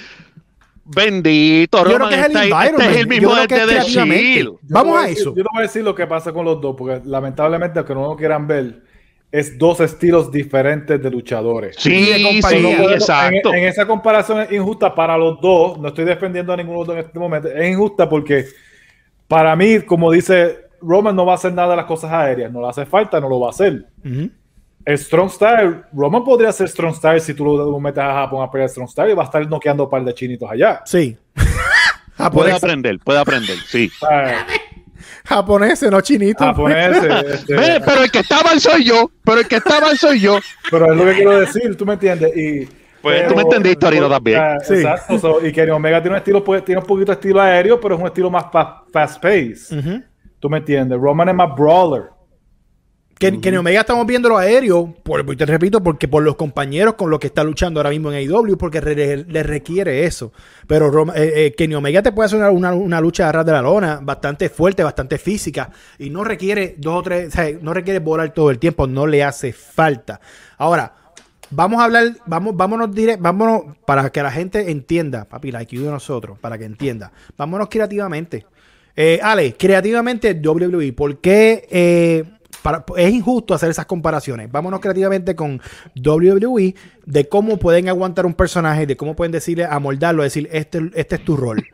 Bendito, 0.84 1.78
Yo 1.78 1.84
creo 1.84 1.98
Roman 1.98 2.14
que 2.14 2.20
es 2.20 2.26
el 2.26 2.36
está. 2.44 2.66
Este 2.66 2.82
es 2.82 2.96
el 2.96 3.02
Yo 3.02 3.08
mismo 3.08 3.30
creo 3.32 3.46
que 3.46 3.76
es. 3.76 3.86
Yo 3.88 4.58
Vamos 4.62 4.96
a 4.98 5.02
decir- 5.06 5.18
eso. 5.18 5.34
Yo 5.36 5.42
te 5.44 5.48
voy 5.52 5.58
a 5.58 5.62
decir 5.62 5.82
lo 5.84 5.94
que 5.94 6.06
pasa 6.06 6.32
con 6.32 6.44
los 6.46 6.60
dos, 6.60 6.74
porque 6.78 7.02
lamentablemente, 7.04 7.78
aunque 7.78 7.94
no 7.94 8.02
lo 8.08 8.16
quieran 8.16 8.46
ver, 8.46 8.82
es 9.30 9.58
dos 9.58 9.80
estilos 9.80 10.32
diferentes 10.32 11.02
de 11.02 11.10
luchadores. 11.10 11.76
De 11.76 11.82
Sí, 11.82 12.04
sí, 12.06 12.22
No 12.22 12.40
podemos- 12.40 12.92
exacto. 12.92 13.50
En, 13.52 13.58
en 13.60 13.64
esa 13.68 13.86
comparación 13.86 14.40
es 14.40 14.52
injusta 14.52 14.94
para 14.94 15.18
los 15.18 15.38
dos. 15.42 15.78
No 15.78 15.88
estoy 15.88 16.06
defendiendo 16.06 16.54
a 16.54 16.56
ninguno 16.56 16.78
de 16.78 16.80
los 16.80 16.86
dos 16.86 16.96
en 16.96 17.04
este 17.04 17.18
momento. 17.18 17.48
Es 17.48 17.70
injusta 17.70 18.08
porque 18.08 18.46
para 19.26 19.54
mí, 19.56 19.80
como 19.82 20.10
dice 20.10 20.67
Roman, 20.80 21.14
no 21.16 21.24
va 21.26 21.32
a 21.32 21.34
hacer 21.36 21.52
nada 21.52 21.70
de 21.70 21.76
las 21.76 21.86
cosas 21.86 22.10
aéreas. 22.12 22.50
No 22.52 22.60
le 22.60 22.68
hace 22.68 22.86
falta, 22.86 23.20
no 23.20 23.28
lo 23.28 23.40
va 23.40 23.48
a 23.48 23.50
hacer. 23.50 23.84
El 24.84 24.98
Strong 24.98 25.30
Style, 25.30 25.82
Roman 25.92 26.24
podría 26.24 26.50
ser 26.52 26.68
Strong 26.68 26.94
Style 26.94 27.20
si 27.20 27.34
tú 27.34 27.44
lo 27.44 27.78
metes 27.80 28.02
a 28.02 28.12
Japón 28.14 28.42
a 28.42 28.50
pelear 28.50 28.68
Strong 28.70 28.88
Style 28.88 29.10
y 29.10 29.14
va 29.14 29.22
a 29.22 29.26
estar 29.26 29.46
noqueando 29.46 29.84
un 29.84 29.90
par 29.90 30.02
de 30.04 30.14
chinitos 30.14 30.50
allá. 30.50 30.80
Sí. 30.86 31.16
Puede 32.32 32.52
aprender, 32.52 32.98
puede 33.04 33.18
aprender, 33.20 33.56
sí. 33.68 33.88
O 34.02 34.06
sea, 34.08 34.44
japoneses, 35.24 35.88
no 35.90 36.00
chinitos. 36.00 36.44
japoneses, 36.46 37.24
este, 37.34 37.54
Ve, 37.54 37.80
pero 37.84 38.02
el 38.02 38.10
que 38.10 38.18
está 38.20 38.42
mal 38.42 38.58
soy 38.60 38.84
yo, 38.84 39.10
pero 39.24 39.40
el 39.40 39.46
que 39.46 39.56
está 39.56 39.80
mal 39.80 39.96
soy 39.96 40.18
yo. 40.20 40.38
Pero 40.70 40.90
es 40.92 40.96
lo 40.98 41.04
que 41.04 41.12
quiero 41.14 41.38
decir, 41.40 41.76
tú 41.76 41.86
me 41.86 41.92
entiendes. 41.92 42.36
Y, 42.36 42.66
Pues, 43.00 43.20
pero- 43.20 43.28
tú 43.28 43.36
me 43.36 43.42
entendiste 43.42 43.84
ahorita 43.86 44.08
también. 44.08 44.40
Ah, 44.40 44.56
Sí. 44.60 44.74
Exacto. 44.74 45.18
so, 45.18 45.46
y 45.46 45.52
Kenny 45.52 45.70
Omega 45.70 46.00
tiene 46.02 46.14
un 46.16 46.18
estilo, 46.18 46.42
pues, 46.42 46.64
tiene 46.64 46.80
un 46.80 46.86
poquito 46.86 47.12
de 47.12 47.14
estilo 47.14 47.40
aéreo, 47.40 47.80
pero 47.80 47.94
es 47.94 48.00
un 48.00 48.06
estilo 48.08 48.30
más 48.30 48.46
fa- 48.50 48.82
fast 48.92 49.22
pace. 49.22 49.78
Ujú. 49.78 50.02
Tú 50.40 50.48
me 50.50 50.58
entiendes. 50.58 50.98
Roman 51.00 51.28
es 51.28 51.34
más 51.34 51.54
brawler. 51.56 52.04
Que, 53.18 53.40
que 53.40 53.48
en 53.48 53.56
Omega 53.56 53.80
estamos 53.80 54.06
viendo 54.06 54.28
lo 54.28 54.38
aéreo, 54.38 54.94
por, 55.02 55.24
te 55.34 55.44
repito, 55.44 55.82
porque 55.82 56.06
por 56.06 56.22
los 56.22 56.36
compañeros 56.36 56.94
con 56.94 57.10
los 57.10 57.18
que 57.18 57.26
está 57.26 57.42
luchando 57.42 57.80
ahora 57.80 57.90
mismo 57.90 58.12
en 58.12 58.18
AEW, 58.18 58.56
porque 58.56 58.80
re- 58.80 59.24
le 59.24 59.42
requiere 59.42 60.04
eso. 60.04 60.32
Pero 60.68 60.88
Roma- 60.88 61.14
eh, 61.16 61.46
eh, 61.46 61.52
Kenny 61.56 61.74
Omega 61.74 62.00
te 62.00 62.12
puede 62.12 62.26
hacer 62.26 62.38
una, 62.38 62.50
una- 62.52 62.74
una 62.74 63.00
lucha 63.00 63.28
a 63.28 63.32
ras 63.32 63.44
de 63.44 63.50
la 63.50 63.60
lona 63.60 63.98
bastante 64.00 64.48
fuerte, 64.48 64.84
bastante 64.84 65.18
física, 65.18 65.68
y 65.98 66.10
no 66.10 66.22
requiere 66.22 66.76
dos 66.78 66.94
o 67.00 67.02
tres, 67.02 67.26
o 67.26 67.30
sea, 67.32 67.50
no 67.60 67.74
requiere 67.74 67.98
volar 67.98 68.32
todo 68.32 68.52
el 68.52 68.60
tiempo, 68.60 68.86
no 68.86 69.04
le 69.08 69.24
hace 69.24 69.52
falta. 69.52 70.20
Ahora, 70.56 70.94
vamos 71.50 71.80
a 71.80 71.86
hablar, 71.86 72.12
vamos, 72.24 72.56
vámonos 72.56 72.90
para 73.84 74.10
que 74.10 74.22
la 74.22 74.30
gente 74.30 74.70
entienda, 74.70 75.24
papi, 75.24 75.50
la 75.50 75.62
IQ 75.64 75.80
de 75.82 75.90
nosotros, 75.90 76.38
para 76.38 76.56
que 76.56 76.66
entienda. 76.66 77.10
Vámonos 77.36 77.66
creativamente. 77.68 78.46
Eh, 79.00 79.20
Ale, 79.22 79.54
creativamente 79.54 80.34
WWE, 80.34 80.92
¿por 80.92 81.18
qué 81.18 81.68
eh, 81.70 82.24
para- 82.64 82.84
es 82.96 83.12
injusto 83.14 83.54
hacer 83.54 83.70
esas 83.70 83.86
comparaciones? 83.86 84.50
Vámonos 84.50 84.80
creativamente 84.80 85.36
con 85.36 85.60
WWE 85.94 86.74
de 87.06 87.28
cómo 87.28 87.58
pueden 87.58 87.88
aguantar 87.88 88.26
un 88.26 88.34
personaje, 88.34 88.86
de 88.86 88.96
cómo 88.96 89.14
pueden 89.14 89.30
decirle, 89.30 89.66
amoldarlo, 89.66 90.24
decir, 90.24 90.48
este, 90.50 90.90
este 90.96 91.14
es 91.14 91.24
tu 91.24 91.36
rol. 91.36 91.64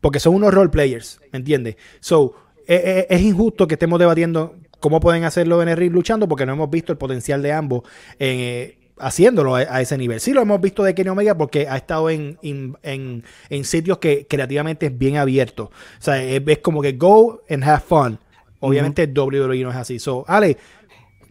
Porque 0.00 0.20
son 0.20 0.36
unos 0.36 0.54
role 0.54 0.70
players, 0.70 1.20
¿me 1.32 1.40
entiendes? 1.40 1.74
So, 1.98 2.34
eh, 2.68 2.80
eh, 2.84 3.06
es 3.10 3.22
injusto 3.22 3.66
que 3.66 3.74
estemos 3.74 3.98
debatiendo 3.98 4.54
cómo 4.78 5.00
pueden 5.00 5.24
hacerlo 5.24 5.60
en 5.60 5.70
el 5.70 5.76
ring 5.76 5.92
luchando 5.92 6.28
porque 6.28 6.46
no 6.46 6.52
hemos 6.52 6.70
visto 6.70 6.92
el 6.92 6.98
potencial 6.98 7.42
de 7.42 7.52
ambos 7.52 7.82
en, 8.20 8.38
eh, 8.38 8.78
haciéndolo 9.00 9.56
a, 9.56 9.60
a 9.60 9.80
ese 9.80 9.96
nivel. 9.98 10.20
Sí 10.20 10.32
lo 10.32 10.42
hemos 10.42 10.60
visto 10.60 10.82
de 10.82 10.94
Kenny 10.94 11.10
Omega 11.10 11.36
porque 11.36 11.66
ha 11.68 11.76
estado 11.76 12.10
en, 12.10 12.38
en, 12.42 12.76
en- 12.82 13.24
en 13.50 13.64
sitios 13.64 13.98
que 13.98 14.26
creativamente 14.28 14.86
es 14.86 14.96
bien 14.98 15.16
abierto. 15.16 15.64
O 15.64 16.02
sea, 16.02 16.22
es, 16.22 16.42
es 16.46 16.58
como 16.58 16.82
que 16.82 16.92
go 16.92 17.42
and 17.50 17.64
have 17.64 17.80
fun. 17.86 18.18
Obviamente 18.60 19.06
WWE 19.06 19.62
no 19.62 19.70
es 19.70 19.76
así. 19.76 19.98
So, 19.98 20.24
Ale, 20.26 20.56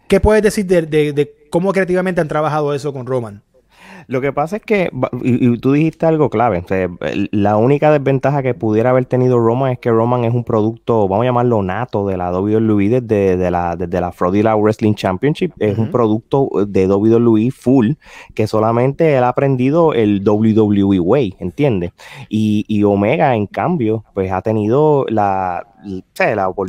¿qué 0.07 0.19
puedes 0.19 0.41
decir 0.43 0.65
de, 0.65 0.83
de- 0.83 1.13
de 1.13 1.35
cómo 1.49 1.71
creativamente 1.73 2.21
han 2.21 2.27
trabajado 2.27 2.73
eso 2.73 2.93
con 2.93 3.05
Roman? 3.05 3.43
Lo 4.07 4.21
que 4.21 4.31
pasa 4.31 4.55
es 4.57 4.61
que, 4.63 4.89
y, 5.21 5.47
y 5.53 5.57
tú 5.57 5.73
dijiste 5.73 6.05
algo 6.05 6.29
clave, 6.29 6.59
o 6.63 6.67
sea, 6.67 6.89
el- 7.01 7.29
la 7.33 7.57
única 7.57 7.91
desventaja 7.91 8.41
que 8.41 8.53
pudiera 8.53 8.91
haber 8.91 9.05
tenido 9.05 9.37
Roman 9.37 9.73
es 9.73 9.79
que 9.79 9.91
Roman 9.91 10.23
es 10.23 10.33
un 10.33 10.45
producto, 10.45 11.07
vamos 11.09 11.23
a 11.23 11.27
llamarlo 11.27 11.61
nato, 11.61 12.07
de 12.07 12.15
la 12.15 12.31
WWE 12.31 12.89
desde 13.01 13.35
de 13.35 13.51
la, 13.51 13.75
desde 13.75 13.99
la 13.99 14.11
Florida 14.13 14.55
Wrestling 14.55 14.93
Championship, 14.93 15.51
es 15.59 15.77
un 15.77 15.91
producto 15.91 16.49
de 16.67 16.87
WWE 16.87 17.51
full, 17.51 17.91
que 18.33 18.47
solamente 18.47 19.15
él 19.17 19.23
ha 19.25 19.29
aprendido 19.29 19.93
el 19.93 20.23
WWE 20.25 20.99
Way, 21.01 21.35
¿entiendes? 21.39 21.91
Y, 22.29 22.63
y 22.69 22.83
Omega, 22.83 23.35
en 23.35 23.45
cambio, 23.47 24.05
pues 24.13 24.31
ha 24.31 24.41
tenido 24.41 25.05
la, 25.09 25.67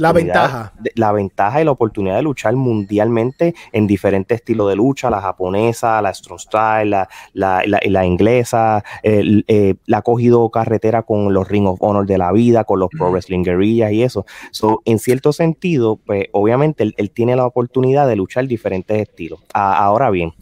la 0.00 0.12
ventaja. 0.12 0.72
de- 0.81 0.92
la 0.94 1.12
ventaja 1.12 1.61
y 1.61 1.64
la 1.64 1.70
oportunidad 1.72 2.16
de 2.16 2.22
luchar 2.22 2.54
mundialmente 2.57 3.54
en 3.72 3.87
diferentes 3.87 4.37
estilos 4.37 4.68
de 4.68 4.76
lucha, 4.76 5.11
la 5.11 5.20
japonesa, 5.20 6.00
la 6.02 6.12
strong 6.14 6.38
style, 6.38 6.90
la, 6.90 7.09
la, 7.33 7.62
la- 7.66 7.81
la 7.85 8.04
inglesa, 8.07 8.83
el- 9.02 9.44
eh, 9.48 9.74
la 9.87 9.98
ha 9.98 10.02
cogido 10.02 10.48
carretera 10.50 11.02
con 11.02 11.33
los 11.33 11.48
Ring 11.48 11.66
of 11.66 11.78
Honor 11.83 12.07
de 12.07 12.18
la 12.18 12.33
vida, 12.33 12.64
con 12.64 12.78
los 12.81 12.88
Pro 12.90 13.11
Wrestling 13.11 13.42
Guerrillas 13.42 13.92
y 13.92 14.02
eso. 14.02 14.24
So, 14.50 14.83
en 14.85 14.98
cierto 14.98 15.33
sentido, 15.33 15.96
pues 15.96 16.26
obviamente 16.33 16.83
él, 16.83 16.94
él 16.96 17.11
tiene 17.11 17.37
la 17.37 17.46
oportunidad 17.46 18.07
de 18.09 18.16
luchar 18.16 18.46
diferentes 18.46 19.00
estilos. 19.00 19.40
A- 19.54 19.76
ahora 19.85 20.11
bien, 20.11 20.33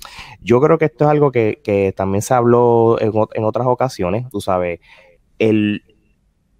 yo 0.41 0.61
creo 0.61 0.79
que 0.79 0.87
esto 0.87 1.05
es 1.05 1.11
algo 1.11 1.31
que, 1.33 1.61
que 1.65 1.93
también 1.97 2.23
se 2.23 2.35
habló 2.35 2.99
en 3.01 3.45
otras 3.45 3.67
ocasiones, 3.67 4.27
tú 4.31 4.41
sabes, 4.41 4.81
el 5.39 5.83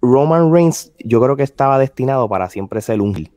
Roman 0.01 0.51
Reigns 0.53 0.91
yo 1.03 1.21
creo 1.21 1.35
que 1.35 1.43
estaba 1.43 1.79
destinado 1.79 2.27
para 2.29 2.49
siempre 2.49 2.81
ser 2.81 3.01
un 3.01 3.15
heel. 3.15 3.31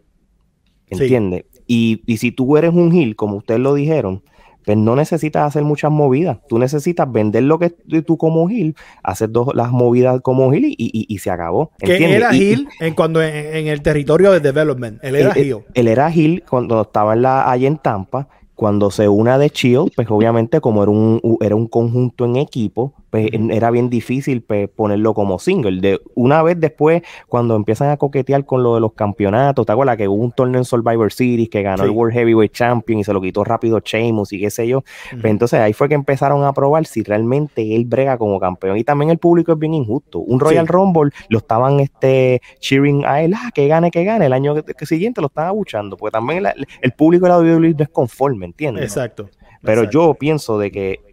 Sí. 0.91 1.03
¿Entiendes? 1.03 1.45
Y, 1.67 2.03
y 2.07 2.17
si 2.17 2.33
tú 2.33 2.57
eres 2.57 2.73
un 2.75 2.93
heel, 2.93 3.15
como 3.17 3.37
ustedes 3.37 3.61
lo 3.61 3.75
dijeron, 3.75 4.23
pues 4.67 4.77
no 4.77 4.95
necesitas 4.97 5.47
hacer 5.47 5.63
muchas 5.63 5.91
movidas. 5.91 6.39
Tú 6.49 6.59
necesitas 6.59 7.11
vender 7.11 7.45
lo 7.45 7.59
que 7.59 7.71
tú 7.71 8.19
como 8.19 8.49
heel, 8.51 8.75
hacer 9.03 9.31
dos, 9.31 9.55
las 9.55 9.71
movidas 9.71 10.21
como 10.21 10.53
heel 10.53 10.65
y, 10.67 10.75
y- 10.77 11.07
y 11.09 11.19
se 11.19 11.31
acabó. 11.31 11.71
Que 11.79 11.93
¿entiendes? 11.93 12.17
era 12.19 12.35
Y- 12.35 12.39
y- 12.39 12.49
heel 12.51 12.69
en, 12.81 12.95
cuando 12.95 13.23
en, 13.23 13.35
en 13.35 13.69
el 13.69 13.83
territorio 13.83 14.33
de 14.33 14.41
development. 14.41 14.99
Él 15.03 15.15
era 15.17 15.31
él, 15.33 15.45
heel. 15.47 15.59
él 15.75 15.89
era 15.89 16.09
heel 16.11 16.45
cuando 16.49 16.83
estaba 16.83 17.15
en 17.15 17.23
la, 17.23 17.51
allá 17.51 17.69
en 17.69 17.79
Tampa. 17.79 18.29
Cuando 18.55 18.91
se 18.91 19.09
una 19.09 19.39
de 19.39 19.49
Shield, 19.49 19.93
pues 19.97 20.11
obviamente 20.11 20.61
como 20.61 20.83
era 20.83 20.93
un, 20.93 21.39
era 21.41 21.57
un 21.57 21.67
conjunto 21.67 22.27
en 22.27 22.37
equipo, 22.37 22.93
pues 23.11 23.29
era 23.33 23.71
bien 23.71 23.91
difícil 23.91 24.43
pues, 24.43 24.69
ponerlo 24.69 25.15
como 25.15 25.39
single. 25.39 25.81
De, 25.81 26.01
una 26.15 26.43
vez 26.43 26.59
después, 26.59 27.03
cuando 27.29 27.57
empiezan 27.57 27.91
a 27.91 27.97
coquetear 27.97 28.45
con 28.47 28.63
lo 28.63 28.75
de 28.75 28.81
los 28.81 28.93
campeonatos, 28.93 29.67
¿te 29.67 29.73
acuerdas 29.73 29.97
que 29.97 30.09
hubo 30.09 30.23
un 30.23 30.33
torneo 30.33 30.61
en 30.61 30.65
Survivor 30.65 31.13
Series 31.13 31.49
que 31.49 31.63
ganó 31.63 31.85
el 31.85 31.91
World 31.91 32.15
Heavyweight 32.15 32.53
Champion 32.53 33.01
y 33.01 33.05
se 33.05 33.13
lo 33.13 33.21
quitó 33.21 33.45
rápido 33.45 33.81
Sheamus 33.81 34.33
y 34.33 34.41
qué 34.41 34.51
sé 34.51 34.69
yo? 34.69 34.83
Pues 35.11 35.27
entonces 35.27 35.61
ahí 35.61 35.73
fue 35.73 35.89
que 35.89 35.95
empezaron 35.95 36.45
a 36.45 36.53
probar 36.53 36.87
si 36.87 37.03
realmente 37.03 37.75
él 37.75 37.85
brega 37.85 38.17
como 38.17 38.39
campeón. 38.39 38.77
Y 38.77 38.85
también 38.85 39.11
el 39.11 39.19
público 39.19 39.53
es 39.53 39.59
bien 39.59 39.75
injusto. 39.75 40.21
Un 40.21 40.39
Royal 40.39 40.67
Rumble 40.67 41.11
lo 41.29 41.39
estaban 41.39 41.81
este, 41.81 42.41
cheering 42.61 43.05
a 43.05 43.23
él, 43.23 43.35
ah, 43.35 43.51
que 43.53 43.67
gane, 43.67 43.91
que 43.91 44.05
gane. 44.05 44.27
El 44.27 44.33
año 44.33 44.55
siguiente 44.83 45.21
lo 45.21 45.27
estaban 45.27 45.49
abuchando, 45.49 45.97
porque 45.97 46.13
también 46.13 46.45
el 46.81 46.93
público 46.93 47.27
de 47.27 47.31
la 47.31 47.39
WWE 47.39 47.75
no 47.75 47.83
es 47.85 47.89
conforme, 47.89 48.47
¿entiendes? 48.47 48.85
Exacto. 48.85 49.29
Pero 49.63 49.91
yo 49.91 50.15
pienso 50.15 50.59
de 50.59 50.71
que 50.71 51.10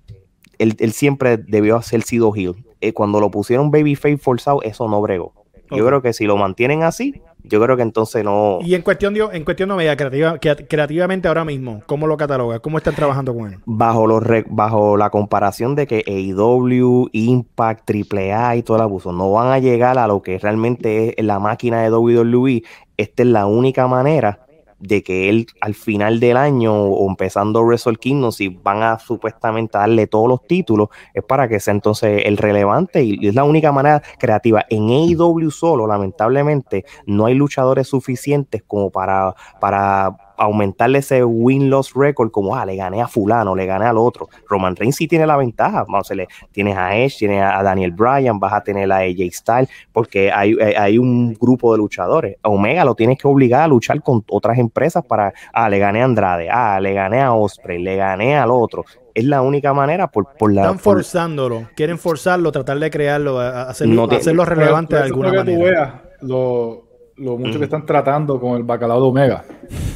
él, 0.60 0.91
siempre 0.91 1.38
debió 1.38 1.76
haber 1.76 2.02
sido 2.04 2.34
heel. 2.36 2.56
Eh, 2.82 2.93
cuando 2.93 3.20
lo 3.20 3.32
pusieron 3.32 3.72
babyface 3.72 4.17
forzado, 4.17 4.62
eso 4.62 4.88
no 4.88 5.02
bregó. 5.02 5.34
Yo 5.70 5.86
creo 5.86 6.02
que 6.02 6.13
si 6.13 6.26
lo 6.26 6.38
mantienen 6.38 6.84
así, 6.84 7.22
yo 7.43 7.62
creo 7.62 7.76
que 7.76 7.82
entonces 7.82 8.24
no. 8.24 8.60
Y 8.62 8.76
en 8.76 8.82
cuestión 8.82 9.13
de, 9.13 9.28
en 9.34 9.43
cuestión 9.43 9.70
de 9.70 9.76
media 9.76 9.96
creativa, 9.98 10.38
creativamente 10.39 11.28
ahora 11.28 11.43
mismo, 11.43 11.82
¿cómo 11.86 12.08
lo 12.08 12.17
cataloga? 12.17 12.60
¿Cómo 12.60 12.78
están 12.78 12.96
trabajando 12.96 13.36
con 13.36 13.52
él? 13.52 13.60
Bajo 13.65 14.08
los 14.08 14.24
bajo 14.50 14.98
la 14.98 15.10
comparación 15.10 15.76
de 15.76 15.88
que 15.88 16.04
AEW, 16.08 17.10
Impact, 17.12 17.89
AAA 17.89 18.58
y 18.58 18.63
todo 18.63 18.78
el 18.78 18.84
abuso 18.84 19.12
no 19.12 19.32
van 19.32 19.52
a 19.52 19.60
llegar 19.60 19.98
a 19.98 20.08
lo 20.08 20.22
que 20.22 20.39
realmente 20.39 21.20
es 21.20 21.26
la 21.26 21.39
máquina 21.39 21.82
de 21.82 21.91
WWE, 21.91 22.63
esta 22.96 23.24
es 23.24 23.30
la 23.30 23.46
única 23.46 23.88
manera 23.88 24.47
de 24.80 25.04
que 25.04 25.30
él 25.30 25.48
al 25.62 25.74
final 25.74 26.20
del 26.20 26.38
año 26.38 26.74
o 26.74 27.10
empezando 27.10 27.63
Wrestle 27.63 27.96
Kingdom, 27.96 28.32
si 28.32 28.50
van 28.50 28.84
a 28.84 29.00
supuestamente 29.00 29.78
darle 29.78 30.08
todos 30.08 30.28
los 30.28 30.46
títulos, 30.46 30.90
es 31.13 31.24
para 31.24 31.48
que 31.48 31.60
sea 31.60 31.74
entonces 31.74 32.24
el 32.26 32.38
relevante 32.38 33.04
y, 33.04 33.28
es 33.28 33.36
la 33.36 33.44
única 33.44 33.72
manera 33.72 34.02
creativa. 34.20 34.66
En 34.70 34.90
AEW 34.90 35.52
solo, 35.52 35.88
lamentablemente, 35.88 36.86
no 37.06 37.26
hay 37.26 37.36
luchadores 37.36 37.88
suficientes 37.88 38.63
como 38.66 38.92
para, 38.92 39.36
para 39.60 40.27
aumentarle 40.38 41.00
ese 41.00 41.23
win-loss 41.23 41.93
record 41.95 42.32
como, 42.32 42.56
ah, 42.56 42.65
le 42.65 42.76
gané 42.76 43.02
a 43.02 43.08
fulano, 43.08 43.56
le 43.56 43.65
gané 43.65 43.86
al 43.86 43.97
otro. 43.97 44.30
Roman 44.47 44.76
Reigns 44.76 44.95
sí 44.95 45.08
tiene 45.08 45.26
la 45.26 45.38
ventaja, 45.38 45.86
vamos, 45.88 46.10
le, 46.12 46.28
tienes 46.52 46.78
a 46.78 46.95
Edge, 46.95 47.17
tienes 47.19 47.41
a 47.43 47.62
Daniel 47.63 47.91
Bryan, 47.91 48.39
vas 48.39 48.54
a 48.54 48.62
tener 48.62 48.91
a 48.91 48.97
AJ 48.97 49.32
Styles, 49.32 49.69
porque 49.91 50.32
hay, 50.32 50.56
hay, 50.78 50.97
un 50.97 51.34
grupo 51.34 51.71
de 51.71 51.80
luchadores. 51.80 52.38
Omega 52.43 52.86
lo 52.86 52.95
tienes 52.95 53.17
que 53.17 53.28
obligar 53.28 53.62
a 53.62 53.67
luchar 53.67 54.02
con 54.02 54.23
otras 54.30 54.58
empresas 54.58 55.04
para, 55.06 55.34
ah, 55.54 55.69
le 55.69 55.80
gané 55.80 56.02
a 56.02 56.06
Andrade, 56.06 56.50
ah, 56.50 56.80
le 56.80 56.93
gané 56.93 57.21
a 57.21 57.34
Osprey, 57.34 57.82
le 57.82 57.95
gané 57.95 58.38
al 58.38 58.52
otro. 58.52 58.86
Es 59.13 59.26
la 59.26 59.41
única 59.41 59.73
manera 59.73 60.12
por, 60.12 60.34
por 60.38 60.54
la... 60.54 60.62
Están 60.62 60.80
forzándolo, 60.80 61.67
quieren 61.76 61.97
forzarlo, 61.97 62.52
tratar 62.52 62.78
de 62.78 62.91
crearlo, 62.91 63.39
hacerlo, 63.39 64.08
hacerlo 64.12 64.45
relevante 64.45 64.95
de 64.95 65.02
alguna 65.02 65.34
manera. 65.34 66.04
lo, 66.21 66.87
lo 67.17 67.38
mucho 67.38 67.58
que 67.58 67.65
están 67.65 67.86
tratando 67.86 68.39
con 68.39 68.58
el 68.58 68.63
bacalao 68.63 69.01
de 69.01 69.08
Omega. 69.08 69.43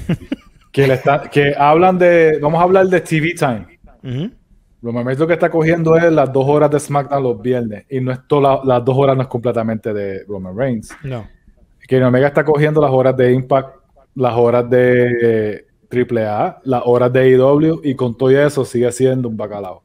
que, 0.71 0.87
le 0.87 0.95
está, 0.95 1.21
que 1.21 1.53
hablan 1.57 1.97
de. 1.97 2.39
Vamos 2.41 2.59
a 2.59 2.63
hablar 2.63 2.87
de 2.87 3.01
TV 3.01 3.33
Time. 3.33 3.79
Lo 4.81 4.91
lo 4.91 5.27
que 5.27 5.33
está 5.33 5.49
cogiendo 5.49 5.95
es 5.95 6.11
las 6.11 6.33
dos 6.33 6.45
horas 6.47 6.71
de 6.71 6.79
SmackDown 6.79 7.23
los 7.23 7.41
viernes. 7.41 7.85
Y 7.89 7.99
no 7.99 8.11
es 8.11 8.19
todas 8.27 8.65
las 8.65 8.83
dos 8.83 8.97
horas 8.97 9.15
no 9.15 9.21
es 9.21 9.27
completamente 9.27 9.93
de 9.93 10.23
Roman 10.27 10.57
Reigns. 10.57 10.89
No. 11.03 11.27
Que 11.87 12.03
Omega 12.03 12.27
está 12.27 12.43
cogiendo 12.43 12.81
las 12.81 12.91
horas 12.91 13.15
de 13.15 13.31
Impact, 13.33 13.75
las 14.15 14.33
horas 14.33 14.67
de 14.69 15.65
AAA, 15.91 16.61
las 16.63 16.81
horas 16.85 17.13
de 17.13 17.19
AEW, 17.19 17.81
y 17.83 17.95
con 17.95 18.17
todo 18.17 18.31
eso 18.31 18.65
sigue 18.65 18.91
siendo 18.91 19.27
un 19.27 19.37
bacalao. 19.37 19.83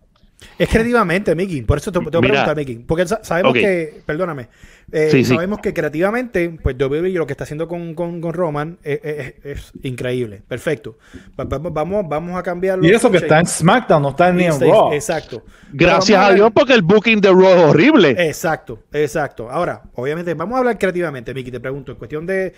Es 0.59 0.69
creativamente, 0.69 1.35
Mickey. 1.35 1.63
Por 1.63 1.79
eso 1.79 1.91
te, 1.91 1.99
te 1.99 2.05
voy 2.05 2.17
a 2.17 2.21
preguntar, 2.21 2.57
Mickey. 2.57 2.77
Porque 2.77 3.07
sabemos 3.07 3.55
que, 3.55 4.03
perdóname, 4.05 4.49
eh, 4.93 5.25
sabemos 5.25 5.61
que 5.61 5.73
creativamente, 5.73 6.59
pues 6.63 6.77
WWE 6.79 7.11
lo 7.11 7.27
que 7.27 7.33
está 7.33 7.45
haciendo 7.45 7.67
con, 7.69 7.95
con, 7.95 8.33
Roman 8.33 8.79
es, 8.83 9.73
increíble. 9.83 10.43
Perfecto. 10.47 10.99
Vamos, 11.37 12.05
vamos 12.09 12.39
a 12.39 12.43
cambiarlo. 12.43 12.87
Y 12.87 12.91
eso 12.91 13.11
que 13.11 13.19
está 13.19 13.41
en 13.41 13.47
SmackDown, 13.47 14.03
no 14.03 14.11
está 14.11 14.33
ni 14.33 14.45
en 14.45 14.61
Raw. 14.61 14.93
Exacto. 14.93 15.43
Gracias 15.73 16.19
a, 16.19 16.33
Dios 16.33 16.51
porque 16.55 16.75
el 16.75 16.83
booking 16.83 17.21
de 17.21 17.31
Raw 17.31 17.57
es 17.57 17.65
horrible. 17.65 18.11
Exacto, 18.19 18.81
exacto. 18.93 19.51
Ahora, 19.51 19.83
obviamente, 19.95 20.35
vamos 20.35 20.57
a 20.57 20.59
hablar 20.59 20.79
creativamente, 20.79 21.33
Mickey. 21.33 21.51
Te 21.51 21.61
pregunto, 21.61 21.93
en 21.93 21.99
cuestión 21.99 22.27
de 22.27 22.53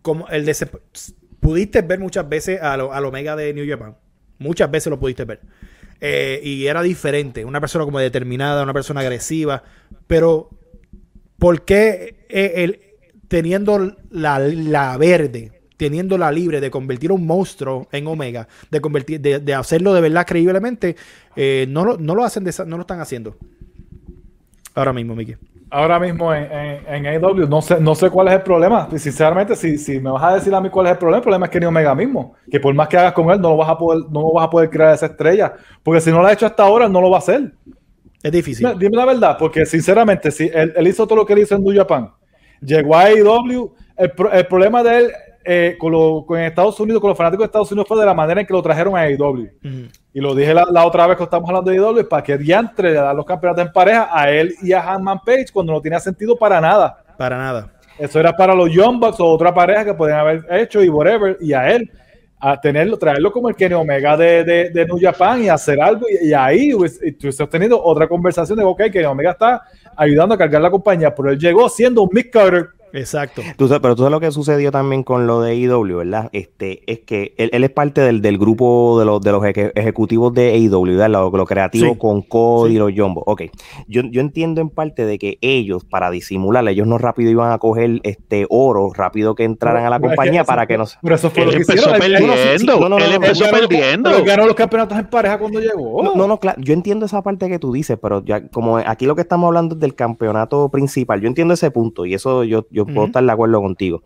cómo 0.00 0.28
el 0.28 0.44
de 0.44 0.54
pudiste 1.40 1.82
ver 1.82 1.98
muchas 1.98 2.28
veces 2.28 2.60
a 2.62 2.74
al 2.74 3.04
Omega 3.04 3.36
de 3.36 3.52
New 3.52 3.68
Japan. 3.68 3.96
Muchas 4.38 4.70
veces 4.70 4.90
lo 4.90 4.98
pudiste 4.98 5.24
ver. 5.24 5.40
Eh, 6.04 6.40
y 6.42 6.66
era 6.66 6.82
diferente, 6.82 7.44
una 7.44 7.60
persona 7.60 7.84
como 7.84 8.00
determinada, 8.00 8.64
una 8.64 8.72
persona 8.72 9.02
agresiva, 9.02 9.62
pero 10.08 10.50
¿por 11.38 11.62
qué 11.62 12.26
eh, 12.28 12.96
teniendo 13.28 13.96
la, 14.10 14.40
la 14.40 14.96
verde, 14.96 15.60
teniendo 15.76 16.18
la 16.18 16.32
libre 16.32 16.60
de 16.60 16.72
convertir 16.72 17.12
un 17.12 17.24
monstruo 17.24 17.86
en 17.92 18.08
Omega, 18.08 18.48
de 18.68 18.80
convertir, 18.80 19.20
de, 19.20 19.54
hacerlo 19.54 19.94
de 19.94 20.00
verdad 20.00 20.26
creíblemente, 20.26 20.96
eh, 21.36 21.66
no, 21.68 21.84
lo, 21.84 21.96
no 21.96 22.16
lo 22.16 22.24
hacen, 22.24 22.42
no 22.66 22.76
lo 22.76 22.80
están 22.80 22.98
haciendo. 22.98 23.36
Ahora 24.74 24.92
mismo, 24.92 25.14
Miki 25.14 25.36
ahora 25.72 25.98
mismo 25.98 26.32
en, 26.34 26.48
en, 26.86 27.06
AEW, 27.06 27.48
no 27.48 27.62
sé, 27.62 27.80
no 27.80 27.94
sé 27.94 28.10
cuál 28.10 28.28
es 28.28 28.34
el 28.34 28.42
problema. 28.42 28.88
sinceramente, 28.96 29.56
si, 29.56 29.78
si 29.78 29.98
me 29.98 30.10
vas 30.10 30.22
a 30.22 30.34
decir 30.34 30.54
a 30.54 30.60
mí 30.60 30.68
cuál 30.68 30.86
es 30.86 30.92
el 30.92 30.98
problema, 30.98 31.16
el 31.16 31.22
problema 31.22 31.46
es 31.46 31.50
que 31.50 31.58
ni 31.58 31.66
Omega 31.66 31.94
mismo. 31.94 32.34
Que 32.50 32.60
por 32.60 32.74
más 32.74 32.88
que 32.88 32.98
hagas 32.98 33.14
con 33.14 33.30
él, 33.30 33.40
no 33.40 33.50
lo 33.50 33.56
vas 33.56 33.70
a 33.70 33.78
poder, 33.78 34.04
no 34.10 34.32
vas 34.32 34.44
a 34.44 34.50
poder 34.50 34.68
crear 34.68 34.94
esa 34.94 35.06
estrella. 35.06 35.54
Porque 35.82 36.00
si 36.00 36.10
no 36.10 36.20
lo 36.20 36.26
ha 36.26 36.32
hecho 36.32 36.46
hasta 36.46 36.62
ahora, 36.62 36.88
no 36.88 37.00
lo 37.00 37.10
va 37.10 37.16
a 37.16 37.20
hacer. 37.20 37.52
Es 38.22 38.30
difícil. 38.30 38.68
Dime, 38.78 38.96
la 38.96 39.06
verdad, 39.06 39.36
porque 39.38 39.64
sinceramente, 39.64 40.30
si 40.30 40.50
él, 40.52 40.86
hizo 40.86 41.06
todo 41.06 41.16
lo 41.16 41.26
que 41.26 41.32
él 41.32 41.40
hizo 41.40 41.56
en 41.56 41.64
New 41.64 41.74
Japan, 41.74 42.12
llegó 42.60 42.94
a 42.94 43.04
AEW, 43.04 43.74
el, 43.96 44.12
el 44.32 44.46
problema 44.46 44.82
de 44.82 44.98
él 44.98 45.12
eh, 45.44 45.76
con, 45.78 46.24
con, 46.24 46.38
Estados 46.38 46.78
Unidos, 46.80 47.00
con 47.00 47.08
los 47.08 47.18
fanáticos 47.18 47.44
de 47.44 47.46
Estados 47.46 47.70
Unidos 47.72 47.88
fue 47.88 47.98
de 47.98 48.06
la 48.06 48.14
manera 48.14 48.40
en 48.40 48.46
que 48.46 48.52
lo 48.52 48.62
trajeron 48.62 48.96
a 48.96 49.00
AEW. 49.00 49.50
Y 50.14 50.20
lo 50.20 50.34
dije 50.34 50.54
la, 50.54 50.86
otra 50.86 51.06
vez 51.06 51.16
que 51.16 51.24
estamos 51.24 51.48
hablando 51.48 51.70
de 51.70 51.78
AEW, 51.78 52.08
para 52.08 52.22
que 52.22 52.38
diantre 52.38 52.90
le 52.90 52.94
dar 52.94 53.14
los 53.14 53.24
campeonatos 53.24 53.66
en 53.66 53.72
pareja 53.72 54.08
a 54.10 54.30
él 54.30 54.54
y 54.62 54.72
a 54.72 54.82
Hanman 54.82 55.20
Page 55.20 55.46
cuando 55.52 55.72
no 55.72 55.80
tenía 55.80 56.00
sentido 56.00 56.36
para 56.36 56.60
nada. 56.60 56.96
Para 57.16 57.38
nada. 57.38 57.72
Eso 57.98 58.18
era 58.18 58.36
para 58.36 58.54
los 58.54 58.70
Young 58.72 58.98
Bucks 58.98 59.20
o 59.20 59.26
otra 59.26 59.52
pareja 59.52 59.84
que 59.84 59.94
podían 59.94 60.18
haber 60.18 60.44
hecho 60.50 60.82
y 60.82 60.88
whatever. 60.88 61.36
Y 61.40 61.52
a 61.52 61.70
él, 61.70 61.90
a 62.40 62.60
tenerlo, 62.60 62.98
traerlo 62.98 63.30
como 63.30 63.48
el 63.48 63.54
Kenny 63.54 63.74
Omega 63.74 64.16
de, 64.16 64.70
de, 64.70 64.86
New 64.86 64.98
Japan 65.00 65.44
y 65.44 65.48
hacer 65.48 65.80
algo. 65.80 66.06
Y, 66.08 66.32
ahí 66.32 66.72
pues, 66.74 66.98
tú 67.20 67.28
estás 67.28 67.48
teniendo 67.48 67.82
otra 67.82 68.08
conversación 68.08 68.58
de, 68.58 68.64
ok, 68.64 68.82
Kenny 68.92 69.04
Omega 69.04 69.32
está 69.32 69.62
ayudando 69.96 70.34
a 70.34 70.38
cargar 70.38 70.62
la 70.62 70.70
compañía, 70.70 71.14
pero 71.14 71.30
él 71.30 71.38
llegó 71.38 71.68
siendo 71.68 72.02
un 72.02 72.10
Mick 72.12 72.30
Carter 72.30 72.70
Exacto. 72.92 73.42
Tú 73.56 73.68
pero 73.80 73.96
tú 73.96 74.02
sabes 74.02 74.12
lo 74.12 74.20
que 74.20 74.30
sucedió 74.30 74.70
también 74.70 75.02
con 75.02 75.26
lo 75.26 75.40
de 75.40 75.52
AEW, 75.52 75.98
¿verdad? 75.98 76.28
Este, 76.32 76.82
es 76.90 77.00
que 77.00 77.34
él, 77.38 77.64
es 77.64 77.70
parte 77.70 78.00
del, 78.00 78.38
grupo 78.38 78.98
de 78.98 79.06
los, 79.06 79.20
de 79.20 79.32
los 79.32 79.44
ejecutivos 79.44 80.32
de 80.34 80.52
AEW, 80.52 80.96
¿verdad? 80.96 81.10
Lo, 81.10 81.46
creativo 81.46 81.98
con 81.98 82.22
Cody 82.22 82.74
y 82.74 82.78
los 82.78 82.92
Jumbo. 82.94 83.22
Ok. 83.26 83.42
Yo, 83.88 84.02
yo 84.02 84.20
entiendo 84.20 84.60
en 84.60 84.70
parte 84.70 85.04
de 85.04 85.18
que 85.18 85.38
ellos, 85.40 85.84
para 85.84 86.10
disimular, 86.10 86.66
ellos 86.68 86.86
no 86.86 86.98
rápido 86.98 87.30
iban 87.30 87.52
a 87.52 87.58
coger 87.58 88.00
este 88.04 88.46
oro, 88.48 88.92
rápido 88.94 89.34
que 89.34 89.44
entraran 89.44 89.84
a 89.84 89.90
la 89.90 90.00
compañía 90.00 90.44
para 90.44 90.66
que 90.66 90.78
nos. 90.78 90.98
Pero 91.02 91.14
eso 91.14 91.30
fue 91.30 91.44
lo 91.46 91.50
que 91.50 91.58
empezó 91.58 91.90
perdiendo. 91.90 92.98
él 92.98 93.12
empezó 93.12 93.44
perdiendo. 93.50 94.10
Pero 94.10 94.24
ganó 94.24 94.46
los 94.46 94.54
campeonatos 94.54 94.98
en 94.98 95.06
pareja 95.06 95.38
cuando 95.38 95.60
llegó. 95.60 96.02
No, 96.02 96.26
no, 96.26 96.38
claro. 96.38 96.60
Yo 96.62 96.74
entiendo 96.74 97.06
esa 97.06 97.22
parte 97.22 97.48
que 97.48 97.58
tú 97.58 97.72
dices, 97.72 97.98
pero 98.00 98.24
ya 98.24 98.48
como 98.48 98.78
aquí 98.78 99.06
lo 99.06 99.14
que 99.14 99.22
estamos 99.22 99.48
hablando 99.48 99.74
es 99.74 99.80
del 99.80 99.94
campeonato 99.94 100.68
principal, 100.68 101.20
yo 101.20 101.28
entiendo 101.28 101.54
ese 101.54 101.70
punto 101.70 102.06
y 102.06 102.14
eso 102.14 102.44
yo, 102.44 102.66
yo 102.70 102.81
puedo 102.86 103.06
estar 103.06 103.24
de 103.24 103.32
acuerdo 103.32 103.60
contigo. 103.60 104.02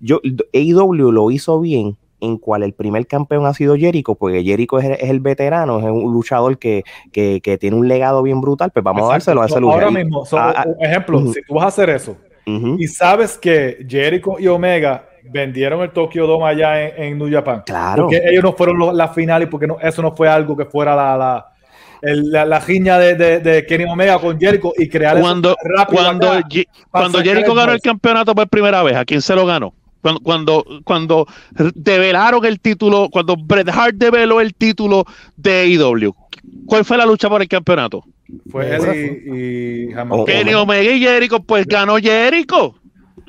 Yo, 0.00 0.20
AEW 0.54 1.12
lo 1.12 1.30
hizo 1.30 1.60
bien 1.60 1.96
en 2.20 2.36
cual 2.36 2.62
el 2.62 2.72
primer 2.74 3.06
campeón 3.06 3.46
ha 3.46 3.54
sido 3.54 3.76
Jericho, 3.76 4.14
porque 4.14 4.42
Jericho 4.44 4.78
es, 4.78 5.02
el 5.02 5.20
veterano, 5.20 5.78
es 5.78 5.86
un 5.86 6.12
luchador 6.12 6.58
que, 6.58 6.84
tiene 7.12 7.76
un 7.76 7.88
legado 7.88 8.22
bien 8.22 8.40
brutal, 8.40 8.70
pues 8.70 8.84
vamos 8.84 9.08
a 9.08 9.12
dárselo 9.12 9.42
a 9.42 9.46
ese 9.46 9.60
luchador. 9.60 9.84
Ahora 9.84 9.98
mismo, 9.98 10.24
ah, 10.32 10.54
ah, 10.56 10.66
ejemplo, 10.80 11.32
si 11.32 11.42
tú 11.42 11.54
vas 11.54 11.64
a 11.64 11.68
hacer 11.68 11.90
eso 11.90 12.16
y 12.78 12.86
sabes 12.88 13.38
que 13.38 13.84
Jericho 13.88 14.36
y 14.38 14.48
Omega 14.48 15.06
vendieron 15.22 15.82
el 15.82 15.90
Tokyo 15.90 16.26
Dome 16.26 16.46
allá 16.46 16.88
en, 16.88 17.18
New 17.18 17.30
Japan, 17.30 17.62
claro. 17.64 18.04
porque 18.04 18.22
ellos 18.24 18.42
no 18.42 18.52
fueron 18.54 18.96
la 18.96 19.08
final 19.08 19.42
y 19.42 19.46
porque 19.46 19.66
no, 19.66 19.78
eso 19.80 20.02
no 20.02 20.12
fue 20.12 20.28
algo 20.28 20.56
que 20.56 20.64
fuera 20.64 20.96
la, 20.96 21.16
la 21.16 21.49
la, 22.02 22.44
la, 22.44 22.60
giña 22.60 22.98
de, 22.98 23.40
de, 23.40 23.66
Kenny 23.66 23.84
Omega 23.84 24.18
con 24.18 24.38
Jericho 24.38 24.72
y 24.76 24.88
crear 24.88 25.20
cuando, 25.20 25.56
rápido 25.62 26.02
cuando, 26.02 26.40
cuando 26.90 27.22
Jericho 27.22 27.54
ganó 27.54 27.72
el 27.72 27.80
campeonato 27.80 28.34
por 28.34 28.48
primera 28.48 28.82
vez, 28.82 28.96
¿a 28.96 29.04
quién 29.04 29.20
se 29.20 29.34
lo 29.34 29.46
ganó? 29.46 29.74
Cuando, 30.00 30.20
cuando, 30.20 30.64
cuando 30.84 31.26
develaron 31.74 32.44
el 32.46 32.58
título, 32.58 33.08
cuando 33.10 33.36
Bret 33.36 33.68
Hart 33.68 33.96
develó 33.96 34.40
el 34.40 34.54
título 34.54 35.04
de 35.36 35.76
AEW, 35.78 36.14
¿cuál 36.66 36.84
fue 36.84 36.96
la 36.96 37.04
lucha 37.04 37.28
por 37.28 37.42
el 37.42 37.48
campeonato? 37.48 38.02
Fue 38.50 38.74
él 38.74 39.26
y, 39.28 39.90
y 39.90 40.24
Kenny 40.24 40.54
Omega 40.54 40.90
y 40.90 41.00
Jericho, 41.00 41.40
pues 41.40 41.66
ganó 41.66 41.96
Jericho. 41.98 42.79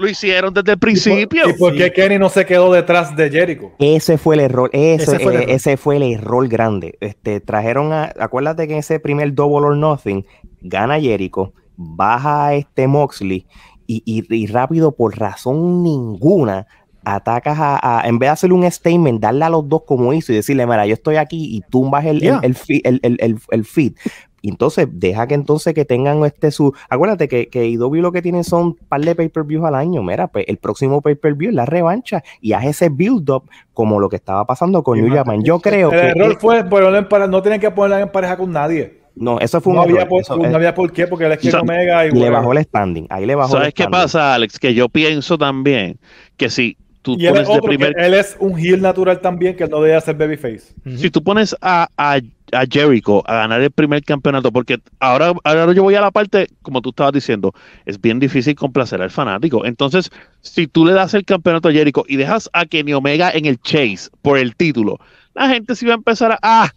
Lo 0.01 0.09
hicieron 0.09 0.53
desde 0.53 0.71
el 0.73 0.79
principio. 0.79 1.49
¿Y 1.49 1.53
por 1.53 1.75
qué 1.75 1.91
Kenny 1.93 2.17
no 2.17 2.29
se 2.29 2.45
quedó 2.45 2.71
detrás 2.73 3.15
de 3.15 3.29
Jericho? 3.29 3.71
Ese 3.79 4.17
fue 4.17 4.35
el 4.35 4.41
error, 4.41 4.69
ese, 4.73 5.03
Ese 5.03 5.19
fue 5.19 5.33
el 5.33 5.39
eh, 5.39 5.43
error. 5.43 5.55
ese 5.55 5.77
fue 5.77 5.95
el 5.97 6.03
error 6.03 6.47
grande. 6.47 6.97
Este, 6.99 7.39
trajeron 7.39 7.93
a, 7.93 8.11
acuérdate 8.19 8.67
que 8.67 8.73
en 8.73 8.79
ese 8.79 8.99
primer 8.99 9.33
Double 9.33 9.67
or 9.67 9.77
Nothing 9.77 10.25
gana 10.61 10.99
Jericho, 10.99 11.53
baja 11.77 12.47
a 12.47 12.53
este 12.55 12.87
Moxley 12.87 13.45
y, 13.87 14.03
y- 14.05 14.35
y 14.35 14.47
rápido 14.47 14.91
por 14.95 15.17
razón 15.17 15.83
ninguna 15.83 16.67
atacas 17.03 17.57
a, 17.59 17.99
a- 18.01 18.07
en 18.07 18.19
vez 18.19 18.27
de 18.27 18.31
hacerle 18.33 18.55
un 18.55 18.71
statement, 18.71 19.19
darle 19.19 19.45
a 19.45 19.49
los 19.49 19.67
dos 19.67 19.81
como 19.87 20.13
hizo 20.13 20.31
y 20.31 20.35
decirle, 20.35 20.67
mira, 20.67 20.85
yo 20.85 20.93
estoy 20.93 21.15
aquí 21.15 21.55
y 21.57 21.61
tumbas 21.69 22.05
el, 22.05 22.17
el- 22.17 22.21
Yeah. 22.21 22.39
el, 22.43 22.55
fi- 22.55 22.81
el, 22.83 22.99
el, 23.03 23.17
el- 23.19 23.39
el 23.49 23.65
feed. 23.65 23.93
Y 24.41 24.49
entonces 24.49 24.87
deja 24.91 25.27
que 25.27 25.35
entonces 25.35 25.73
que 25.73 25.85
tengan 25.85 26.23
este 26.25 26.49
su. 26.51 26.73
Acuérdate 26.89 27.27
que, 27.27 27.47
que 27.47 27.67
IW 27.67 28.01
lo 28.01 28.11
que 28.11 28.21
tienen 28.21 28.43
son 28.43 28.63
un 28.67 28.75
par 28.75 29.01
de 29.01 29.13
pay-per-views 29.15 29.63
al 29.65 29.75
año. 29.75 30.01
Mira, 30.01 30.27
pues 30.27 30.45
el 30.47 30.57
próximo 30.57 31.01
pay-per-view 31.01 31.49
es 31.49 31.55
la 31.55 31.65
revancha 31.67 32.23
y 32.41 32.53
haz 32.53 32.65
ese 32.65 32.89
build-up 32.89 33.43
como 33.73 33.99
lo 33.99 34.09
que 34.09 34.15
estaba 34.15 34.45
pasando 34.45 34.81
con 34.83 34.99
New 34.99 35.13
Japan. 35.13 35.43
Yo 35.43 35.59
creo 35.59 35.91
El 35.91 35.99
que. 35.99 36.07
error 36.07 36.37
fue 36.39 36.63
pareja, 36.63 37.27
no 37.27 37.41
tienen 37.41 37.59
que 37.61 37.69
ponerla 37.71 38.01
en 38.01 38.09
pareja 38.11 38.35
con 38.37 38.51
nadie. 38.51 39.01
no, 39.15 39.39
eso 39.39 39.61
fue 39.61 39.71
un 39.71 39.77
No 39.77 39.81
había, 39.83 39.95
error. 39.97 40.07
por, 40.09 40.21
Eso, 40.21 40.35
no 40.37 40.55
había 40.55 40.73
por 40.73 40.91
qué, 40.91 41.05
porque 41.05 41.25
él 41.25 41.33
es 41.33 41.41
Sa- 41.51 41.61
Omega 41.61 42.07
y 42.07 42.11
le 42.11 42.29
bajó 42.29 42.51
el 42.53 42.63
standing. 42.63 43.05
Ahí 43.09 43.25
le 43.25 43.35
bajó 43.35 43.53
el 43.55 43.59
¿Sabes 43.59 43.73
qué 43.75 43.85
pasa, 43.87 44.33
Alex? 44.33 44.57
Que 44.57 44.73
yo 44.73 44.89
pienso 44.89 45.37
también 45.37 45.99
que 46.37 46.49
si 46.49 46.77
tú 47.03 47.15
Y 47.19 47.25
él 47.27 47.33
es 47.37 47.43
pones 47.43 47.47
de 47.47 47.53
otro, 47.53 47.61
que 47.63 47.67
primer 47.77 47.93
él 47.99 48.13
es 48.15 48.37
un 48.39 48.57
heel 48.57 48.81
natural 48.81 49.19
también, 49.21 49.55
que 49.55 49.67
no 49.67 49.81
debe 49.81 49.99
ser 50.01 50.15
babyface. 50.15 50.73
si 50.97 51.09
tú 51.11 51.21
pones 51.23 51.55
a, 51.61 51.87
a, 51.97 52.19
a 52.51 52.65
Jericho 52.69 53.23
a 53.27 53.35
ganar 53.35 53.61
el 53.61 53.71
primer 53.71 54.03
campeonato, 54.03 54.51
porque 54.51 54.79
ahora, 54.99 55.33
ahora 55.43 55.73
yo 55.73 55.83
voy 55.83 55.95
a 55.95 56.01
la 56.01 56.11
parte, 56.11 56.47
como 56.61 56.81
tú 56.81 56.89
estabas 56.89 57.13
diciendo, 57.13 57.53
es 57.85 57.99
bien 57.99 58.19
difícil 58.19 58.55
complacer 58.55 59.01
al 59.01 59.11
fanático. 59.11 59.65
Entonces, 59.65 60.09
si 60.41 60.67
tú 60.67 60.85
le 60.85 60.93
das 60.93 61.13
el 61.13 61.25
campeonato 61.25 61.69
a 61.69 61.71
Jericho 61.71 62.03
y 62.07 62.17
dejas 62.17 62.49
a 62.53 62.65
Kenny 62.65 62.93
Omega 62.93 63.31
en 63.31 63.45
el 63.45 63.59
chase 63.61 64.09
por 64.21 64.37
el 64.37 64.55
título, 64.55 64.99
la 65.33 65.49
gente 65.49 65.75
sí 65.75 65.85
va 65.85 65.93
a 65.93 65.95
empezar 65.95 66.33
a, 66.33 66.39
ah, 66.41 66.71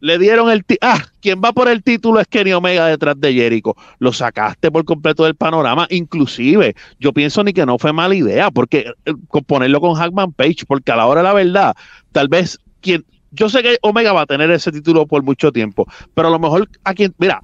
le 0.00 0.18
dieron 0.18 0.50
el 0.50 0.64
ah, 0.80 1.02
quien 1.20 1.40
va 1.44 1.52
por 1.52 1.68
el 1.68 1.82
título 1.82 2.20
es 2.20 2.26
Kenny 2.26 2.52
Omega 2.52 2.86
detrás 2.86 3.20
de 3.20 3.32
Jericho. 3.34 3.76
Lo 3.98 4.12
sacaste 4.12 4.70
por 4.70 4.84
completo 4.84 5.24
del 5.24 5.34
panorama, 5.36 5.86
inclusive, 5.90 6.74
yo 6.98 7.12
pienso 7.12 7.44
ni 7.44 7.52
que 7.52 7.66
no 7.66 7.78
fue 7.78 7.92
mala 7.92 8.14
idea, 8.14 8.50
porque 8.50 8.92
eh, 9.04 9.12
ponerlo 9.46 9.80
con 9.80 9.94
Hackman 9.94 10.32
Page, 10.32 10.64
porque 10.66 10.90
a 10.90 10.96
la 10.96 11.06
hora 11.06 11.20
de 11.20 11.28
la 11.28 11.34
verdad, 11.34 11.74
tal 12.12 12.28
vez 12.28 12.58
quien, 12.80 13.04
yo 13.32 13.48
sé 13.48 13.62
que 13.62 13.78
Omega 13.82 14.12
va 14.12 14.22
a 14.22 14.26
tener 14.26 14.50
ese 14.50 14.72
título 14.72 15.06
por 15.06 15.22
mucho 15.22 15.52
tiempo, 15.52 15.86
pero 16.14 16.28
a 16.28 16.30
lo 16.30 16.38
mejor 16.38 16.68
a 16.84 16.94
quien, 16.94 17.14
mira, 17.18 17.40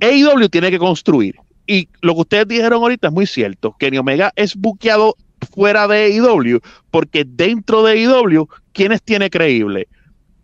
AEW 0.00 0.48
tiene 0.48 0.70
que 0.70 0.78
construir. 0.78 1.36
Y 1.66 1.88
lo 2.00 2.14
que 2.14 2.20
ustedes 2.20 2.48
dijeron 2.48 2.82
ahorita 2.82 3.08
es 3.08 3.12
muy 3.12 3.26
cierto. 3.26 3.74
Kenny 3.78 3.98
Omega 3.98 4.32
es 4.36 4.56
buqueado 4.56 5.16
fuera 5.52 5.86
de 5.86 6.04
AEW, 6.04 6.60
porque 6.90 7.24
dentro 7.26 7.82
de 7.82 7.92
AEW, 7.92 8.48
¿quiénes 8.72 9.02
tiene 9.02 9.30
creíble? 9.30 9.88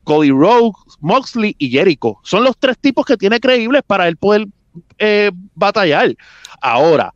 Cody 0.05 0.31
Rhodes, 0.31 0.73
Moxley 1.01 1.55
y 1.59 1.71
Jericho. 1.71 2.19
Son 2.23 2.45
los 2.45 2.57
tres 2.57 2.79
tipos 2.79 3.05
que 3.05 3.17
tiene 3.17 3.41
creíbles 3.41 3.83
para 3.87 4.09
él 4.09 4.17
poder 4.17 4.47
eh, 4.99 5.31
batallar. 5.55 6.15
Ahora, 6.61 7.13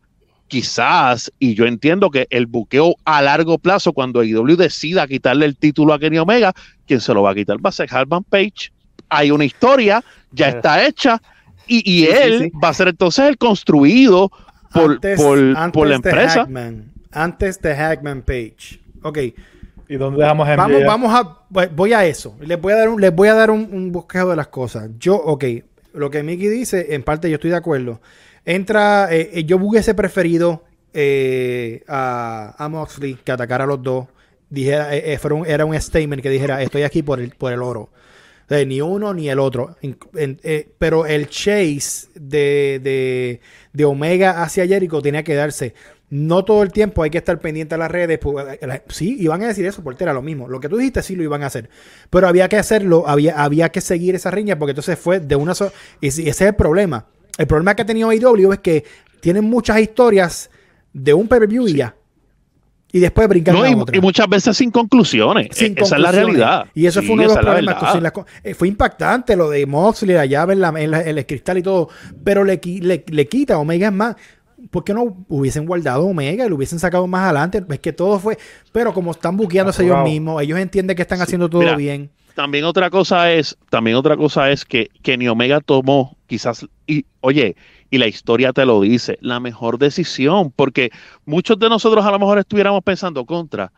quizás, 0.52 1.32
y 1.38 1.54
yo 1.54 1.64
entiendo 1.64 2.10
que 2.10 2.26
el 2.28 2.44
buqueo 2.44 2.94
a 3.06 3.22
largo 3.22 3.56
plazo, 3.56 3.94
cuando 3.94 4.20
AEW 4.20 4.54
decida 4.54 5.06
quitarle 5.06 5.46
el 5.46 5.56
título 5.56 5.94
a 5.94 5.98
Kenny 5.98 6.18
Omega, 6.18 6.52
quien 6.86 7.00
se 7.00 7.14
lo 7.14 7.22
va 7.22 7.30
a 7.30 7.34
quitar 7.34 7.56
va 7.56 7.70
a 7.70 7.72
ser 7.72 7.88
Harman 7.90 8.22
Page. 8.22 8.70
Hay 9.08 9.30
una 9.30 9.46
historia, 9.46 10.04
ya 10.30 10.50
está 10.50 10.86
hecha, 10.86 11.22
y, 11.66 11.78
y 11.90 12.04
Sí, 12.04 12.12
sí, 12.12 12.18
él 12.22 12.38
sí. 12.42 12.52
va 12.62 12.68
a 12.68 12.74
ser 12.74 12.88
entonces 12.88 13.24
el 13.26 13.38
construido 13.38 14.30
por, 14.74 14.92
Antes- 14.92 15.16
por, 15.18 15.38
antes 15.38 15.72
por 15.72 15.86
la 15.86 15.90
de 15.92 15.94
empresa. 15.96 16.40
Hackman, 16.40 16.92
antes 17.12 17.58
de 17.62 17.74
Hackman 17.74 18.20
Page. 18.20 18.78
Ok, 19.02 19.18
¿Y 19.88 19.96
dónde 19.96 20.20
dejamos 20.22 20.46
a 20.48 20.56
vamos, 20.56 20.84
vamos 20.86 21.14
a. 21.14 21.38
voy- 21.48 21.68
Voy 21.74 21.92
a 21.94 22.04
eso. 22.04 22.36
Les 22.40 22.60
voy 22.60 22.74
a 22.74 22.76
dar 22.76 22.88
un, 22.90 23.00
les 23.00 23.14
voy 23.14 23.28
a 23.28 23.34
dar 23.34 23.50
un, 23.50 23.68
un 23.72 23.90
bosquejo 23.90 24.28
de 24.28 24.36
las 24.36 24.48
cosas. 24.48 24.90
Yo, 24.98 25.14
ok, 25.16 25.44
lo 25.94 26.10
que 26.10 26.22
Mickey 26.22 26.48
dice, 26.48 26.94
en 26.94 27.02
parte 27.02 27.30
yo 27.30 27.36
estoy 27.36 27.50
de 27.50 27.56
acuerdo. 27.56 28.02
Entra, 28.44 29.08
eh, 29.14 29.30
eh, 29.34 29.44
yo 29.44 29.56
hubiese 29.56 29.94
preferido 29.94 30.64
eh, 30.92 31.82
a, 31.88 32.54
a 32.58 32.68
Moxley 32.68 33.14
que 33.24 33.32
atacara 33.32 33.64
a 33.64 33.66
los 33.66 33.82
dos. 33.82 34.06
Dijera, 34.50 34.94
eh, 34.96 35.14
eh, 35.14 35.32
un- 35.32 35.46
era 35.46 35.64
un 35.64 35.80
statement 35.80 36.22
que 36.22 36.30
dijera, 36.30 36.62
estoy 36.62 36.82
aquí 36.82 37.02
por 37.02 37.20
el, 37.20 37.30
por 37.30 37.52
el 37.52 37.62
oro. 37.62 37.90
Ni 38.50 38.82
uno 38.82 39.14
ni 39.14 39.30
el 39.30 39.38
otro. 39.38 39.76
Pero 40.78 41.06
el 41.06 41.28
chase 41.28 42.08
de, 42.14 42.80
de, 42.82 43.40
de 43.72 43.84
Omega 43.86 44.42
hacia 44.42 44.66
Jericho 44.66 45.00
tenía 45.00 45.22
que 45.22 45.34
darse. 45.34 45.74
No 46.10 46.44
todo 46.44 46.62
el 46.62 46.70
tiempo 46.70 47.02
hay 47.02 47.08
que 47.08 47.16
estar 47.16 47.38
pendiente 47.38 47.74
a 47.74 47.78
las 47.78 47.90
redes. 47.90 48.18
pues, 48.18 48.58
Sí, 48.88 49.16
iban 49.20 49.42
a 49.42 49.46
decir 49.48 49.64
eso, 49.64 49.82
porque 49.82 50.04
era 50.04 50.12
lo 50.12 50.20
mismo. 50.20 50.48
Lo 50.48 50.60
que 50.60 50.68
tú 50.68 50.76
dijiste 50.76 51.02
sí 51.02 51.16
lo 51.16 51.22
iban 51.22 51.42
a 51.42 51.46
hacer. 51.46 51.70
Pero 52.10 52.28
había 52.28 52.48
que 52.50 52.58
hacerlo, 52.58 53.08
había, 53.08 53.42
había 53.42 53.70
que 53.70 53.80
seguir 53.80 54.14
esa 54.14 54.30
riña, 54.30 54.58
porque 54.58 54.72
entonces 54.72 54.98
fue 54.98 55.20
de 55.20 55.36
una 55.36 55.54
sola. 55.54 55.72
Ese 56.02 56.28
es 56.28 56.40
el 56.42 56.54
problema. 56.54 57.06
El 57.38 57.46
problema 57.46 57.74
que 57.74 57.82
ha 57.82 57.86
tenido 57.86 58.10
AEW 58.10 58.52
es 58.52 58.58
que 58.60 58.84
tienen 59.20 59.44
muchas 59.44 59.78
historias 59.80 60.50
de 60.92 61.14
un 61.14 61.26
pay-per-view 61.28 61.68
y 61.68 61.74
ya. 61.74 61.94
Y 62.94 63.00
después 63.00 63.26
brincan 63.26 63.54
No, 63.54 63.62
a 63.62 63.70
y, 63.70 63.74
otra. 63.74 63.96
y 63.96 64.00
muchas 64.02 64.28
veces 64.28 64.54
sin 64.54 64.70
conclusiones. 64.70 65.48
Sin 65.52 65.72
Eh, 65.72 65.76
esa 65.78 65.96
es 65.96 66.02
la 66.02 66.08
conclusiones. 66.10 66.36
realidad. 66.36 66.66
Y 66.74 66.84
eso 66.84 67.00
Sí, 67.00 67.06
fue 67.06 67.14
uno 67.14 67.22
de 67.22 67.28
los 67.28 67.38
problemas. 67.38 68.12
eh, 68.44 68.52
fue 68.54 68.68
impactante 68.68 69.34
lo 69.34 69.48
de 69.48 69.64
Moxley, 69.64 70.14
la 70.14 70.26
llave 70.26 70.52
en, 70.52 70.60
la, 70.60 70.68
en, 70.76 70.90
la- 70.90 71.00
en 71.00 71.16
el 71.16 71.24
cristal 71.24 71.56
y 71.56 71.62
todo. 71.62 71.88
Pero 72.22 72.44
le, 72.44 72.60
le, 72.62 73.02
le 73.08 73.28
quita 73.28 73.56
Omega 73.58 73.88
es 73.88 73.94
más. 73.94 74.16
¿Por 74.70 74.84
qué 74.84 74.92
no 74.94 75.24
hubiesen 75.28 75.64
guardado 75.66 76.04
Omega 76.04 76.44
y 76.44 76.48
lo 76.50 76.54
hubiesen 76.56 76.78
sacado 76.78 77.06
más 77.06 77.24
adelante? 77.24 77.64
Es 77.68 77.78
que 77.80 77.92
todo 77.94 78.18
fue. 78.20 78.36
Pero 78.72 78.92
como 78.92 79.10
están 79.12 79.36
buqueándose 79.38 79.82
ellos 79.84 80.04
mismos, 80.04 80.40
ellos 80.42 80.58
entienden 80.58 80.94
que 80.94 81.02
están 81.02 81.20
haciendo 81.22 81.48
todo 81.48 81.62
Mira, 81.62 81.76
bien. 81.76 82.10
También 82.34 82.64
otra 82.64 82.90
cosa 82.90 83.30
es, 83.32 83.56
también 83.70 83.96
otra 83.96 84.16
cosa 84.16 84.50
es 84.50 84.64
que 84.64 84.90
Kenny 85.02 85.28
Omega 85.28 85.60
tomó 85.60 86.16
quizás, 86.26 86.66
y 86.86 87.04
oye, 87.20 87.56
y 87.90 87.98
la 87.98 88.06
historia 88.06 88.52
te 88.52 88.64
lo 88.64 88.80
dice, 88.80 89.18
la 89.20 89.38
mejor 89.38 89.78
decisión, 89.78 90.50
porque 90.50 90.90
muchos 91.26 91.58
de 91.58 91.68
nosotros 91.68 92.04
a 92.04 92.10
lo 92.10 92.18
mejor 92.18 92.38
estuviéramos 92.38 92.82
pensando 92.82 93.26
contra, 93.26 93.70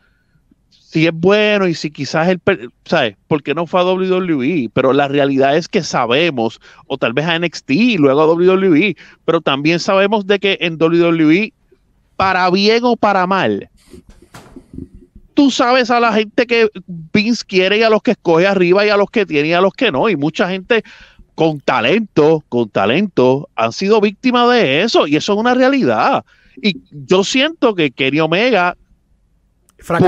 si 0.69 1.05
es 1.05 1.13
bueno 1.13 1.67
y 1.67 1.73
si 1.73 1.91
quizás 1.91 2.29
él, 2.29 2.41
¿sabes? 2.85 3.17
¿Por 3.27 3.43
qué 3.43 3.53
no 3.53 3.67
fue 3.67 3.81
a 3.81 3.83
WWE? 3.83 4.69
Pero 4.73 4.93
la 4.93 5.09
realidad 5.09 5.57
es 5.57 5.67
que 5.67 5.83
sabemos, 5.83 6.61
o 6.87 6.97
tal 6.97 7.11
vez 7.11 7.25
a 7.25 7.37
NXT 7.37 7.71
y 7.71 7.97
luego 7.97 8.21
a 8.21 8.33
WWE, 8.33 8.95
pero 9.25 9.41
también 9.41 9.79
sabemos 9.79 10.25
de 10.25 10.39
que 10.39 10.57
en 10.61 10.77
WWE, 10.81 11.51
para 12.15 12.49
bien 12.49 12.85
o 12.85 12.95
para 12.95 13.27
mal, 13.27 13.69
tú 15.35 15.51
sabes 15.51 15.91
a 15.91 15.99
la 15.99 16.11
gente 16.13 16.47
que 16.47 16.69
Vince 16.87 17.43
quiere 17.47 17.77
y 17.77 17.83
a 17.83 17.89
los 17.91 18.01
que 18.01 18.11
escoge 18.11 18.47
arriba 18.47 18.83
y 18.85 18.89
a 18.89 18.97
los 18.97 19.11
que 19.11 19.25
tiene 19.27 19.49
y 19.49 19.53
a 19.53 19.61
los 19.61 19.73
que 19.73 19.91
no. 19.91 20.09
Y 20.09 20.15
mucha 20.15 20.49
gente 20.49 20.83
con 21.35 21.59
talento, 21.59 22.43
con 22.49 22.69
talento, 22.69 23.49
han 23.55 23.71
sido 23.73 24.01
víctimas 24.01 24.49
de 24.49 24.81
eso 24.81 25.05
y 25.05 25.15
eso 25.17 25.33
es 25.33 25.39
una 25.39 25.53
realidad. 25.53 26.25
Y 26.61 26.77
yo 26.89 27.23
siento 27.23 27.75
que 27.75 27.91
Kenny 27.91 28.21
Omega, 28.21 28.75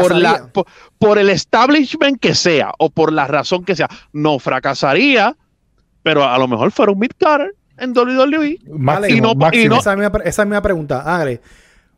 por, 0.01 0.15
la, 0.15 0.47
por, 0.53 0.65
por 0.97 1.17
el 1.19 1.29
establishment 1.29 2.19
que 2.19 2.33
sea 2.33 2.71
o 2.79 2.89
por 2.89 3.11
la 3.11 3.27
razón 3.27 3.65
que 3.65 3.75
sea, 3.75 3.89
no 4.13 4.39
fracasaría, 4.39 5.35
pero 6.03 6.23
a 6.23 6.37
lo 6.39 6.47
mejor 6.47 6.71
fuera 6.71 6.91
un 6.93 6.99
mid-carter 6.99 7.53
en 7.77 7.91
WWE. 7.95 8.59
Máximo, 8.71 9.17
y 9.17 9.21
no- 9.21 9.31
y 9.33 9.35
máximo. 9.35 9.75
no- 9.75 9.79
esa, 9.81 9.91
es 9.93 9.99
mi, 9.99 10.09
pre- 10.09 10.29
esa 10.29 10.43
es 10.43 10.47
mi 10.47 10.59
pregunta. 10.61 11.03
Ángel, 11.05 11.41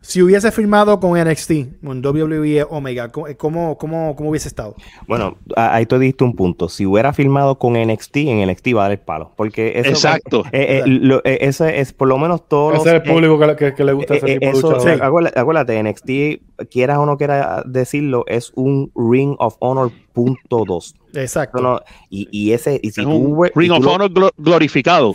si 0.01 0.21
hubiese 0.21 0.51
firmado 0.51 0.99
con 0.99 1.19
NXT, 1.19 1.51
con 1.83 2.03
WWE 2.05 2.63
Omega, 2.69 3.09
¿cómo, 3.09 3.27
cómo, 3.37 3.77
cómo, 3.77 4.15
cómo 4.15 4.29
hubiese 4.29 4.47
estado? 4.47 4.75
Bueno, 5.07 5.37
ahí 5.57 5.85
tú 5.85 5.99
diste 5.99 6.23
un 6.23 6.35
punto. 6.35 6.69
Si 6.69 6.85
hubiera 6.85 7.11
filmado 7.11 7.59
con 7.59 7.73
NXT, 7.73 8.15
en 8.17 8.47
NXT 8.49 8.67
va 8.75 8.79
a 8.79 8.83
dar 8.83 8.91
el 8.91 8.99
palo. 8.99 9.33
Porque 9.35 9.73
eso, 9.75 9.89
Exacto. 9.89 10.43
eh, 10.53 10.81
eh, 10.85 10.87
lo- 10.87 11.19
eh, 11.25 11.39
ese 11.41 11.81
es 11.81 11.91
por 11.91 12.07
lo 12.07 12.17
menos 12.17 12.47
todos 12.47 12.75
Ese 12.75 12.89
es 12.89 12.95
el 12.95 13.07
eh, 13.09 13.11
público 13.13 13.37
que, 13.39 13.47
le- 13.47 13.55
que- 13.57 13.73
que 13.75 13.83
le 13.83 13.93
gusta 13.93 14.15
ese 14.15 14.39
tipo 14.39 14.45
eso, 14.57 14.79
sí, 14.79 14.89
acuérdate, 15.01 15.37
acuérdate, 15.39 15.83
NXT, 15.83 16.41
quieras 16.71 16.97
o 16.97 17.05
no 17.05 17.17
quieras 17.17 17.63
decirlo, 17.65 18.23
es 18.27 18.51
un 18.55 18.91
Ring 18.95 19.35
of 19.39 19.57
Honor 19.59 19.91
punto 20.13 20.63
dos. 20.65 20.95
Exacto. 21.13 21.57
Eso 21.57 21.67
no- 21.67 21.79
y, 22.09 22.27
y 22.31 22.53
ese, 22.53 22.79
y 22.81 22.91
si 22.91 23.01
Es 23.01 23.07
tú, 23.07 23.11
un 23.13 23.45
y 23.47 23.49
Ring 23.53 23.69
tú 23.71 23.75
of 23.79 23.83
lo- 23.83 23.91
Honor 23.93 24.11
glo- 24.13 24.31
glorificado. 24.37 25.13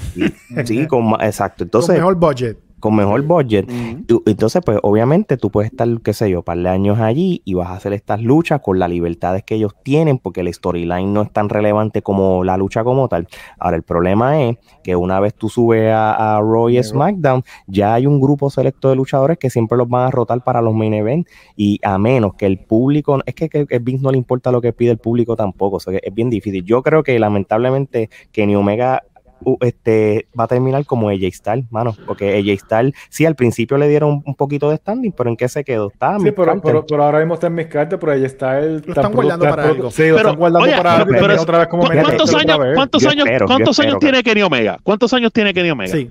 sí, 0.66 0.86
con 0.86 1.14
exacto. 1.22 1.58
con 1.64 1.66
Entonces, 1.68 1.96
mejor 1.96 2.16
budget. 2.16 2.58
Con 2.84 2.94
mejor 2.96 3.22
budget. 3.22 3.66
Tú- 4.06 4.22
entonces, 4.26 4.60
pues 4.62 4.78
obviamente 4.82 5.38
tú 5.38 5.48
puedes 5.50 5.70
estar, 5.70 5.88
qué 6.02 6.12
sé 6.12 6.28
yo, 6.28 6.42
par 6.42 6.58
de 6.58 6.68
años 6.68 6.98
allí 7.00 7.40
y 7.46 7.54
vas 7.54 7.68
a 7.70 7.76
hacer 7.76 7.94
estas 7.94 8.20
luchas 8.20 8.60
con 8.60 8.78
las 8.78 8.90
libertades 8.90 9.42
que 9.42 9.54
ellos 9.54 9.72
tienen, 9.82 10.18
porque 10.18 10.42
la 10.42 10.52
storyline 10.52 11.10
no 11.10 11.22
es 11.22 11.32
tan 11.32 11.48
relevante 11.48 12.02
como 12.02 12.44
la 12.44 12.58
lucha 12.58 12.84
como 12.84 13.08
tal. 13.08 13.26
Ahora, 13.58 13.78
el 13.78 13.84
problema 13.84 14.42
es 14.42 14.58
que 14.82 14.94
una 14.96 15.18
vez 15.18 15.32
tú 15.34 15.48
subes 15.48 15.90
a, 15.90 16.36
a 16.36 16.40
Raw 16.42 16.68
y 16.68 16.82
SmackDown, 16.82 17.42
ya 17.66 17.94
hay 17.94 18.06
un 18.06 18.20
grupo 18.20 18.50
selecto 18.50 18.90
de 18.90 18.96
luchadores 18.96 19.38
que 19.38 19.48
siempre 19.48 19.78
los 19.78 19.88
van 19.88 20.06
a 20.06 20.10
rotar 20.10 20.44
para 20.44 20.60
los 20.60 20.74
main 20.74 20.92
events 20.92 21.30
y 21.56 21.80
a 21.82 21.96
menos 21.96 22.34
que 22.34 22.44
el 22.44 22.58
público, 22.58 23.18
es 23.24 23.34
que, 23.34 23.48
que, 23.48 23.64
que 23.66 23.78
Vince 23.78 24.02
no 24.04 24.10
le 24.10 24.18
importa 24.18 24.52
lo 24.52 24.60
que 24.60 24.74
pide 24.74 24.90
el 24.90 24.98
público 24.98 25.36
tampoco, 25.36 25.76
o 25.76 25.80
sea, 25.80 25.94
que 25.94 26.00
es 26.06 26.12
bien 26.14 26.28
difícil. 26.28 26.62
Yo 26.66 26.82
creo 26.82 27.02
que 27.02 27.18
lamentablemente 27.18 28.10
Kenny 28.30 28.54
Omega 28.56 29.02
uh, 29.44 29.56
este, 29.60 30.26
va 30.38 30.44
a 30.44 30.48
terminar 30.48 30.84
como 30.86 31.08
AJ 31.08 31.32
Styles, 31.32 31.70
mano. 31.70 31.96
Porque 32.06 32.36
AJ 32.38 32.60
Styles, 32.60 32.94
sí, 33.08 33.26
al 33.26 33.34
principio 33.34 33.76
le 33.78 33.88
dieron 33.88 34.22
un 34.24 34.34
poquito 34.34 34.70
de 34.70 34.76
standing, 34.76 35.12
pero 35.12 35.30
¿en 35.30 35.36
qué 35.36 35.48
se 35.48 35.64
quedó? 35.64 35.90
Está 35.92 36.18
Sí, 36.18 36.30
pero, 36.32 36.60
pero, 36.60 36.84
pero 36.86 37.04
ahora 37.04 37.18
mismo 37.20 37.34
está 37.34 37.46
en 37.48 37.54
mis 37.54 37.66
cartas, 37.66 37.98
pero 38.00 38.12
está 38.12 38.58
el. 38.58 38.82
Lo 38.86 38.92
están 38.94 39.12
guardando 39.12 39.48
para 39.48 39.64
algo. 39.64 39.90
Sí, 39.90 40.08
lo 40.08 40.16
Pero, 40.16 40.28
están 40.30 40.38
guardando 40.38 40.64
oye, 40.68 40.76
para 40.76 40.96
algo. 40.96 41.14
es- 41.14 41.40
otra 41.40 41.58
vez 41.58 41.68
como 41.68 41.82
¿cu- 41.82 41.88
main 41.88 42.02
¿Cuántos 42.02 42.34
años, 42.34 42.58
cuántos 42.74 43.06
años, 43.06 43.26
espero, 43.26 43.38
yo 43.40 43.46
cuántos 43.46 43.78
años 43.78 43.92
espero, 43.94 43.98
tiene 44.00 44.22
Kenny 44.22 44.42
Omega? 44.42 44.78
¿Cuántos 44.82 45.12
años 45.12 45.32
tiene 45.32 45.54
Kenny 45.54 45.70
Omega? 45.70 45.92
Sí. 45.92 46.10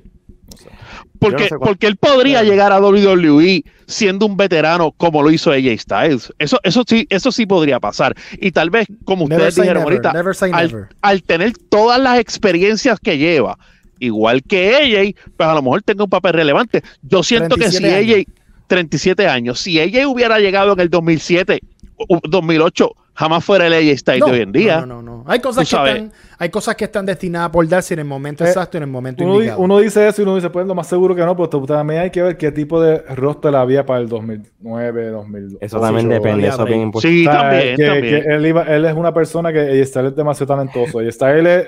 Porque, 1.24 1.44
no 1.44 1.50
sé 1.50 1.56
porque 1.60 1.88
él 1.88 1.98
podría 1.98 2.44
llegar 2.44 2.72
a 2.72 2.80
WWE 2.80 3.64
siendo 3.88 4.26
un 4.26 4.38
veterano 4.38 4.92
como 4.92 5.22
lo 5.24 5.32
hizo 5.32 5.52
AJ 5.52 5.80
Styles. 5.80 6.34
Eso, 6.40 6.60
eso 6.64 6.84
sí, 6.88 7.06
eso 7.10 7.32
sí 7.32 7.46
podría 7.46 7.80
pasar. 7.80 8.16
Y 8.40 8.52
tal 8.52 8.70
vez, 8.70 8.88
como 9.06 9.28
Never 9.28 9.48
ustedes 9.48 9.56
dijeron 9.56 9.84
never, 9.84 10.06
ahorita, 10.06 10.14
never 10.14 10.88
al, 11.02 11.24
tener 11.24 11.54
todas 11.70 12.00
las 12.00 12.20
experiencias 12.20 13.00
que 13.00 13.18
lleva, 13.18 13.58
igual 14.00 14.44
que 14.44 14.76
AJ, 14.76 15.16
pues 15.38 15.50
a 15.50 15.54
lo 15.54 15.62
mejor 15.62 15.82
tenga 15.84 16.04
un 16.04 16.10
papel 16.10 16.34
relevante. 16.34 16.82
Yo 17.02 17.24
siento 17.24 17.56
que 17.56 17.72
si 17.72 17.78
37 17.80 18.14
AJ, 18.14 18.26
37 18.68 19.28
años, 19.28 19.60
si 19.60 19.80
AJ 19.80 20.08
hubiera 20.08 20.40
llegado 20.40 20.74
en 20.74 20.80
el 20.80 20.90
2007, 20.90 21.60
u- 22.10 22.20
2008, 22.24 22.92
jamás 23.15 23.43
fuera 23.45 23.67
el 23.67 23.73
AJ 23.73 23.97
Styles 23.99 24.19
No, 24.21 24.26
de 24.28 24.32
hoy 24.34 24.39
en 24.41 24.52
día. 24.52 24.80
No, 24.82 24.86
no, 24.88 25.02
no. 25.02 25.17
no. 25.17 25.23
Hay 25.28 25.39
cosas, 25.39 25.69
que 25.69 25.76
están, 25.76 26.12
hay 26.38 26.49
cosas 26.49 26.76
que 26.76 26.84
están 26.86 27.06
destinadas 27.06 27.49
por 27.49 27.67
darse 27.67 27.93
en 27.93 27.99
el 28.02 28.06
momento 28.06 28.43
Eh, 28.43 28.47
exacto, 28.47 28.78
en 28.78 28.84
el 28.84 28.89
momento 28.89 29.23
Uno, 29.23 29.34
di- 29.34 29.38
indicado. 29.39 29.62
uno 29.62 29.80
dice 29.80 30.08
eso 30.08 30.21
y 30.21 30.23
uno 30.23 30.36
dice, 30.36 30.49
pues 30.49 30.65
lo 30.67 30.76
más 30.76 30.88
seguro 30.88 31.15
que 31.15 31.21
no, 31.23 31.36
pero 31.36 31.47
tú- 31.49 31.65
también 31.65 32.02
hay 32.02 32.10
que 32.10 32.21
ver 32.21 32.38
qué 32.38 32.52
tipo 32.52 32.82
de 32.82 32.97
roster 33.15 33.56
había 33.56 33.86
para 33.86 33.99
el 34.02 34.10
2009, 34.10 35.10
2008. 35.10 35.58
Eso 35.62 35.80
también 35.80 36.10
depende, 36.10 36.47
eso 36.47 36.62
es 36.63 36.67
bien 36.67 36.82
importante. 36.82 37.15
Sí, 37.15 37.28
O 37.28 37.32
sea, 37.32 37.41
también, 37.41 37.76
que- 37.78 37.86
también. 37.86 38.23
que 38.23 38.30
él, 38.34 38.45
iba- 38.45 38.63
él 38.63 38.86
es 38.86 38.93
una 38.93 39.13
persona 39.13 39.54
que 39.54 39.60
AJ 39.60 39.86
Styles 39.86 40.12
es 40.12 40.15
demasiado 40.15 40.56
talentoso. 40.56 40.99
AJ 40.99 41.12
Styles 41.12 41.47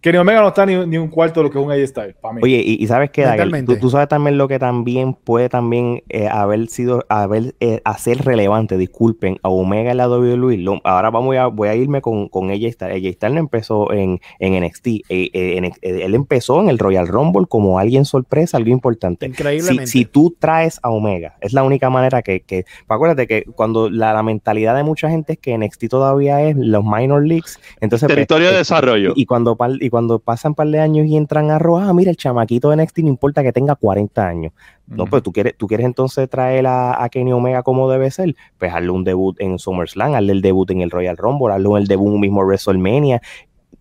Kenny 0.00 0.18
Omega 0.18 0.40
no 0.40 0.48
está 0.48 0.64
ni, 0.64 0.74
ni 0.86 0.96
un 0.96 1.08
cuarto 1.08 1.40
de 1.40 1.44
lo 1.44 1.50
que 1.50 1.58
es 1.58 1.64
un 1.64 1.70
AJ 1.70 1.86
Styles, 1.88 2.14
para 2.16 2.34
mí. 2.34 2.40
Oye, 2.42 2.62
y, 2.64 2.82
y 2.82 2.86
sabes 2.86 3.10
que 3.10 3.24
Mentalmente. 3.26 3.74
tú, 3.74 3.80
tú 3.80 3.90
sabes 3.90 4.08
también 4.08 4.38
lo 4.38 4.48
que 4.48 4.58
también 4.58 5.12
puede 5.14 5.48
también 5.50 6.02
eh, 6.08 6.26
haber 6.26 6.68
sido, 6.68 7.04
haber, 7.08 7.54
eh, 7.60 7.82
hacer 7.84 8.24
relevante, 8.24 8.78
disculpen, 8.78 9.38
a 9.42 9.48
Omega 9.50 9.90
en 9.90 9.98
la 9.98 10.08
WWE. 10.08 10.56
Lo- 10.58 10.80
ahora 10.84 11.10
vamos 11.10 11.36
a, 11.36 11.48
voy 11.48 11.68
a 11.68 11.74
irme 11.74 12.00
con, 12.00 12.28
con 12.28 12.50
AJ 12.50 12.72
Styles. 12.72 12.96
AJ 13.04 13.14
Styles 13.16 13.34
no 13.34 13.40
empezó 13.40 13.92
en, 13.92 14.20
en 14.38 14.64
NXT. 14.64 14.86
eh, 14.86 15.02
eh, 15.10 15.56
en- 15.58 15.64
eh, 15.66 15.72
él 15.82 16.14
empezó 16.14 16.60
en 16.62 16.70
el 16.70 16.78
Royal 16.78 17.06
Rumble 17.06 17.46
como 17.46 17.78
alguien 17.78 18.04
sorpresa, 18.06 18.56
algo 18.56 18.70
importante. 18.70 19.26
Si, 19.26 19.30
Increíblemente. 19.32 19.86
si 19.86 20.04
tú 20.06 20.34
traes 20.38 20.80
a 20.82 20.88
Omega, 20.90 21.36
es 21.40 21.52
la 21.52 21.62
única 21.62 21.90
manera 21.90 22.22
que, 22.22 22.40
que 22.40 22.64
acuérdate 22.88 23.26
que 23.26 23.44
cuando 23.54 23.90
la, 23.90 24.14
la 24.14 24.22
mentalidad 24.22 24.74
de 24.76 24.82
mucha 24.82 25.10
gente 25.10 25.34
es 25.34 25.38
que 25.38 25.58
NXT 25.58 25.88
todavía 25.88 26.40
es 26.42 26.56
los 26.56 26.82
minor 26.84 27.26
leagues, 27.26 27.60
entonces 27.80 28.06
pues, 28.06 28.14
Territorio 28.16 28.48
de 28.48 28.54
eh, 28.54 28.58
desarrollo. 28.58 29.12
y 29.14 29.26
cuando, 29.26 29.56
par- 29.56 29.72
y 29.90 29.90
cuando 29.90 30.18
pasan 30.18 30.50
un 30.50 30.54
par 30.54 30.68
de 30.68 30.80
años 30.80 31.06
y 31.06 31.16
entran 31.16 31.50
a 31.50 31.58
Raw, 31.58 31.78
ah, 31.78 31.92
mira, 31.92 32.10
el 32.10 32.16
chamaquito 32.16 32.70
de 32.70 32.76
NXT 32.76 32.98
no 33.00 33.08
importa 33.08 33.42
que 33.42 33.52
tenga 33.52 33.74
40 33.74 34.26
años. 34.26 34.52
No, 34.86 35.06
pues 35.06 35.22
tú 35.22 35.32
quieres, 35.32 35.56
tú 35.56 35.66
quieres 35.68 35.86
entonces 35.86 36.28
traer 36.28 36.66
a, 36.66 37.02
a 37.02 37.08
Kenny 37.08 37.32
Omega 37.32 37.62
como 37.62 37.88
debe 37.90 38.10
ser, 38.10 38.34
pues 38.58 38.72
hazle 38.72 38.90
un 38.90 39.04
debut 39.04 39.36
en 39.40 39.58
SummerSlam, 39.58 40.14
hazle 40.14 40.32
el 40.32 40.42
debut 40.42 40.68
en 40.70 40.80
el 40.80 40.90
Royal 40.90 41.16
Rumble, 41.16 41.52
hazle 41.52 41.78
el 41.78 41.86
debut 41.86 42.18
mismo 42.18 42.42
WrestleMania, 42.42 43.20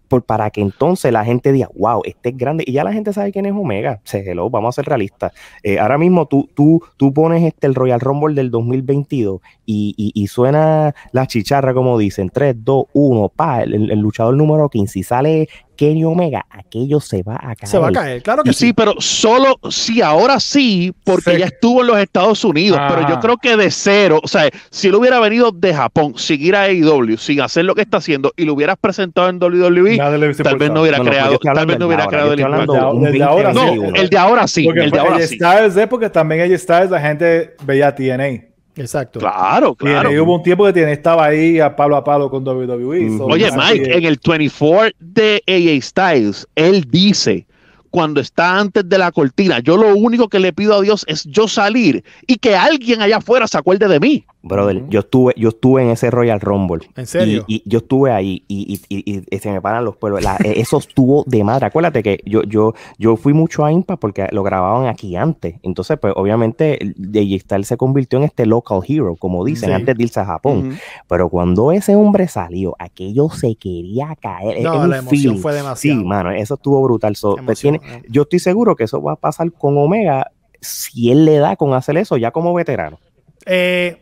por, 0.10 0.24
para 0.24 0.50
que 0.50 0.60
entonces 0.60 1.14
la 1.14 1.24
gente 1.24 1.54
diga, 1.54 1.70
wow, 1.78 2.02
este 2.04 2.30
es 2.30 2.38
grande, 2.38 2.66
y 2.68 2.74
ya 2.74 2.84
la 2.84 2.92
gente 2.92 3.14
sabe 3.14 3.32
quién 3.32 3.46
es 3.46 3.54
Omega, 3.54 4.02
se 4.04 4.30
hello, 4.30 4.50
vamos 4.50 4.76
a 4.76 4.82
ser 4.82 4.90
realistas. 4.90 5.32
Eh, 5.64 5.80
ahora 5.80 5.98
mismo 5.98 6.26
tú, 6.26 6.50
tú, 6.54 6.84
tú 6.98 7.14
pones 7.14 7.44
este 7.44 7.68
el 7.68 7.76
Royal 7.76 8.00
Rumble 8.02 8.36
del 8.36 8.52
2022 8.52 9.40
y, 9.66 9.94
y, 9.96 10.12
y 10.14 10.28
suena 10.28 10.94
la 11.12 11.28
chicharra, 11.28 11.74
como 11.74 11.98
dicen, 11.98 12.30
3, 12.30 12.56
2, 12.58 12.86
1, 12.92 13.30
pa, 13.30 13.62
el, 13.62 13.92
el 13.92 14.00
luchador 14.00 14.36
número 14.36 14.68
15, 14.68 15.00
y 15.00 15.04
sale 15.04 15.50
Kenny 15.80 16.04
Omega, 16.04 16.46
aquello 16.50 17.00
se 17.00 17.24
va 17.24 17.36
a 17.36 17.56
caer. 17.56 17.68
Se 17.70 17.80
va 17.80 17.88
a 17.88 17.92
caer, 17.94 18.22
claro 18.22 18.44
que 18.44 18.52
Sí, 18.52 18.68
sí. 18.68 18.74
pero 18.74 18.96
solo 19.00 19.58
sí, 19.70 20.02
ahora 20.02 20.42
sí, 20.42 20.94
porque 21.06 21.32
Sí. 21.36 21.38
ya 21.40 21.46
estuvo 21.46 21.80
en 21.80 21.88
los 21.88 21.98
Estados 22.00 22.44
Unidos, 22.44 22.78
pero 22.90 23.04
yo 23.04 23.08
Ajá. 23.14 23.20
creo 23.22 23.38
que 23.38 23.56
de 23.56 23.72
cero, 23.72 24.20
o 24.22 24.28
sea, 24.28 24.50
si 24.70 24.90
él 24.90 24.96
hubiera 24.96 25.22
venido 25.22 25.54
de 25.54 25.74
Japón, 25.74 26.16
seguir 26.18 26.58
a 26.58 26.64
AEW, 26.64 27.16
sin 27.18 27.40
hacer 27.40 27.64
lo 27.64 27.76
que 27.76 27.82
está 27.84 27.96
haciendo, 27.96 28.34
y 28.36 28.44
lo 28.44 28.56
hubieras 28.56 28.76
presentado 28.82 29.30
en 29.30 29.40
WWE, 29.40 29.96
tal 30.44 30.58
vez 30.58 30.70
no 30.70 30.82
hubiera 30.82 30.98
No, 30.98 31.06
no, 31.06 31.10
creado, 31.10 31.34
estoy 31.36 31.54
tal 31.54 31.66
vez 31.66 31.80
no 31.80 31.88
hubiera 31.88 32.04
de 32.04 32.06
ahora, 32.08 32.18
creado 32.18 32.34
el 32.34 32.40
impacto. 32.42 32.74
Desde 33.00 33.24
ahora 33.24 33.54
2021. 33.54 33.92
No, 33.94 33.96
el 33.96 34.10
de 34.10 34.18
ahora 34.18 34.48
sí, 34.50 34.66
Porque 34.66 34.82
el 34.82 34.92
de 34.92 35.00
ahora 35.00 35.20
sí. 35.22 35.36
Styles 35.38 35.88
porque 35.90 36.10
también 36.10 36.42
AJ 36.42 36.60
Styles 36.60 36.90
la 36.90 37.00
gente 37.00 37.56
veía 37.64 37.96
TNA. 37.96 38.49
Exacto. 38.80 39.20
Claro, 39.20 39.76
claro. 39.76 40.10
TNA 40.10 40.22
hubo 40.22 40.36
un 40.36 40.44
tiempo 40.44 40.66
que 40.66 40.74
TNA 40.74 40.92
estaba 40.92 41.26
ahí 41.26 41.60
a 41.60 41.76
palo 41.76 41.96
a 41.96 42.04
palo 42.04 42.30
con 42.30 42.48
WWE. 42.48 43.18
so, 43.18 43.26
Oye, 43.26 43.50
Mike, 43.52 43.98
en 43.98 44.06
el 44.06 44.20
24 44.26 44.96
de 45.00 45.44
AJ 45.48 45.84
Styles, 45.84 46.48
él 46.56 46.86
dice, 46.90 47.46
cuando 47.90 48.20
está 48.22 48.60
antes 48.60 48.88
de 48.88 48.98
la 48.98 49.12
cortina, 49.12 49.60
yo 49.60 49.78
lo 49.78 49.96
único 49.96 50.28
que 50.30 50.40
le 50.40 50.54
pido 50.54 50.76
a 50.76 50.82
Dios 50.82 51.06
es 51.08 51.24
yo 51.26 51.48
salir 51.48 52.04
y 52.28 52.38
que 52.38 52.56
alguien 52.56 53.02
allá 53.02 53.18
afuera 53.18 53.48
se 53.48 53.58
acuerde 53.58 53.88
de 53.88 54.00
mí. 54.00 54.24
Brother, 54.42 54.88
yo 54.90 55.02
estuve, 55.02 55.34
yo 55.36 55.50
estuve 55.50 55.84
en 55.84 55.90
ese 55.90 56.10
Royal 56.10 56.40
Rumble. 56.40 56.88
¿En 56.96 57.06
serio? 57.08 57.44
Y, 57.48 57.56
y 57.58 57.64
yo 57.70 57.80
estuve 57.80 58.12
ahí 58.14 58.44
y, 58.48 58.80
y- 58.90 58.96
y- 59.12 59.24
y 59.30 59.38
se 59.40 59.52
me 59.52 59.60
paran 59.62 59.84
los 59.84 59.98
pelos. 59.98 60.24
La- 60.24 60.38
eh, 60.38 60.54
eso 60.58 60.78
estuvo 60.78 61.26
de 61.28 61.44
madre. 61.44 61.66
Acuérdate 61.66 62.02
que 62.02 62.22
yo, 62.26 62.44
yo, 62.44 62.74
yo 62.98 63.18
fui 63.18 63.34
mucho 63.34 63.66
a 63.66 63.72
Impa 63.74 63.98
porque 63.98 64.28
lo 64.32 64.42
grababan 64.44 64.88
aquí 64.88 65.18
antes. 65.18 65.56
Entonces, 65.62 65.98
pues, 66.00 66.14
obviamente, 66.16 66.80
AJ 67.14 67.42
Styles 67.42 67.68
se 67.68 67.76
convirtió 67.76 68.18
en 68.20 68.24
este 68.26 68.46
local 68.46 68.80
hero, 68.88 69.18
como 69.20 69.44
dicen, 69.44 69.70
Sí. 69.70 69.76
antes 69.76 69.98
de 69.98 70.04
irse 70.04 70.22
a 70.22 70.26
Japón. 70.26 70.80
Pero 71.10 71.28
cuando 71.28 71.74
ese 71.74 71.98
hombre 71.98 72.30
salió, 72.30 72.76
aquello 72.80 73.30
se 73.30 73.56
quería 73.56 74.16
caer. 74.22 74.62
No, 74.64 74.88
la 74.88 75.00
emoción 75.00 75.10
feeling. 75.22 75.42
fue 75.42 75.54
demasiado. 75.54 76.00
Sí, 76.00 76.06
mano, 76.06 76.32
eso 76.32 76.54
estuvo 76.54 76.82
brutal. 76.82 77.18
So, 77.18 77.32
pues, 77.46 77.64
Emoción, 77.64 77.79
tiene- 77.80 78.04
yo 78.10 78.24
estoy 78.24 78.40
seguro 78.40 78.76
que 78.76 78.86
eso 78.86 79.02
va 79.02 79.14
a 79.14 79.16
pasar 79.16 79.52
con 79.52 79.78
Omega 79.78 80.32
si 80.62 81.12
él 81.12 81.26
le 81.26 81.38
da 81.38 81.56
con 81.56 81.74
hacer 81.74 81.98
eso 81.98 82.18
ya 82.18 82.32
como 82.32 82.54
veterano. 82.54 83.00
Eh, 83.46 83.98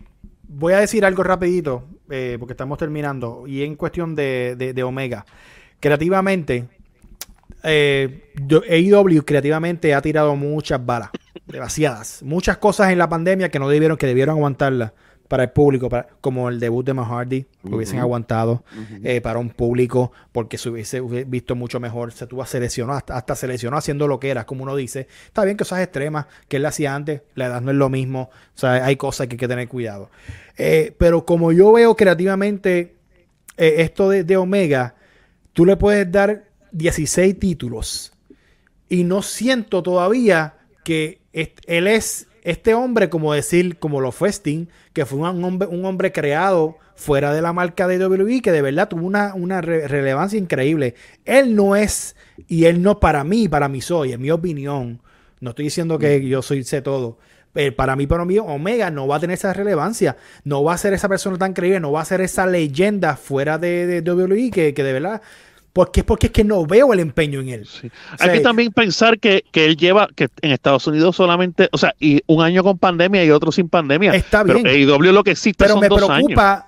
voy 0.48 0.74
a 0.74 0.80
decir 0.80 1.06
algo 1.06 1.24
rapidito, 1.24 1.84
eh, 2.10 2.38
porque 2.40 2.54
estamos 2.54 2.78
terminando. 2.78 3.44
Y 3.48 3.64
en 3.64 3.76
cuestión 3.76 4.16
de, 4.16 4.56
de- 4.58 4.74
de 4.74 4.84
Omega. 4.84 5.26
Creativamente, 5.80 6.66
eh, 7.64 8.24
AEW 8.70 9.24
creativamente 9.24 9.94
ha 9.94 10.02
tirado 10.02 10.36
muchas 10.36 10.84
balas. 10.86 11.10
Demasiadas. 11.46 12.24
Muchas 12.24 12.58
cosas 12.58 12.92
en 12.92 12.98
la 12.98 13.08
pandemia 13.08 13.50
que 13.50 13.60
no 13.60 13.70
debieron, 13.70 13.98
que 13.98 14.08
debieron 14.08 14.36
aguantarlas 14.38 14.92
para 15.28 15.44
el 15.44 15.50
público, 15.50 15.90
para- 15.90 16.08
como 16.22 16.50
el 16.50 16.60
debut 16.60 16.86
de 16.86 16.94
Matt 16.94 17.08
Hardy, 17.10 17.44
que 17.68 17.76
hubiesen 17.76 18.00
aguantado 18.00 18.64
eh, 19.04 19.20
para 19.22 19.40
un 19.40 19.50
público, 19.50 20.12
porque 20.32 20.58
se 20.58 20.70
hubiese, 20.70 21.02
visto 21.02 21.56
mucho 21.56 21.80
mejor. 21.80 22.12
Se 22.12 22.28
tuvo 22.28 22.46
se 22.46 22.60
lesionó, 22.60 22.94
hasta, 22.94 23.16
hasta 23.18 23.36
se 23.36 23.48
lesionó 23.48 23.78
haciendo 23.78 24.08
lo 24.08 24.20
que 24.20 24.30
era, 24.30 24.46
como 24.46 24.64
uno 24.64 24.76
dice. 24.76 25.08
Está 25.26 25.44
bien, 25.44 25.58
cosas 25.58 25.82
extremas 25.82 26.28
que 26.48 26.58
él 26.58 26.66
hacía 26.66 26.96
antes, 26.96 27.22
la 27.36 27.48
edad 27.48 27.62
no 27.62 27.72
es 27.72 27.78
lo 27.78 27.90
mismo. 27.90 28.30
O 28.56 28.58
sea, 28.58 28.86
hay 28.86 28.96
cosas 28.96 29.28
que 29.28 29.34
hay 29.34 29.38
que 29.40 29.48
tener 29.48 29.68
cuidado. 29.68 30.10
Eh, 30.58 30.96
pero 30.98 31.26
como 31.26 31.52
yo 31.52 31.72
veo 31.74 31.96
creativamente 31.96 32.96
eh, 33.58 33.76
esto 33.80 34.10
de, 34.10 34.24
de 34.24 34.38
Omega, 34.38 34.96
tú 35.54 35.66
le 35.66 35.76
puedes 35.78 36.10
dar 36.12 36.46
16 36.72 37.38
títulos 37.40 38.14
y 38.90 39.04
no 39.04 39.22
siento 39.22 39.84
todavía 39.84 40.54
que 40.84 41.20
él 41.34 41.88
es 41.88 42.27
este 42.50 42.74
hombre, 42.74 43.10
como 43.10 43.34
decir, 43.34 43.78
como 43.78 44.00
lo 44.00 44.12
fue 44.14 44.30
Sting, 44.30 44.68
que 44.94 45.06
fue 45.06 45.20
un 45.20 45.44
hombre, 45.44 45.68
un 45.68 45.84
hombre 45.86 46.12
creado 46.14 46.78
fuera 46.96 47.34
de 47.34 47.42
la 47.42 47.52
marca 47.52 47.88
de 47.88 48.04
WWE, 48.04 48.42
que 48.42 48.52
de 48.52 48.62
verdad 48.62 48.88
tuvo 48.88 49.06
una, 49.06 49.34
una 49.36 49.60
re- 49.62 49.88
relevancia 49.88 50.40
increíble. 50.40 50.96
Él 51.26 51.56
no 51.56 51.76
es, 51.76 52.16
y 52.48 52.66
él 52.66 52.82
no 52.82 53.00
para 53.00 53.24
mí, 53.24 53.48
para 53.50 53.68
mí 53.68 53.82
soy, 53.82 54.14
en 54.14 54.22
mi 54.22 54.32
opinión, 54.32 55.02
no 55.42 55.50
estoy 55.50 55.66
diciendo 55.66 56.00
que 56.00 56.26
yo 56.26 56.42
soy 56.42 56.64
sé 56.64 56.82
todo, 56.82 57.18
pero 57.52 57.76
para 57.76 57.96
mí, 57.96 58.08
para 58.08 58.24
mí, 58.24 58.38
Omega 58.40 58.92
no 58.92 59.08
va 59.08 59.18
a 59.18 59.20
tener 59.20 59.34
esa 59.34 59.52
relevancia, 59.52 60.16
no 60.44 60.64
va 60.64 60.74
a 60.74 60.78
ser 60.78 60.94
esa 60.94 61.10
persona 61.10 61.38
tan 61.38 61.54
creíble, 61.54 61.80
no 61.82 61.92
va 61.92 62.02
a 62.02 62.06
ser 62.06 62.22
esa 62.22 62.48
leyenda 62.48 63.18
fuera 63.18 63.58
de, 63.58 63.88
de 63.88 64.12
WWE 64.12 64.52
que, 64.52 64.74
que 64.74 64.84
de 64.84 64.94
verdad, 64.94 65.22
porque, 65.78 66.04
porque 66.04 66.28
es 66.28 66.34
que 66.34 66.44
no 66.44 66.66
veo 66.66 66.92
el 66.92 67.00
empeño 67.00 67.40
en 67.40 67.50
él. 67.50 67.66
Sí. 67.66 67.88
O 68.14 68.18
sea, 68.18 68.28
Hay 68.32 68.38
que 68.40 68.44
también 68.44 68.72
pensar 68.72 69.20
que, 69.20 69.44
que 69.52 69.66
él 69.66 69.78
lleva, 69.78 70.08
que 70.16 70.28
en 70.42 70.52
Estados 70.52 70.86
Unidos 70.88 71.16
solamente, 71.16 71.70
o 71.72 71.78
sea, 71.78 71.94
y 72.00 72.22
un 72.28 72.42
año 72.44 72.64
con 72.64 72.78
pandemia 72.78 73.24
y 73.24 73.32
otro 73.32 73.52
sin 73.52 73.70
pandemia. 73.70 74.14
Está 74.16 74.44
Pero 74.44 74.60
bien. 74.62 74.68
AEW 74.90 75.12
lo 75.14 75.24
que 75.24 75.32
existe 75.32 75.64
pero 75.64 75.74
son 75.76 75.82
me 75.82 75.88
dos 75.88 76.02
años. 76.10 76.26
preocupa 76.26 76.68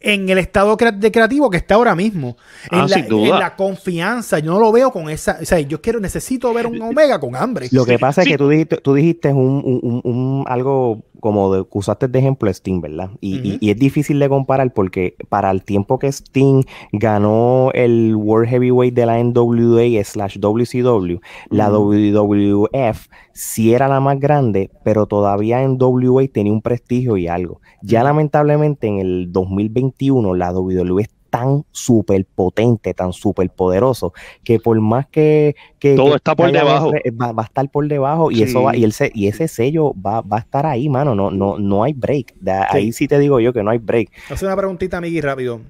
en 0.00 0.28
el 0.28 0.36
estado 0.36 0.76
de 0.76 1.10
creativo 1.10 1.48
que 1.48 1.56
está 1.56 1.76
ahora 1.76 1.94
mismo. 1.94 2.36
En, 2.70 2.80
Ah, 2.80 2.86
la, 2.86 2.94
sin 2.94 3.08
duda. 3.08 3.28
en 3.36 3.40
la 3.40 3.56
confianza. 3.56 4.38
Yo 4.38 4.52
no 4.52 4.60
lo 4.60 4.70
veo 4.70 4.90
con 4.92 5.08
esa. 5.08 5.38
O 5.40 5.44
sea, 5.46 5.58
yo 5.60 5.80
quiero, 5.80 5.98
necesito 5.98 6.52
ver 6.52 6.66
un 6.66 6.80
Omega 6.82 7.18
con 7.18 7.34
hambre. 7.34 7.68
Lo 7.72 7.86
que 7.86 7.98
pasa 7.98 8.22
sí. 8.22 8.28
es 8.28 8.34
que 8.34 8.38
tú 8.38 8.48
dijiste, 8.50 8.76
tú 8.82 8.92
dijiste 8.92 9.32
un, 9.32 9.62
un- 9.64 9.80
un- 9.82 10.00
un- 10.04 10.44
algo 10.46 11.02
como 11.24 11.54
de, 11.54 11.64
usaste 11.70 12.06
de 12.06 12.18
ejemplo 12.18 12.50
Sting, 12.50 12.82
¿verdad? 12.82 13.08
Y, 13.22 13.70
es 13.70 13.78
difícil 13.78 14.18
de 14.18 14.28
comparar 14.28 14.74
porque 14.74 15.16
para 15.30 15.50
el 15.50 15.64
tiempo 15.64 15.98
que 15.98 16.08
Sting 16.08 16.64
ganó 16.92 17.70
el 17.72 18.14
World 18.14 18.50
Heavyweight 18.50 18.92
de 18.92 19.06
la 19.06 19.24
NWA 19.24 20.04
slash 20.04 20.38
WCW, 20.38 21.20
la 21.48 21.70
WWF 21.70 23.08
sí 23.32 23.72
era 23.72 23.88
la 23.88 24.00
más 24.00 24.20
grande, 24.20 24.70
pero 24.84 25.06
todavía 25.06 25.62
en 25.62 25.78
WA 25.80 26.28
tenía 26.30 26.52
un 26.52 26.60
prestigio 26.60 27.16
y 27.16 27.26
algo. 27.26 27.62
Ya 27.80 28.04
lamentablemente 28.04 28.86
en 28.86 28.98
el 28.98 29.32
2021 29.32 30.34
la 30.34 30.52
WWE 30.52 31.06
tan 31.36 31.64
súper 31.72 32.24
potente, 32.26 32.94
tan 32.94 33.12
súper 33.12 33.50
poderoso, 33.50 34.12
que 34.44 34.60
por 34.60 34.80
más 34.80 35.08
que, 35.08 35.56
que- 35.80 35.96
Todo 35.96 36.10
que 36.10 36.16
está 36.16 36.36
por 36.36 36.52
debajo. 36.52 36.90
haber- 36.90 37.02
Va, 37.20 37.32
va 37.32 37.42
a 37.42 37.46
estar 37.46 37.68
por 37.68 37.88
debajo 37.88 38.30
y 38.30 38.36
Sí. 38.36 38.42
eso 38.44 38.62
va, 38.62 38.76
y, 38.76 38.84
el, 38.84 38.92
se- 38.92 39.10
y 39.12 39.26
ese 39.26 39.48
sello 39.48 39.92
va, 39.94 40.20
va 40.20 40.36
a 40.36 40.40
estar 40.40 40.64
ahí, 40.64 40.88
mano. 40.88 41.16
No, 41.16 41.32
no, 41.32 41.58
no 41.58 41.82
hay 41.82 41.92
break. 41.92 42.34
De- 42.36 42.52
Ahí 42.52 42.92
sí 42.92 43.08
te 43.08 43.18
digo 43.18 43.40
yo 43.40 43.52
que 43.52 43.64
no 43.64 43.72
hay 43.72 43.78
break. 43.78 44.10
Hace 44.30 44.46
una 44.46 44.56
preguntita, 44.56 45.00
Miggy, 45.00 45.20
rápido. 45.20 45.60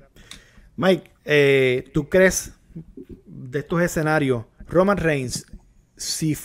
Mike, 0.76 1.10
eh, 1.24 1.84
¿tú 1.94 2.10
crees 2.10 2.52
de 3.24 3.60
estos 3.60 3.80
escenarios, 3.80 4.44
Roman 4.68 4.98
Reigns, 4.98 5.46
si 5.96 6.36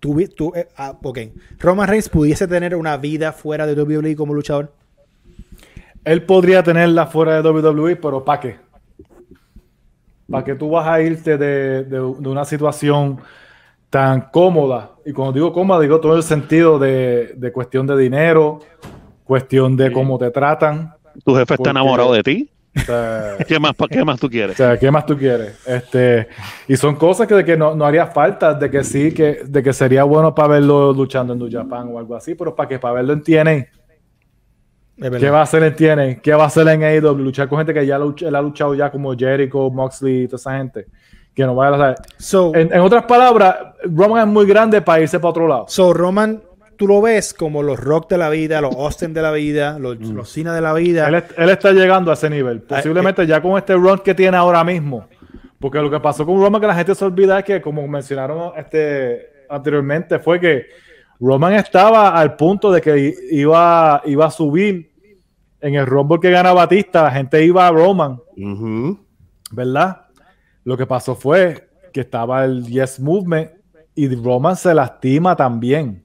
tuvi- 0.00 0.34
tu- 0.34 0.52
eh, 0.56 0.66
ah, 0.76 0.98
ok, 1.00 1.18
Roman 1.60 1.86
Reigns 1.86 2.08
pudiese 2.08 2.48
tener 2.48 2.74
una 2.74 2.96
vida 2.96 3.32
fuera 3.32 3.64
de 3.64 3.74
WWE 3.74 4.16
como 4.16 4.34
luchador? 4.34 4.72
Él 6.06 6.22
podría 6.22 6.62
tenerla 6.62 7.06
fuera 7.06 7.42
de 7.42 7.50
WWE, 7.50 7.96
pero 7.96 8.24
¿para 8.24 8.40
qué? 8.40 8.56
¿Para 10.30 10.44
qué 10.44 10.54
tú 10.54 10.70
vas 10.70 10.86
a 10.86 11.00
irte 11.00 11.36
de, 11.36 11.84
de- 11.84 11.98
de 12.18 12.28
una 12.28 12.44
situación 12.44 13.18
tan 13.90 14.22
cómoda? 14.32 14.92
Y 15.04 15.12
cuando 15.12 15.32
digo 15.32 15.52
cómoda, 15.52 15.80
digo 15.80 16.00
todo 16.00 16.16
el 16.16 16.22
sentido 16.22 16.78
de, 16.78 17.34
de 17.36 17.52
cuestión 17.52 17.86
de 17.86 17.96
dinero, 17.96 18.60
cuestión 19.24 19.76
de 19.76 19.90
cómo 19.92 20.18
te 20.18 20.30
tratan. 20.30 20.94
Tu 21.24 21.34
jefe 21.34 21.54
está 21.54 21.70
enamorado 21.70 22.12
de 22.12 22.22
ti. 22.22 22.50
O 22.76 22.80
sea, 22.80 23.36
¿Qué 23.46 23.58
más, 23.58 23.72
qué 23.90 24.04
más 24.04 24.20
tú 24.20 24.28
o 24.28 24.30
quieres? 24.30 24.56
sea, 24.56 24.78
¿qué 24.78 24.90
más 24.90 25.06
tú 25.06 25.16
quieres? 25.16 25.56
Este, 25.66 26.28
y 26.68 26.76
son 26.76 26.96
cosas 26.96 27.26
que, 27.26 27.34
de 27.34 27.44
que 27.44 27.56
no, 27.56 27.74
no 27.74 27.84
haría 27.84 28.06
falta, 28.06 28.54
de 28.54 28.70
que 28.70 28.84
sí, 28.84 29.12
que, 29.12 29.40
de 29.44 29.62
que 29.62 29.72
sería 29.72 30.04
bueno 30.04 30.34
para 30.34 30.48
verlo 30.54 30.92
luchando 30.92 31.32
en 31.32 31.38
New 31.38 31.48
Japan 31.50 31.88
o 31.92 31.98
algo 31.98 32.14
así, 32.16 32.34
pero 32.34 32.54
para 32.54 32.68
que 32.68 32.78
para 32.78 32.94
verlo 32.94 33.12
en 33.12 33.22
TNA. 33.22 33.66
¿Qué 34.98 35.30
va 35.30 35.40
a 35.40 35.42
hacer 35.42 35.62
en 35.62 35.74
TNA? 35.76 36.20
¿Qué 36.22 36.32
va 36.32 36.44
a 36.44 36.46
hacer 36.46 36.66
en 36.68 36.82
AEW? 36.82 37.18
Luchar 37.18 37.48
con 37.48 37.58
gente 37.58 37.74
que 37.74 37.84
ya 37.86 37.98
lucha- 37.98 38.28
él 38.28 38.34
ha 38.34 38.40
luchado 38.42 38.74
ya 38.74 38.90
como 38.90 39.14
Jericho, 39.16 39.70
Moxley 39.70 40.22
y 40.22 40.26
toda 40.26 40.36
esa 40.36 40.56
gente. 40.58 40.86
Que 41.34 41.44
no 41.44 41.54
vaya 41.54 41.74
a 41.74 41.78
saber. 41.78 41.96
So, 42.18 42.54
En, 42.54 42.72
en 42.72 42.80
otras 42.80 43.04
palabras, 43.04 43.56
Roman 43.84 44.26
es 44.26 44.32
muy 44.32 44.46
grande 44.46 44.80
para 44.80 45.02
irse 45.02 45.18
para 45.20 45.30
otro 45.30 45.46
lado. 45.46 45.66
so, 45.68 45.92
Roman, 45.92 46.42
tú 46.78 46.86
lo 46.88 47.02
ves 47.02 47.34
como 47.34 47.62
los 47.62 47.78
Rock 47.78 48.08
de 48.08 48.16
la 48.18 48.30
vida, 48.30 48.60
los 48.62 48.74
Austin 48.74 49.12
de 49.12 49.20
la 49.20 49.32
vida, 49.32 49.78
los, 49.78 49.98
los 50.00 50.30
Cena 50.32 50.54
de 50.54 50.62
la 50.62 50.72
vida. 50.72 51.06
Él, 51.08 51.22
él 51.36 51.50
está 51.50 51.72
llegando 51.72 52.10
a 52.10 52.14
ese 52.14 52.30
nivel. 52.30 52.62
Posiblemente 52.62 53.26
ya 53.26 53.42
con 53.42 53.58
este 53.58 53.74
run 53.74 53.98
que 53.98 54.14
tiene 54.14 54.36
ahora 54.38 54.64
mismo. 54.64 55.06
Porque 55.58 55.78
lo 55.78 55.90
que 55.90 56.00
pasó 56.00 56.24
con 56.24 56.40
Roman 56.40 56.60
que 56.60 56.66
la 56.66 56.74
gente 56.74 56.94
se 56.94 57.04
olvida 57.04 57.38
es 57.38 57.44
que, 57.44 57.60
como 57.60 57.86
mencionaron 57.86 58.52
este, 58.56 59.44
anteriormente, 59.50 60.18
fue 60.18 60.40
que 60.40 60.66
Roman 61.20 61.54
estaba 61.54 62.10
al 62.18 62.36
punto 62.36 62.70
de 62.70 62.80
que 62.80 63.14
iba, 63.30 64.02
iba 64.04 64.26
a 64.26 64.30
subir 64.30 64.92
en 65.60 65.74
el 65.74 65.86
Rumble 65.86 66.20
que 66.20 66.30
gana 66.30 66.52
Batista. 66.52 67.02
La 67.04 67.10
gente 67.10 67.44
iba 67.44 67.66
a 67.66 67.70
Roman. 67.70 68.20
¿verdad? 69.50 70.02
Lo 70.64 70.76
que 70.76 70.86
pasó 70.86 71.14
fue 71.14 71.68
que 71.92 72.00
estaba 72.00 72.44
el 72.44 72.66
Yes 72.66 73.00
Movement 73.00 73.50
y 73.94 74.14
Roman 74.14 74.56
se 74.56 74.74
lastima 74.74 75.34
también. 75.36 76.04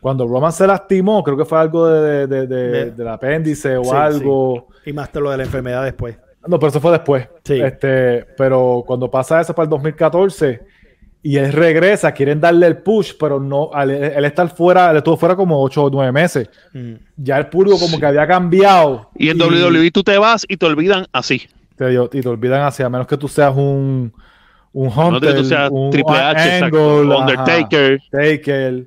Cuando 0.00 0.26
Roman 0.26 0.50
se 0.52 0.66
lastimó, 0.66 1.22
creo 1.22 1.36
que 1.36 1.44
fue 1.44 1.58
algo 1.60 1.86
de, 1.86 2.26
de- 2.26 2.26
de- 2.26 2.46
de- 2.46 2.68
De- 2.86 2.90
del 2.92 3.08
apéndice 3.08 3.76
o 3.76 3.84
Sí, 3.84 3.90
algo. 3.94 4.68
Y 4.86 4.92
más 4.92 5.12
te 5.12 5.20
lo 5.20 5.30
de 5.30 5.36
la 5.36 5.42
enfermedad 5.44 5.84
después. 5.84 6.18
No, 6.48 6.58
pero 6.58 6.70
eso 6.70 6.80
fue 6.80 6.90
después. 6.92 7.28
Sí. 7.44 7.60
Este, 7.60 8.24
pero 8.36 8.82
cuando 8.86 9.10
pasa 9.10 9.40
eso 9.42 9.54
para 9.54 9.64
el 9.64 9.70
2014 9.70 10.62
y 11.22 11.36
él 11.36 11.52
regresa, 11.52 12.12
quieren 12.12 12.40
darle 12.40 12.66
el 12.66 12.78
push, 12.78 13.12
pero 13.18 13.38
no, 13.38 13.70
al 13.74 13.90
él 13.90 14.24
estar 14.24 14.48
fuera, 14.54 14.90
él 14.90 14.98
estuvo 14.98 15.16
fuera 15.16 15.36
como 15.36 15.62
8 15.62 15.84
o 15.84 15.90
9 15.90 16.12
meses. 16.12 16.48
Mm. 16.72 16.94
Ya 17.16 17.38
el 17.38 17.48
público 17.48 17.78
como 17.78 17.98
que 17.98 18.06
había 18.06 18.26
cambiado. 18.26 19.10
Y 19.16 19.28
en 19.28 19.40
WWE 19.40 19.90
tú 19.90 20.02
te 20.02 20.16
vas 20.16 20.46
y 20.48 20.56
te 20.56 20.66
olvidan 20.66 21.06
así. 21.12 21.42
te, 21.76 21.92
y 21.92 22.20
te 22.20 22.28
olvidan 22.28 22.62
así, 22.62 22.82
a 22.82 22.88
menos 22.88 23.06
que 23.06 23.18
tú 23.18 23.28
seas 23.28 23.54
un, 23.54 24.12
un 24.72 24.88
No 24.88 25.08
Hunter, 25.08 25.34
que 25.34 25.38
tú 25.40 25.44
seas 25.44 25.70
un 25.70 25.90
Triple 25.90 26.16
H, 26.16 26.64
Angle, 26.64 27.14
ajá, 27.14 27.20
Undertaker. 27.20 28.00
Taker, 28.10 28.86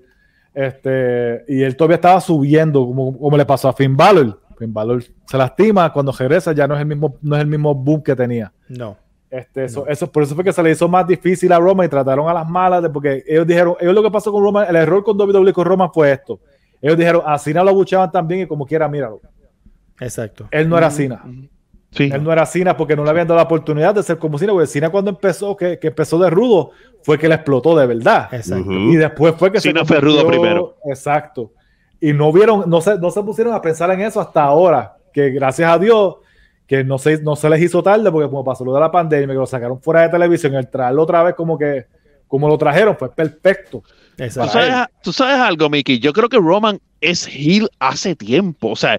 este, 0.55 1.45
y 1.47 1.61
él 1.61 1.75
todavía 1.75 1.95
estaba 1.95 2.19
subiendo, 2.19 2.85
como, 2.85 3.17
como 3.17 3.37
le 3.37 3.45
pasó 3.45 3.69
a 3.69 3.73
Finn 3.73 3.95
Balor. 3.95 4.39
Finn 4.57 4.73
Balor 4.73 5.03
se 5.27 5.37
lastima, 5.37 5.93
cuando 5.93 6.11
regresa 6.11 6.51
ya 6.51 6.67
no 6.67 6.73
es 6.73 6.81
el 6.81 6.87
mismo, 6.87 7.15
no 7.21 7.35
es 7.35 7.41
el 7.41 7.47
mismo 7.47 7.75
boom 7.75 8.01
que 8.01 8.15
tenía. 8.15 8.51
No. 8.69 8.97
Este, 9.33 9.63
eso, 9.63 9.87
eso, 9.87 10.11
por 10.11 10.21
eso 10.21 10.35
fue 10.35 10.43
que 10.43 10.53
se 10.53 10.61
le 10.61 10.69
hizo 10.69 10.87
más 10.87 11.07
difícil 11.07 11.51
a 11.51 11.57
Roma 11.57 11.83
y 11.83 11.89
trataron 11.89 12.29
a 12.29 12.33
las 12.35 12.47
malas, 12.47 12.83
de, 12.83 12.89
porque 12.91 13.23
ellos 13.27 13.47
dijeron, 13.47 13.75
ellos 13.79 13.95
lo 13.95 14.03
que 14.03 14.11
pasó 14.11 14.31
con 14.31 14.43
Roma, 14.43 14.65
el 14.65 14.75
error 14.75 15.03
con 15.03 15.19
WWE 15.19 15.51
con 15.51 15.65
Roma 15.65 15.89
fue 15.89 16.11
esto. 16.11 16.39
Ellos 16.79 16.95
dijeron, 16.95 17.23
a 17.25 17.39
Cena 17.39 17.63
lo 17.63 17.73
buchaban 17.73 18.11
también 18.11 18.41
y 18.41 18.45
como 18.45 18.63
quiera, 18.63 18.87
míralo. 18.87 19.21
Exacto. 19.99 20.47
Él 20.51 20.69
no 20.69 20.77
era 20.77 20.91
Cena. 20.91 21.23
Sí. 21.89 22.11
Él 22.13 22.23
no 22.23 22.31
era 22.31 22.45
Cena 22.45 22.77
porque 22.77 22.95
no 22.95 23.03
le 23.03 23.09
habían 23.09 23.27
dado 23.27 23.37
la 23.37 23.45
oportunidad 23.45 23.95
de 23.95 24.03
ser 24.03 24.19
como 24.19 24.37
Cena, 24.37 24.51
porque 24.53 24.67
Cena 24.67 24.91
cuando 24.91 25.09
empezó, 25.09 25.57
que, 25.57 25.79
que 25.79 25.87
empezó 25.87 26.19
de 26.19 26.29
rudo, 26.29 26.69
fue 27.01 27.17
que 27.17 27.27
le 27.27 27.33
explotó 27.33 27.75
de 27.75 27.87
verdad. 27.87 28.31
Exacto. 28.31 28.71
Y 28.71 28.97
después 28.97 29.33
fue 29.35 29.51
que 29.51 29.59
Cena 29.59 29.83
fue 29.83 29.99
rudo 29.99 30.27
primero. 30.27 30.75
Exacto. 30.85 31.53
Y 31.99 32.13
no 32.13 32.31
vieron, 32.31 32.69
no 32.69 32.81
se, 32.81 32.99
no 32.99 33.09
se 33.09 33.23
pusieron 33.23 33.55
a 33.55 33.61
pensar 33.63 33.89
en 33.89 34.01
eso 34.01 34.21
hasta 34.21 34.43
ahora, 34.43 34.95
que 35.11 35.31
gracias 35.31 35.71
a 35.71 35.79
Dios 35.79 36.17
que 36.77 36.83
no 36.83 36.97
se, 36.97 37.21
no 37.21 37.35
se 37.35 37.49
les 37.49 37.61
hizo 37.61 37.83
tarde, 37.83 38.11
porque 38.11 38.29
como 38.29 38.43
pasó 38.43 38.65
lo 38.65 38.73
de 38.73 38.79
la 38.79 38.91
pandemia, 38.91 39.27
que 39.27 39.33
lo 39.39 39.45
sacaron 39.45 39.79
fuera 39.81 40.01
de 40.01 40.09
televisión, 40.09 40.55
el 40.55 40.67
traerlo 40.69 41.03
otra 41.03 41.21
vez 41.23 41.35
como 41.35 41.57
que, 41.57 41.85
como 42.27 42.47
lo 42.47 42.57
trajeron, 42.57 42.97
fue 42.97 43.13
perfecto. 43.13 43.83
¿Tú 44.17 44.29
sabes, 44.29 44.73
tú 45.03 45.13
sabes 45.13 45.35
algo, 45.35 45.69
Mickey. 45.69 45.99
Yo 45.99 46.13
creo 46.13 46.29
que 46.29 46.37
Roman 46.37 46.79
es 47.01 47.27
heel 47.27 47.69
hace 47.79 48.15
tiempo. 48.15 48.69
O 48.69 48.75
sea, 48.75 48.97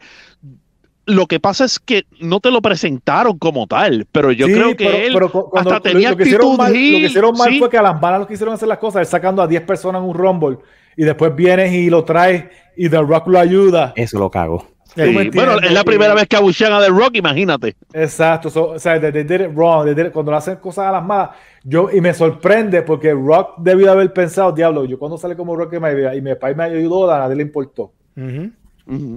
lo 1.07 1.27
que 1.27 1.39
pasa 1.41 1.65
es 1.67 1.79
que 1.79 2.05
no 2.21 2.41
te 2.41 2.51
lo 2.51 2.63
presentaron 2.63 3.39
como 3.39 3.67
tal, 3.67 4.07
pero 4.11 4.33
yo 4.33 4.47
Sí, 4.47 4.53
creo 4.55 4.77
que 4.77 4.85
pero- 4.87 4.97
él 4.99 5.11
pero 5.15 5.31
cu- 5.33 5.51
cuando 5.51 5.71
hasta 5.75 5.89
lo- 5.89 5.93
tenía 5.95 6.11
lo, 6.11 6.17
que 6.17 6.23
hicieron 6.23 6.47
actitud 6.53 6.59
mal, 6.59 6.73
lo 6.73 6.79
que 6.99 7.07
hicieron 7.07 7.37
mal 7.37 7.49
sí. 7.51 7.59
fue 7.59 7.71
que 7.71 7.79
a 7.79 7.83
las 7.83 8.01
malas 8.01 8.21
lo 8.21 8.27
quisieron 8.27 8.55
hacer 8.55 8.69
las 8.69 8.79
cosas, 8.79 9.01
él 9.01 9.07
sacando 9.07 9.43
a 9.43 9.47
10 9.47 9.63
personas 9.63 10.03
en 10.03 10.09
un 10.09 10.15
rumble 10.15 10.59
y 10.97 11.05
después 11.05 11.35
vienes 11.35 11.73
y 11.73 11.91
lo 11.91 12.05
traes 12.05 12.45
y 12.77 12.89
The 12.89 12.99
Rock 13.03 13.27
lo 13.29 13.39
ayuda. 13.39 13.93
Eso 13.97 14.19
lo 14.19 14.31
cago. 14.31 14.67
Sí, 14.97 15.03
¿Tú 15.03 15.13
me 15.13 15.31
Bueno, 15.31 15.59
es 15.61 15.73
la 15.73 15.81
Y- 15.81 15.85
primera 15.85 16.15
vez 16.15 16.27
que 16.29 16.37
abuchean 16.37 16.73
a 16.73 16.81
The 16.81 16.89
Rock, 16.89 17.17
imagínate. 17.17 17.75
Exacto, 17.93 18.49
so- 18.51 18.71
o 18.71 18.79
sea, 18.79 19.01
they, 19.01 19.11
they 19.11 19.25
did 19.25 19.41
it 19.47 19.51
wrong, 19.57 19.85
they 19.85 19.95
did 19.95 20.07
it- 20.07 20.13
cuando 20.13 20.35
hacen 20.35 20.57
cosas 20.57 20.87
a 20.87 20.93
las 20.93 21.05
malas, 21.05 21.31
yo, 21.65 21.89
y 21.93 22.01
me 22.01 22.15
sorprende 22.15 22.83
porque 22.83 23.13
Rock 23.13 23.55
debió 23.59 23.91
haber 23.91 24.13
pensado, 24.13 24.53
diablo, 24.53 24.85
yo 24.85 24.99
cuando 24.99 25.19
sale 25.19 25.35
como 25.37 25.57
Rock 25.57 25.73
vida 25.79 26.15
y 26.15 26.21
mi 26.23 26.35
país 26.37 26.57
me 26.57 26.65
ayudó, 26.65 27.11
a 27.11 27.19
nadie 27.19 27.37
le 27.37 27.43
importó. 27.43 27.93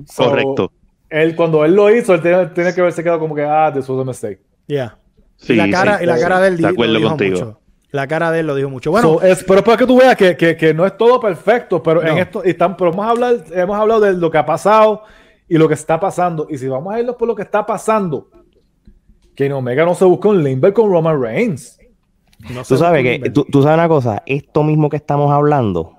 So, 0.07 0.23
Correcto. 0.30 0.71
Él, 1.09 1.36
cuando 1.36 1.63
él 1.63 1.73
lo 1.75 1.89
hizo, 1.95 2.13
él 2.13 2.21
tiene, 2.21 2.47
tiene 2.47 2.73
que 2.73 2.82
haberse 2.82 3.03
quedado 3.03 3.19
como 3.19 3.34
que, 3.36 3.43
ah, 3.43 3.71
this 3.73 3.88
was 3.88 4.01
a 4.01 4.03
mistake. 4.03 4.39
Yeah. 4.67 4.97
Sí, 5.38 5.53
y 5.53 5.55
la 5.55 5.69
cara, 5.69 5.97
sí, 5.99 6.03
y 6.03 6.07
la 6.07 6.19
cara 6.19 6.39
de 6.41 6.47
él 6.49 6.57
de 6.57 6.67
acuerdo 6.67 6.95
dijo 6.97 7.09
contigo. 7.09 7.32
mucho. 7.38 7.59
La 7.91 8.07
cara 8.07 8.32
de 8.32 8.39
él 8.41 8.47
lo 8.47 8.55
dijo 8.55 8.69
mucho. 8.69 8.91
Bueno, 8.91 9.07
So, 9.19 9.21
es, 9.21 9.43
pero 9.45 9.63
para 9.63 9.78
que 9.78 9.86
tú 9.86 9.97
veas 9.97 10.15
que, 10.17 10.36
que- 10.36 10.57
que 10.57 10.73
no 10.73 10.86
es 10.86 10.97
todo 10.97 11.19
perfecto, 11.21 11.82
pero 11.82 12.03
en 12.03 12.17
esto 12.17 12.41
y 12.43 12.49
están, 12.49 12.75
pero 12.75 12.91
vamos 12.91 13.05
a 13.05 13.09
hablar, 13.11 13.36
hemos 13.53 13.78
hablado 13.80 14.01
de 14.01 14.13
lo 14.13 14.30
que 14.30 14.38
ha 14.38 14.45
pasado 14.45 15.03
y 15.47 15.57
lo 15.57 15.67
que 15.67 15.73
está 15.73 15.99
pasando. 15.99 16.47
Y 16.49 16.57
si 16.57 16.67
vamos 16.67 16.93
a 16.93 16.99
irnos 16.99 17.15
por 17.15 17.27
lo 17.27 17.35
que 17.35 17.43
está 17.43 17.65
pasando, 17.65 18.29
que 19.35 19.45
en 19.45 19.53
Omega 19.53 19.85
no 19.85 19.95
se 19.95 20.05
busca 20.05 20.29
un 20.29 20.43
Limber 20.43 20.73
con 20.73 20.91
Roman 20.91 21.21
Reigns. 21.21 21.79
no 22.49 22.63
Tú 22.63 22.77
sabes 22.77 23.03
que, 23.03 23.29
tú, 23.29 23.45
tú 23.51 23.61
sabes 23.61 23.77
una 23.77 23.87
cosa, 23.87 24.23
esto 24.25 24.63
mismo 24.63 24.89
que 24.89 24.97
estamos 24.97 25.31
hablando, 25.31 25.93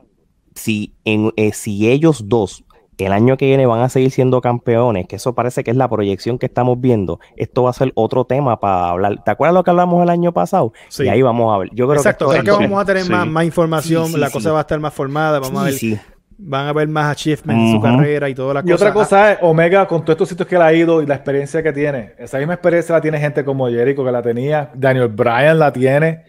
si, 0.54 0.94
en, 1.04 1.32
eh, 1.36 1.52
si 1.52 1.88
ellos 1.88 2.28
dos 2.28 2.64
el 3.06 3.12
año 3.12 3.36
que 3.36 3.46
viene 3.46 3.66
van 3.66 3.80
a 3.80 3.88
seguir 3.88 4.10
siendo 4.10 4.40
campeones, 4.40 5.06
que 5.06 5.16
eso 5.16 5.34
parece 5.34 5.62
que 5.62 5.70
es 5.70 5.76
la 5.76 5.88
proyección 5.88 6.38
que 6.38 6.46
estamos 6.46 6.80
viendo, 6.80 7.20
esto 7.36 7.62
va 7.62 7.70
a 7.70 7.72
ser 7.72 7.92
otro 7.94 8.24
tema 8.24 8.58
para 8.58 8.90
hablar. 8.90 9.22
¿Te 9.24 9.30
acuerdas 9.30 9.54
lo 9.54 9.62
que 9.62 9.70
hablamos 9.70 10.02
el 10.02 10.10
año 10.10 10.32
pasado? 10.32 10.72
Sí. 10.88 11.04
Y 11.04 11.08
ahí 11.08 11.22
vamos 11.22 11.54
a 11.54 11.58
ver. 11.58 11.70
Yo 11.72 11.86
creo 11.86 11.98
Exacto, 11.98 12.28
que 12.30 12.40
creo 12.40 12.58
que 12.58 12.64
vamos 12.64 12.82
a 12.82 12.84
tener 12.84 13.04
sí. 13.04 13.12
más, 13.12 13.26
más 13.26 13.44
información, 13.44 14.06
Sí, 14.06 14.14
sí, 14.14 14.18
la 14.18 14.26
sí. 14.28 14.32
cosa 14.32 14.52
va 14.52 14.58
a 14.58 14.60
estar 14.62 14.80
más 14.80 14.92
formada, 14.92 15.38
vamos 15.38 15.60
a 15.60 15.64
ver, 15.66 15.74
Sí, 15.74 15.94
sí. 15.94 16.00
Van 16.40 16.66
a 16.68 16.72
ver 16.72 16.86
más 16.88 17.10
achievements 17.12 17.62
en 17.64 17.72
su 17.72 17.80
carrera 17.82 18.28
y 18.28 18.34
todas 18.34 18.54
las 18.54 18.64
Y 18.64 18.68
cosas. 18.70 18.82
otra 18.82 18.92
cosa 18.94 19.32
es, 19.32 19.38
Omega, 19.42 19.86
con 19.86 20.02
todos 20.02 20.14
estos 20.14 20.28
sitios 20.28 20.46
que 20.48 20.54
él 20.54 20.62
ha 20.62 20.72
ido 20.72 21.02
y 21.02 21.06
la 21.06 21.16
experiencia 21.16 21.62
que 21.62 21.72
tiene, 21.72 22.12
esa 22.18 22.38
misma 22.38 22.54
experiencia 22.54 22.94
la 22.94 23.00
tiene 23.00 23.18
gente 23.18 23.44
como 23.44 23.68
Jericho 23.68 24.04
que 24.04 24.12
la 24.12 24.22
tenía, 24.22 24.70
Daniel 24.74 25.08
Bryan 25.08 25.58
la 25.58 25.72
tiene. 25.72 26.24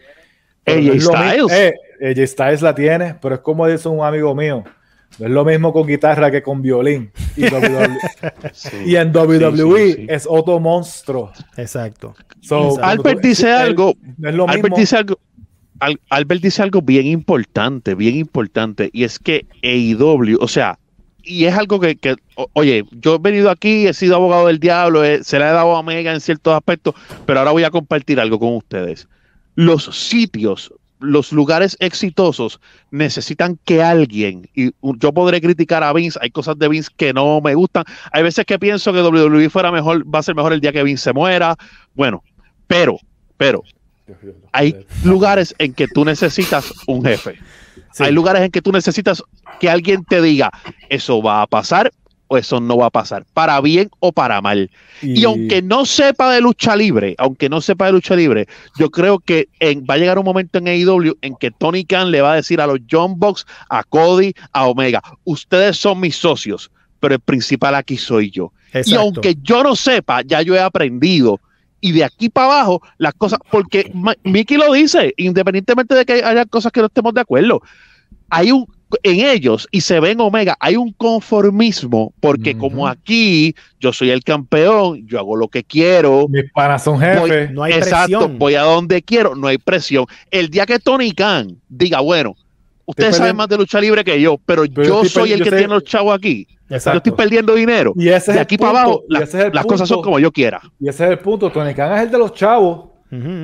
pero 0.64 0.80
AJ 0.80 1.00
Styles. 1.02 1.52
eh, 1.52 1.74
AJ 2.12 2.28
Styles 2.28 2.62
la 2.62 2.74
tiene, 2.76 3.16
pero 3.22 3.36
es 3.36 3.42
como 3.42 3.68
dice 3.68 3.88
un 3.88 4.04
amigo 4.04 4.34
mío, 4.34 4.64
no 5.20 5.26
es 5.26 5.32
lo 5.32 5.44
mismo 5.46 5.72
con 5.74 5.88
guitarra 5.88 6.30
que 6.32 6.42
con 6.42 6.62
violín. 6.62 7.12
Y, 7.36 7.44
WWE 7.54 7.98
y 8.86 8.96
en 8.96 9.16
WWE 9.16 9.86
Sí, 9.86 9.92
sí, 9.94 9.96
sí. 10.02 10.06
es 10.10 10.28
otro 10.30 10.60
monstruo. 10.60 11.32
Exacto. 11.58 12.16
So, 12.42 12.70
Exacto. 12.70 12.84
Albert 12.86 13.22
dice 13.22 13.48
él- 13.48 13.54
algo, 13.58 13.94
no 14.18 14.30
es 14.30 14.36
lo 14.36 14.44
Albert 14.48 14.64
mismo. 14.64 14.78
dice 14.78 14.98
algo. 14.98 15.20
Al- 15.80 16.00
Albert 16.10 16.42
dice 16.42 16.62
algo 16.62 16.82
bien 16.82 17.06
importante, 17.08 17.96
bien 17.96 18.16
importante, 18.16 18.90
y 18.94 19.04
es 19.04 19.20
que 19.20 19.46
AEW, 19.64 20.38
o 20.40 20.48
sea, 20.48 20.78
y 21.24 21.46
es 21.46 21.56
algo 21.56 21.80
que, 21.80 21.96
que, 21.96 22.16
oye, 22.54 22.86
yo 22.92 23.16
he 23.16 23.20
venido 23.20 23.50
aquí, 23.50 23.88
he 23.88 23.94
sido 23.94 24.16
abogado 24.16 24.48
del 24.48 24.60
diablo, 24.60 25.02
se 25.22 25.38
le 25.38 25.46
ha 25.46 25.52
dado 25.54 25.76
a 25.76 25.80
Omega 25.80 26.14
en 26.14 26.22
ciertos 26.22 26.54
aspectos, 26.54 26.96
pero 27.26 27.40
ahora 27.40 27.52
voy 27.52 27.64
a 27.64 27.72
compartir 27.72 28.20
algo 28.20 28.40
con 28.40 28.56
ustedes. 28.56 29.08
Los 29.56 29.86
sitios 29.86 30.74
los 31.00 31.32
lugares 31.32 31.78
exitosos 31.80 32.60
necesitan 32.92 33.58
que 33.64 33.82
alguien, 33.82 34.50
y 34.54 34.72
yo 34.82 35.14
podré 35.14 35.40
criticar 35.40 35.84
a 35.84 35.94
Vince, 35.94 36.20
hay 36.22 36.30
cosas 36.30 36.60
de 36.60 36.68
Vince 36.68 36.90
que 36.96 37.14
no 37.14 37.40
me 37.42 37.56
gustan, 37.56 37.86
hay 38.12 38.24
veces 38.24 38.46
que 38.46 38.60
pienso 38.60 38.92
que 38.92 39.02
WWE 39.02 39.50
fuera 39.50 39.72
mejor, 39.72 40.04
va 40.14 40.20
a 40.20 40.24
ser 40.24 40.36
mejor 40.36 40.52
el 40.52 40.60
día 40.60 40.74
que 40.74 40.84
Vince 40.84 41.06
se 41.06 41.14
muera, 41.14 41.56
bueno, 41.96 42.22
pero, 42.68 42.98
pero, 43.38 43.64
hay 44.52 44.86
lugares 45.04 45.54
en 45.58 45.74
que 45.74 45.88
tú 45.88 46.06
necesitas 46.06 46.74
un 46.88 47.04
jefe. 47.04 47.36
Sí. 47.94 48.04
Hay 48.04 48.12
lugares 48.12 48.44
en 48.44 48.52
que 48.52 48.62
tú 48.62 48.72
necesitas 48.72 49.24
que 49.60 49.70
alguien 49.70 50.04
te 50.06 50.22
diga, 50.22 50.52
eso 50.90 51.22
va 51.22 51.42
a 51.42 51.48
pasar 51.48 51.92
o 52.32 52.38
eso 52.38 52.60
no 52.60 52.78
va 52.78 52.86
a 52.86 52.90
pasar, 52.92 53.26
para 53.34 53.60
bien 53.60 53.90
o 54.00 54.12
para 54.12 54.40
mal. 54.40 54.70
Y, 55.02 55.24
aunque 55.26 55.64
no 55.64 55.84
sepa 55.88 56.32
de 56.32 56.42
lucha 56.42 56.76
libre, 56.76 57.16
aunque 57.18 57.50
no 57.50 57.60
sepa 57.60 57.88
de 57.88 57.94
lucha 57.94 58.16
libre, 58.16 58.48
yo 58.78 58.92
creo 58.92 59.18
que 59.18 59.50
en- 59.60 59.84
va 59.90 59.96
a 59.96 59.98
llegar 59.98 60.20
un 60.20 60.26
momento 60.26 60.60
en 60.60 60.68
AEW 60.68 61.18
en 61.24 61.36
que 61.38 61.50
Tony 61.50 61.86
Khan 61.86 62.12
le 62.12 62.22
va 62.22 62.34
a 62.34 62.36
decir 62.36 62.62
a 62.62 62.68
los 62.68 62.78
John 62.90 63.18
Box, 63.18 63.48
a 63.70 63.84
Cody, 63.84 64.34
a 64.54 64.68
Omega, 64.68 65.02
ustedes 65.24 65.78
son 65.78 66.00
mis 66.00 66.16
socios, 66.16 66.70
pero 67.00 67.16
el 67.16 67.20
principal 67.20 67.74
aquí 67.74 67.98
soy 67.98 68.30
yo. 68.30 68.52
Y 68.86 68.94
aunque 69.00 69.36
yo 69.42 69.64
no 69.64 69.76
sepa, 69.76 70.22
ya 70.22 70.44
yo 70.44 70.54
he 70.56 70.60
aprendido. 70.60 71.40
Y 71.82 71.92
de 71.94 72.04
aquí 72.04 72.30
para 72.30 72.48
abajo, 72.48 72.82
las 72.98 73.14
cosas, 73.14 73.40
porque 73.52 73.92
Mickey 74.24 74.58
lo 74.58 74.74
dice, 74.74 75.14
independientemente 75.18 75.96
de 75.96 76.06
que 76.06 76.14
haya 76.24 76.46
cosas 76.46 76.72
que 76.72 76.82
no 76.82 76.88
estemos 76.88 77.14
de 77.14 77.22
acuerdo, 77.22 77.62
hay 78.30 78.52
un, 78.52 78.66
en 79.04 79.26
ellos, 79.26 79.68
y 79.72 79.82
se 79.82 80.00
ve 80.00 80.12
en 80.12 80.20
Omega, 80.20 80.58
hay 80.60 80.76
un 80.76 80.92
conformismo, 80.94 82.14
porque 82.20 82.58
como 82.58 82.88
aquí 82.88 83.56
yo 83.80 83.94
soy 83.94 84.10
el 84.10 84.24
campeón, 84.24 85.08
yo 85.08 85.20
hago 85.20 85.36
lo 85.36 85.48
que 85.48 85.64
quiero, 85.64 86.28
Mis 86.28 86.52
panas 86.52 86.84
son 86.84 87.00
jefes. 87.00 87.52
No 87.52 87.64
hay 87.64 87.74
exacto, 87.74 88.18
presión. 88.20 88.40
voy 88.40 88.56
a 88.56 88.64
donde 88.64 89.02
quiero, 89.02 89.36
no 89.36 89.48
hay 89.48 89.58
presión. 89.58 90.06
El 90.32 90.50
día 90.50 90.66
que 90.66 90.80
Tony 90.80 91.12
Khan 91.12 91.58
diga, 91.70 92.02
bueno, 92.02 92.36
ustedes 92.86 93.16
saben 93.16 93.36
más 93.36 93.48
de 93.48 93.58
lucha 93.58 93.80
libre 93.80 94.04
que 94.04 94.20
yo, 94.20 94.38
pero, 94.46 94.64
Pero 94.74 95.04
yo 95.04 95.06
soy 95.06 95.32
el 95.34 95.40
yo 95.40 95.44
que 95.46 95.50
sé- 95.52 95.58
tiene 95.58 95.74
los 95.74 95.84
chavos 95.84 96.16
aquí. 96.16 96.48
Yo 96.70 96.76
estoy 96.78 97.12
perdiendo 97.14 97.56
dinero. 97.56 97.94
Y 97.96 98.10
ese 98.10 98.32
es 98.32 98.36
de 98.36 98.40
aquí 98.40 98.58
para 98.58 98.82
abajo, 98.82 99.04
y 99.10 99.14
la- 99.14 99.20
es 99.22 99.34
las 99.54 99.66
cosas 99.66 99.88
son 99.88 100.02
como 100.02 100.20
yo 100.20 100.32
quiera. 100.32 100.62
Y 100.80 100.88
ese 100.90 101.06
es 101.06 101.12
el 101.12 101.20
punto. 101.20 101.52
Tony 101.52 101.74
Khan 101.74 101.94
es 101.98 102.04
el 102.04 102.12
de 102.12 102.18
los 102.18 102.34
chavos. 102.34 102.90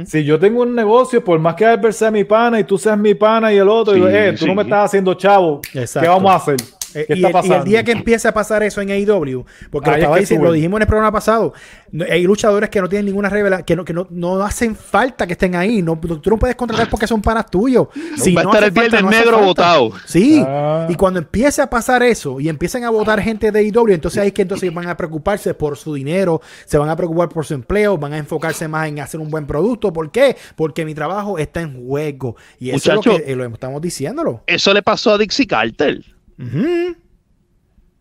Si 0.06 0.24
yo 0.24 0.38
tengo 0.40 0.62
un 0.62 0.76
negocio, 0.76 1.24
por 1.24 1.40
más 1.40 1.56
que 1.56 1.66
Albert 1.66 1.96
sea 1.96 2.12
mi 2.12 2.24
pana 2.24 2.60
y 2.60 2.64
tú 2.66 2.78
seas 2.78 2.98
mi 3.00 3.16
pana 3.16 3.52
y 3.52 3.58
el 3.58 3.68
otro, 3.68 3.94
Sí, 3.94 4.00
digo, 4.00 4.10
eh, 4.10 4.32
tú 4.34 4.38
sí. 4.40 4.46
no 4.46 4.54
me 4.54 4.62
estás 4.62 4.86
haciendo 4.86 5.16
chavo. 5.16 5.60
Exacto. 5.74 6.02
¿Qué 6.02 6.08
vamos 6.08 6.32
a 6.32 6.36
hacer? 6.36 6.56
Eh, 6.96 7.06
¿Qué 7.08 7.14
y, 7.14 7.16
está 7.18 7.28
el, 7.28 7.30
y 7.30 7.34
pasando? 7.34 7.56
el 7.58 7.64
día 7.66 7.84
que 7.84 7.92
empiece 7.92 8.28
a 8.28 8.34
pasar 8.34 8.64
eso 8.64 8.82
en 8.82 8.90
AEW, 8.90 9.46
porque 9.70 9.90
lo, 9.90 9.96
Ahí 9.96 10.00
es 10.00 10.04
estaba 10.04 10.16
que 10.16 10.20
diciendo, 10.22 10.44
sube. 10.44 10.50
lo 10.50 10.54
dijimos 10.54 10.78
en 10.78 10.82
el 10.84 10.88
programa 10.88 11.12
pasado, 11.12 11.54
no- 11.92 12.06
hay 12.10 12.24
luchadores 12.24 12.70
que 12.70 12.82
no 12.82 12.90
tienen 12.90 13.06
ninguna 13.06 13.30
revelación, 13.30 13.66
que, 13.66 13.76
no, 13.76 13.86
que 13.86 13.94
no, 13.94 14.08
no 14.10 14.42
hacen 14.44 14.76
falta 14.76 15.28
que 15.28 15.34
estén 15.34 15.56
ahí. 15.56 15.82
No, 15.82 15.98
tú 16.00 16.30
no 16.30 16.38
puedes 16.38 16.56
contratar 16.56 16.90
porque 16.90 17.08
son 17.08 17.22
panas 17.22 17.50
tuyos. 17.52 17.88
Si 18.18 18.34
Va 18.34 18.42
a 18.42 18.44
no 18.46 18.50
estar 18.52 18.64
el 18.64 18.72
viernes 18.72 19.04
negro 19.04 19.40
votado. 19.40 19.92
Sí, 20.06 20.42
Ah. 20.48 20.88
y 20.90 20.96
cuando 20.96 21.20
empiece 21.20 21.62
a 21.62 21.70
pasar 21.70 22.02
eso 22.04 22.40
y 22.40 22.50
empiecen 22.50 22.84
a 22.86 22.90
votar 22.90 23.20
gente 23.22 23.52
de 23.52 23.60
AEW, 23.60 23.94
entonces 23.94 24.22
ahí 24.22 24.28
es 24.28 24.34
que 24.34 24.42
entonces 24.44 24.74
van 24.74 24.88
a 24.88 24.96
preocuparse 24.98 25.54
por 25.54 25.78
su 25.78 25.94
dinero, 25.94 26.42
se 26.66 26.78
van 26.78 26.90
a 26.90 26.96
preocupar 26.96 27.30
por 27.30 27.46
su 27.46 27.54
empleo, 27.54 27.98
van 27.98 28.14
a 28.14 28.18
enfocarse 28.18 28.68
más 28.68 28.88
en 28.88 29.00
hacer 29.00 29.20
un 29.20 29.30
buen 29.30 29.46
producto. 29.48 29.92
¿Por 29.92 30.12
qué? 30.12 30.36
Porque 30.56 30.86
mi 30.86 30.94
trabajo 30.94 31.38
está 31.38 31.62
en 31.62 31.86
juego. 31.86 32.36
Y 32.60 32.70
eso 32.70 32.92
es 32.92 32.96
lo 32.96 33.02
que 33.18 33.24
eh, 33.32 33.36
lo 33.36 33.46
estamos 33.46 33.82
diciéndolo. 33.82 34.44
Eso 34.48 34.74
le 34.74 34.82
pasó 34.82 35.12
a 35.14 35.18
Dixie 35.18 35.48
Carter. 35.48 36.02
Ujú. 36.40 36.96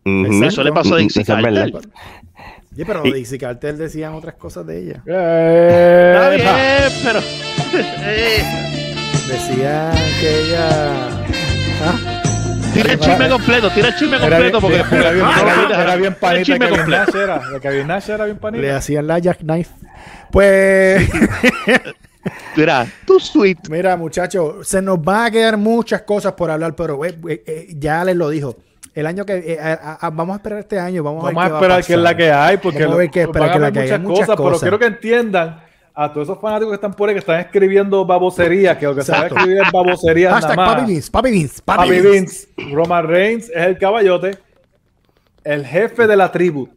Exacto. 0.05 0.45
Eso 0.45 0.63
le 0.63 0.71
pasó 0.71 0.95
a 0.95 0.97
Dixie 0.99 1.21
es. 1.21 1.27
Carter. 1.27 1.71
Sí, 2.75 2.83
pero 2.85 3.05
Y- 3.05 3.13
Dixie 3.13 3.37
Carter 3.39 3.77
decían 3.77 4.13
otras 4.13 4.35
cosas 4.35 4.65
de 4.67 4.79
ella. 4.81 5.01
Eh, 5.07 6.13
Está 6.15 6.29
bien, 6.29 7.01
pero. 7.03 7.21
Decían 9.27 9.91
que 10.19 10.41
ella. 10.41 11.07
¿Ah? 11.83 11.95
tira 12.73 12.91
el 12.93 12.99
chisme 12.99 13.29
completo, 13.29 13.69
tira 13.71 13.87
el 13.87 13.95
chisme 13.95 14.17
Era 14.17 14.37
bien, 14.39 14.51
completo 14.51 14.61
porque. 14.61 14.95
era 14.97 15.11
bien, 15.11 15.25
Ah, 15.25 15.39
era 15.41 15.53
bien- 15.55 15.67
deja- 15.69 15.81
era 15.83 15.95
bien 15.95 16.13
tira 16.19 16.31
el 16.31 16.43
panita 16.43 16.43
chisme 16.43 16.65
que 16.69 16.77
completo. 16.77 17.23
Era. 17.23 17.85
Nash 17.85 18.09
era 18.09 18.25
bien 18.25 18.35
Le 18.35 18.41
panita. 18.41 18.77
hacían 18.77 19.07
la 19.07 19.19
jackknife. 19.19 19.71
Pues. 20.31 21.09
Mira, 22.55 22.87
tú 23.05 23.19
sweet. 23.19 23.57
Mira, 23.69 23.95
muchachos, 23.97 24.67
se 24.67 24.81
nos 24.81 25.01
van 25.03 25.25
a 25.25 25.31
quedar 25.31 25.57
muchas 25.57 26.01
cosas 26.03 26.33
por 26.33 26.49
hablar, 26.51 26.75
pero 26.75 27.03
eh, 27.05 27.17
eh, 27.29 27.43
eh, 27.45 27.67
ya 27.77 28.03
les 28.03 28.15
lo 28.15 28.29
dijo. 28.29 28.55
El 28.93 29.05
año 29.07 29.25
que 29.25 29.33
eh, 29.53 29.59
a- 29.59 29.97
a- 30.01 30.09
vamos 30.09 30.33
a 30.35 30.37
esperar 30.37 30.59
este 30.59 30.79
año, 30.79 31.03
vamos, 31.03 31.23
Vamos 31.23 31.43
a 31.43 31.45
a 31.45 31.49
ver 31.49 31.51
qué 31.51 31.65
esperar 31.65 31.85
que 31.85 31.93
es 31.93 31.99
la 31.99 32.15
que 32.17 32.31
hay, 32.31 32.57
porque 32.57 32.79
Vamos 32.79 32.95
a 32.95 32.97
ver 32.99 33.09
qué 33.11 33.25
lo- 33.25 33.31
van 33.33 33.43
a 33.49 33.53
que 33.53 33.59
la 33.59 33.71
que 33.71 33.79
hay. 33.79 33.85
muchas, 33.85 33.99
Hay 33.99 34.05
muchas 34.07 34.27
cosas, 34.35 34.59
pero 34.59 34.59
quiero 34.59 34.79
que 34.79 34.85
entiendan 34.85 35.61
a 35.93 36.11
todos 36.13 36.27
esos 36.29 36.41
fanáticos 36.41 36.71
que 36.71 36.75
están 36.75 36.93
por 36.93 37.09
ahí 37.09 37.15
que 37.15 37.19
están 37.19 37.39
escribiendo 37.41 38.05
baboserías, 38.05 38.77
que 38.77 38.85
lo 38.85 38.95
que 38.95 39.01
se 39.03 39.11
va 39.11 39.21
a 39.21 39.27
escribir 39.27 39.57
es 39.65 39.71
baboserías 39.71 40.31
nada 40.31 40.41
Hashtag 40.47 40.57
más. 40.57 40.75
Papi 40.75 40.91
Vince, 40.91 41.11
Papi 41.11 41.31
Vince, 41.31 41.61
Papi, 41.63 41.77
Papi 41.89 41.91
Vince. 42.01 42.47
Vince, 42.57 42.73
Roman 42.73 43.07
Reigns 43.07 43.49
es 43.49 43.65
el 43.67 43.77
caballote, 43.77 44.37
el 45.43 45.65
jefe 45.65 46.07
de 46.07 46.15
la 46.17 46.31
tribu, 46.31 46.69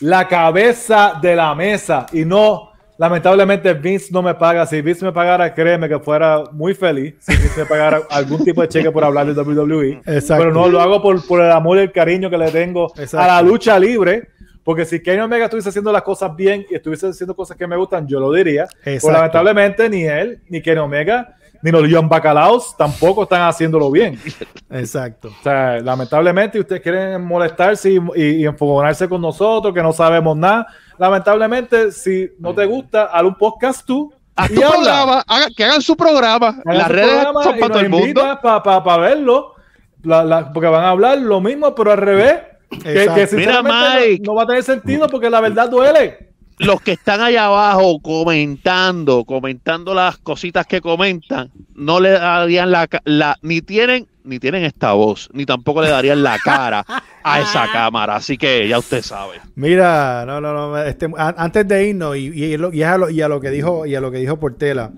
la 0.00 0.26
cabeza 0.28 1.18
de 1.20 1.36
la 1.36 1.54
mesa 1.54 2.06
y 2.12 2.24
no, 2.24 2.70
lamentablemente 2.98 3.72
Vince 3.72 4.08
no 4.12 4.22
me 4.22 4.34
paga. 4.34 4.66
Si 4.66 4.82
Vince 4.82 5.04
me 5.04 5.12
pagara, 5.12 5.54
créeme 5.54 5.88
que 5.88 5.98
fuera 5.98 6.44
muy 6.52 6.74
feliz 6.74 7.14
si 7.20 7.32
Vince 7.32 7.60
me 7.60 7.66
pagara 7.66 8.02
algún 8.10 8.44
tipo 8.44 8.60
de 8.60 8.68
cheque 8.68 8.90
por 8.90 9.04
hablar 9.04 9.32
de 9.32 9.40
WWE. 9.40 10.02
Exacto. 10.04 10.44
Pero 10.44 10.52
no 10.52 10.68
lo 10.68 10.80
hago 10.80 11.00
por, 11.00 11.26
por 11.26 11.40
el 11.40 11.50
amor 11.50 11.78
y 11.78 11.82
el 11.82 11.92
cariño 11.92 12.28
que 12.28 12.36
le 12.36 12.50
tengo 12.50 12.92
Exacto. 12.96 13.20
a 13.20 13.26
la 13.26 13.42
lucha 13.42 13.78
libre. 13.78 14.28
Porque 14.64 14.84
si 14.84 15.00
Kenny 15.00 15.20
Omega 15.20 15.44
estuviese 15.46 15.70
haciendo 15.70 15.90
las 15.90 16.02
cosas 16.02 16.36
bien 16.36 16.66
y 16.68 16.74
estuviese 16.74 17.06
haciendo 17.06 17.34
cosas 17.34 17.56
que 17.56 17.66
me 17.66 17.74
gustan, 17.74 18.06
yo 18.06 18.20
lo 18.20 18.30
diría. 18.30 18.66
Pero 18.84 19.12
lamentablemente 19.12 19.88
ni 19.88 20.02
él, 20.04 20.42
ni 20.50 20.60
Kenny 20.60 20.80
Omega, 20.80 21.37
ni 21.62 21.70
los 21.70 21.84
John 21.90 22.08
Bacalaos 22.08 22.76
tampoco 22.76 23.24
están 23.24 23.42
haciéndolo 23.42 23.90
bien. 23.90 24.18
Exacto. 24.70 25.28
O 25.28 25.42
sea, 25.42 25.80
lamentablemente 25.80 26.60
ustedes 26.60 26.80
quieren 26.82 27.24
molestarse 27.24 27.90
y, 27.90 27.98
y, 28.16 28.24
y 28.42 28.44
enfogonarse 28.46 29.08
con 29.08 29.20
nosotros, 29.20 29.72
que 29.74 29.82
no 29.82 29.92
sabemos 29.92 30.36
nada. 30.36 30.66
Lamentablemente, 30.98 31.90
si 31.92 32.30
no 32.38 32.54
te 32.54 32.64
gusta, 32.66 33.04
haz 33.04 33.22
un 33.22 33.34
podcast 33.34 33.84
tú 33.86 34.12
Haz 34.36 34.50
y 34.50 34.54
tu 34.54 34.62
habla. 34.64 34.76
programa, 34.78 35.24
haga- 35.26 35.48
que 35.56 35.64
hagan 35.64 35.82
su 35.82 35.96
programa. 35.96 36.48
Hagan 36.64 36.78
Las 36.78 36.86
su 36.86 36.92
redes 36.92 37.10
programa 37.12 37.42
son 37.42 37.56
y 37.56 37.60
para 37.60 37.72
todo 37.72 37.82
nos 37.82 37.82
el 37.82 38.04
mundo. 38.04 38.38
Para 38.42 38.96
verlo, 38.98 39.54
La- 40.04 40.24
la- 40.24 40.52
porque 40.52 40.68
van 40.68 40.84
a 40.84 40.90
hablar 40.90 41.18
lo 41.18 41.40
mismo, 41.40 41.74
pero 41.74 41.90
al 41.92 41.98
revés. 41.98 42.34
Que, 42.82 43.02
Exacto. 43.04 43.30
que 43.30 43.36
Mira, 43.36 43.62
no- 43.62 43.70
Mike. 43.98 44.22
no, 44.26 44.34
va 44.34 44.42
a 44.42 44.46
tener 44.46 44.62
sentido 44.62 45.08
porque 45.08 45.28
la 45.30 45.40
verdad 45.40 45.68
duele. 45.70 46.27
Los 46.58 46.80
que 46.80 46.92
están 46.92 47.20
allá 47.20 47.46
abajo 47.46 48.00
comentando, 48.00 49.24
comentando 49.24 49.94
las 49.94 50.18
cositas 50.18 50.66
que 50.66 50.80
comentan, 50.80 51.50
no 51.74 52.00
le 52.00 52.10
darían 52.10 52.70
la, 52.70 52.88
la 53.04 53.38
ni 53.42 53.60
tienen 53.60 54.06
ni 54.24 54.38
tienen 54.38 54.62
esta 54.64 54.92
voz, 54.92 55.30
ni 55.32 55.46
tampoco 55.46 55.80
le 55.80 55.88
darían 55.88 56.22
la 56.22 56.38
cara 56.38 56.84
a 57.22 57.40
esa 57.40 57.66
cámara. 57.72 58.16
Así 58.16 58.36
que 58.36 58.68
ya 58.68 58.78
usted 58.78 59.00
sabe. 59.00 59.40
Mira, 59.54 60.24
no, 60.26 60.38
no, 60.38 60.52
no. 60.52 60.76
este, 60.82 61.06
a- 61.16 61.34
antes 61.38 61.66
de 61.66 61.88
irnos, 61.88 62.14
y, 62.14 62.26
y, 62.28 62.44
y 62.72 62.82
a 62.82 62.98
lo, 62.98 63.08
y 63.08 63.22
a 63.22 63.28
lo 63.28 63.40
que 63.40 63.48
dijo, 63.50 63.86
y 63.86 63.94
a 63.94 64.02
lo 64.02 64.10
que 64.10 64.18
dijo 64.18 64.38
Portela, 64.38 64.90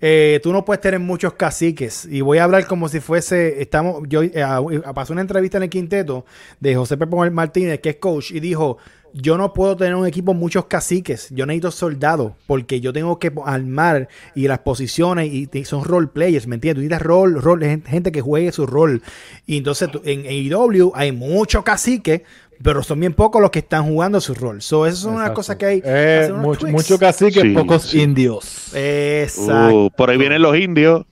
eh, 0.00 0.40
tú 0.42 0.52
no 0.52 0.64
puedes 0.64 0.80
tener 0.80 0.98
muchos 0.98 1.34
caciques. 1.34 2.08
Y 2.10 2.22
voy 2.22 2.38
a 2.38 2.44
hablar 2.44 2.66
como 2.66 2.88
si 2.88 2.98
fuese. 2.98 3.62
Estamos. 3.62 4.02
Yo 4.08 4.24
eh, 4.24 4.42
a- 4.42 4.56
a- 4.56 4.94
pasó 4.94 5.12
una 5.12 5.22
entrevista 5.22 5.58
en 5.58 5.62
el 5.64 5.70
quinteto 5.70 6.24
de 6.58 6.74
José 6.74 6.96
Pepe 6.96 7.30
Martínez, 7.30 7.78
que 7.80 7.90
es 7.90 7.96
coach, 7.96 8.32
y 8.32 8.40
dijo. 8.40 8.78
Yo 9.14 9.36
no 9.36 9.52
puedo 9.52 9.76
tener 9.76 9.94
un 9.94 10.06
equipo 10.06 10.32
muchos 10.34 10.64
caciques. 10.66 11.28
Yo 11.30 11.44
necesito 11.46 11.70
soldados 11.70 12.32
porque 12.46 12.80
yo 12.80 12.92
tengo 12.92 13.18
que 13.18 13.30
armar 13.44 14.08
y 14.34 14.48
las 14.48 14.60
posiciones 14.60 15.30
y 15.32 15.48
son 15.64 15.84
role 15.84 16.06
players, 16.08 16.46
¿me 16.46 16.54
entiendes? 16.56 16.76
Tú 16.76 16.80
necesitas 16.88 17.02
rol, 17.06 17.40
rol, 17.42 17.60
gen- 17.60 17.84
gente 17.84 18.10
que 18.12 18.20
juegue 18.22 18.52
su 18.52 18.66
rol. 18.66 19.02
Y 19.46 19.58
entonces 19.58 19.90
tú- 19.90 20.00
en 20.04 20.24
AEW 20.26 20.92
hay 20.94 21.12
muchos 21.12 21.62
caciques, 21.62 22.22
pero 22.62 22.82
son 22.82 23.00
bien 23.00 23.12
pocos 23.12 23.42
los 23.42 23.50
que 23.50 23.58
están 23.58 23.84
jugando 23.84 24.20
su 24.20 24.34
rol. 24.34 24.62
So, 24.62 24.86
eso 24.86 24.96
es 25.10 25.14
una 25.14 25.34
cosa 25.34 25.58
que 25.58 25.66
hay. 25.66 25.82
Eh, 25.84 26.30
mucho, 26.34 26.60
tweaks. 26.60 26.72
mucho 26.72 26.98
cacique, 26.98 27.40
Sí, 27.42 27.48
pocos 27.54 27.82
sí. 27.82 28.00
indios. 28.00 28.72
Exacto. 28.74 29.74
Uh, 29.86 29.90
por 29.90 30.10
ahí 30.10 30.16
vienen 30.16 30.42
los 30.42 30.56
indios. 30.56 31.04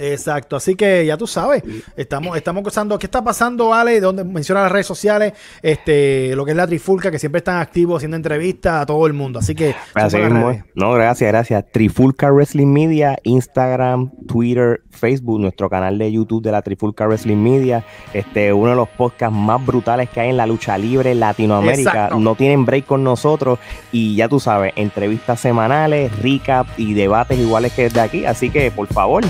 Exacto, 0.00 0.56
así 0.56 0.74
que 0.74 1.04
ya 1.04 1.16
tú 1.18 1.26
sabes, 1.26 1.62
estamos, 1.96 2.36
estamos 2.36 2.62
gozando. 2.62 2.98
¿Qué 2.98 3.06
está 3.06 3.22
pasando, 3.22 3.74
Ale? 3.74 4.00
Donde 4.00 4.24
menciona 4.24 4.62
las 4.62 4.72
redes 4.72 4.86
sociales, 4.86 5.34
este, 5.62 6.34
lo 6.34 6.44
que 6.44 6.52
es 6.52 6.56
la 6.56 6.66
trifulca, 6.66 7.10
que 7.10 7.18
siempre 7.18 7.38
están 7.38 7.58
activos 7.58 7.98
haciendo 7.98 8.16
entrevistas 8.16 8.82
a 8.82 8.86
todo 8.86 9.06
el 9.06 9.12
mundo. 9.12 9.38
Así 9.38 9.54
que 9.54 9.74
Así 9.94 10.10
somos 10.10 10.12
las 10.12 10.32
mismo 10.32 10.48
redes. 10.48 10.64
es. 10.64 10.70
No, 10.74 10.92
gracias, 10.92 11.28
gracias. 11.28 11.64
Trifulca 11.72 12.30
Wrestling 12.30 12.72
Media, 12.72 13.18
Instagram, 13.22 14.10
Twitter, 14.26 14.82
Facebook, 14.90 15.40
nuestro 15.40 15.68
canal 15.68 15.98
de 15.98 16.10
YouTube 16.10 16.42
de 16.42 16.52
la 16.52 16.62
Trifulca 16.62 17.06
Wrestling 17.06 17.36
Media. 17.42 17.84
Este, 18.14 18.52
uno 18.52 18.70
de 18.70 18.76
los 18.76 18.88
podcasts 18.88 19.36
más 19.36 19.64
brutales 19.64 20.08
que 20.08 20.20
hay 20.20 20.30
en 20.30 20.36
la 20.38 20.46
lucha 20.46 20.78
libre 20.78 21.12
en 21.12 21.20
Latinoamérica. 21.20 21.90
Exacto. 21.90 22.18
No 22.18 22.34
tienen 22.34 22.64
break 22.64 22.86
con 22.86 23.04
nosotros. 23.04 23.58
Y 23.92 24.16
ya 24.16 24.28
tú 24.28 24.40
sabes, 24.40 24.72
entrevistas 24.76 25.38
semanales, 25.40 26.10
recap 26.22 26.66
y 26.78 26.94
debates 26.94 27.38
iguales 27.38 27.72
que 27.74 27.82
desde 27.82 28.00
aquí. 28.00 28.24
Así 28.24 28.48
que, 28.48 28.70
por 28.70 28.86
favor, 28.86 29.22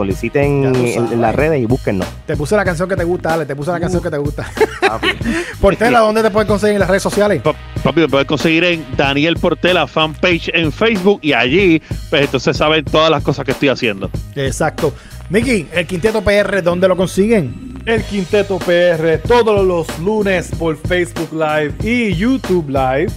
soliciten 0.00 0.64
en, 0.66 0.74
sabes. 0.94 1.12
en 1.12 1.20
las 1.22 1.34
redes 1.34 1.60
y 1.62 1.64
búsquennos. 1.64 2.06
Te 2.26 2.36
puse 2.36 2.54
la 2.54 2.64
canción 2.64 2.88
que 2.88 2.96
te 2.96 3.04
gusta, 3.04 3.32
Ale, 3.34 3.46
te 3.46 3.56
puse 3.56 3.70
la 3.70 3.80
canción 3.80 4.02
que 4.02 4.10
te 4.10 4.18
gusta. 4.18 4.46
Papi. 4.80 5.08
Portela, 5.60 6.00
¿dónde 6.00 6.22
te 6.22 6.30
puedes 6.30 6.46
conseguir 6.46 6.74
en 6.74 6.80
las 6.80 6.88
redes 6.90 7.02
sociales? 7.02 7.40
Pa- 7.42 7.54
Papi, 7.82 8.00
me 8.00 8.08
puedes 8.08 8.26
conseguir 8.26 8.64
en 8.64 8.84
Daniel 8.96 9.36
Portela 9.36 9.86
fanpage 9.86 10.50
en 10.54 10.70
Facebook 10.70 11.20
y 11.22 11.32
allí, 11.32 11.80
pues 12.10 12.22
entonces 12.26 12.56
saben 12.56 12.84
todas 12.84 13.10
las 13.10 13.22
cosas 13.22 13.44
que 13.46 13.52
estoy 13.52 13.68
haciendo. 13.68 14.10
Exacto. 14.34 14.92
Miki, 15.30 15.66
el 15.72 15.86
Quinteto 15.86 16.22
PR, 16.22 16.62
¿dónde 16.62 16.86
lo 16.86 16.96
consiguen? 16.96 17.74
El 17.86 18.02
Quinteto 18.04 18.58
PR 18.58 19.18
todos 19.26 19.66
los 19.66 19.86
lunes 20.00 20.50
por 20.58 20.76
Facebook 20.76 21.30
Live 21.32 21.72
y 21.82 22.14
YouTube 22.14 22.68
Live. 22.68 23.08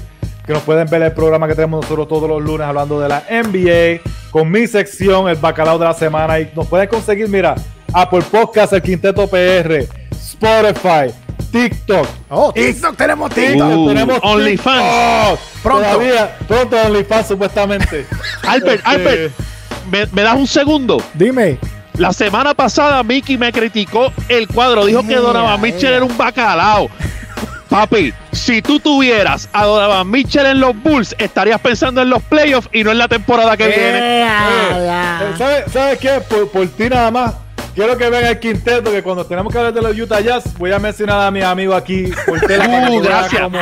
Que 0.49 0.53
nos 0.53 0.63
pueden 0.63 0.89
ver 0.89 1.03
el 1.03 1.11
programa 1.11 1.47
que 1.47 1.53
tenemos 1.53 1.83
nosotros 1.83 2.07
todos 2.07 2.27
los 2.27 2.41
lunes 2.41 2.65
hablando 2.65 2.99
de 2.99 3.07
la 3.07 3.23
NBA 3.29 4.01
con 4.31 4.49
mi 4.49 4.65
sección, 4.65 5.29
el 5.29 5.35
bacalao 5.35 5.77
de 5.77 5.85
la 5.85 5.93
semana. 5.93 6.39
Y 6.39 6.49
nos 6.55 6.65
pueden 6.65 6.87
conseguir, 6.89 7.29
mira, 7.29 7.53
Apple 7.93 8.23
Podcast, 8.31 8.73
el 8.73 8.81
Quinteto 8.81 9.27
PR, 9.27 9.85
Spotify, 10.11 11.13
TikTok. 11.51 12.07
Oh, 12.29 12.51
TikTok, 12.51 12.95
tenemos 12.97 13.29
TikTok. 13.29 13.77
Uh, 13.77 13.87
tenemos 13.89 14.19
OnlyFans. 14.23 15.39
Pronto. 15.61 15.87
Todavía, 15.87 16.35
pronto 16.47 16.77
OnlyFans 16.81 17.27
supuestamente. 17.27 18.07
Albert, 18.47 18.77
Este, 18.77 18.89
Albert, 18.89 19.33
¿me, 19.91 20.05
me 20.07 20.21
das 20.23 20.35
un 20.35 20.47
segundo? 20.47 20.99
Dime. 21.13 21.59
La 21.93 22.11
semana 22.11 22.55
pasada 22.55 23.03
Mickey 23.03 23.37
me 23.37 23.51
criticó 23.51 24.11
el 24.27 24.47
cuadro, 24.47 24.87
dijo 24.87 25.05
que 25.05 25.15
Donovan 25.15 25.61
Mitchell 25.61 25.93
era 25.93 26.03
un 26.05 26.17
bacalao. 26.17 26.89
Papi, 27.69 28.11
si 28.31 28.63
tú 28.63 28.79
tuvieras 28.79 29.47
a 29.53 29.63
Donovan 29.65 30.09
Mitchell 30.09 30.47
en 30.47 30.59
los 30.59 30.75
Bulls, 30.81 31.15
estarías 31.19 31.61
pensando 31.61 32.01
en 32.01 32.09
los 32.09 32.21
playoffs 32.23 32.67
y 32.73 32.83
no 32.83 32.91
en 32.91 32.97
la 32.97 33.07
temporada 33.07 33.55
que 33.55 33.67
viene. 33.67 34.23
Eh, 34.23 34.27
¿Sabes 35.37 35.71
sabe 35.71 35.97
qué? 35.97 36.19
Por, 36.27 36.49
por 36.49 36.67
ti 36.67 36.89
nada 36.89 37.11
más. 37.11 37.33
Quiero 37.75 37.95
que 37.95 38.09
vean 38.09 38.25
el 38.25 38.39
quinteto, 38.39 38.91
que 38.91 39.03
cuando 39.03 39.23
tenemos 39.25 39.53
que 39.53 39.59
hablar 39.59 39.73
de 39.73 39.81
los 39.81 39.97
Utah 39.97 40.19
Jazz, 40.19 40.57
voy 40.57 40.71
a 40.71 40.79
mencionar 40.79 41.21
a 41.27 41.31
mi 41.31 41.41
amigo 41.41 41.75
aquí, 41.75 42.05
que 42.47 42.57
Uh, 42.57 43.01
gracias. 43.01 43.41
Como, 43.41 43.59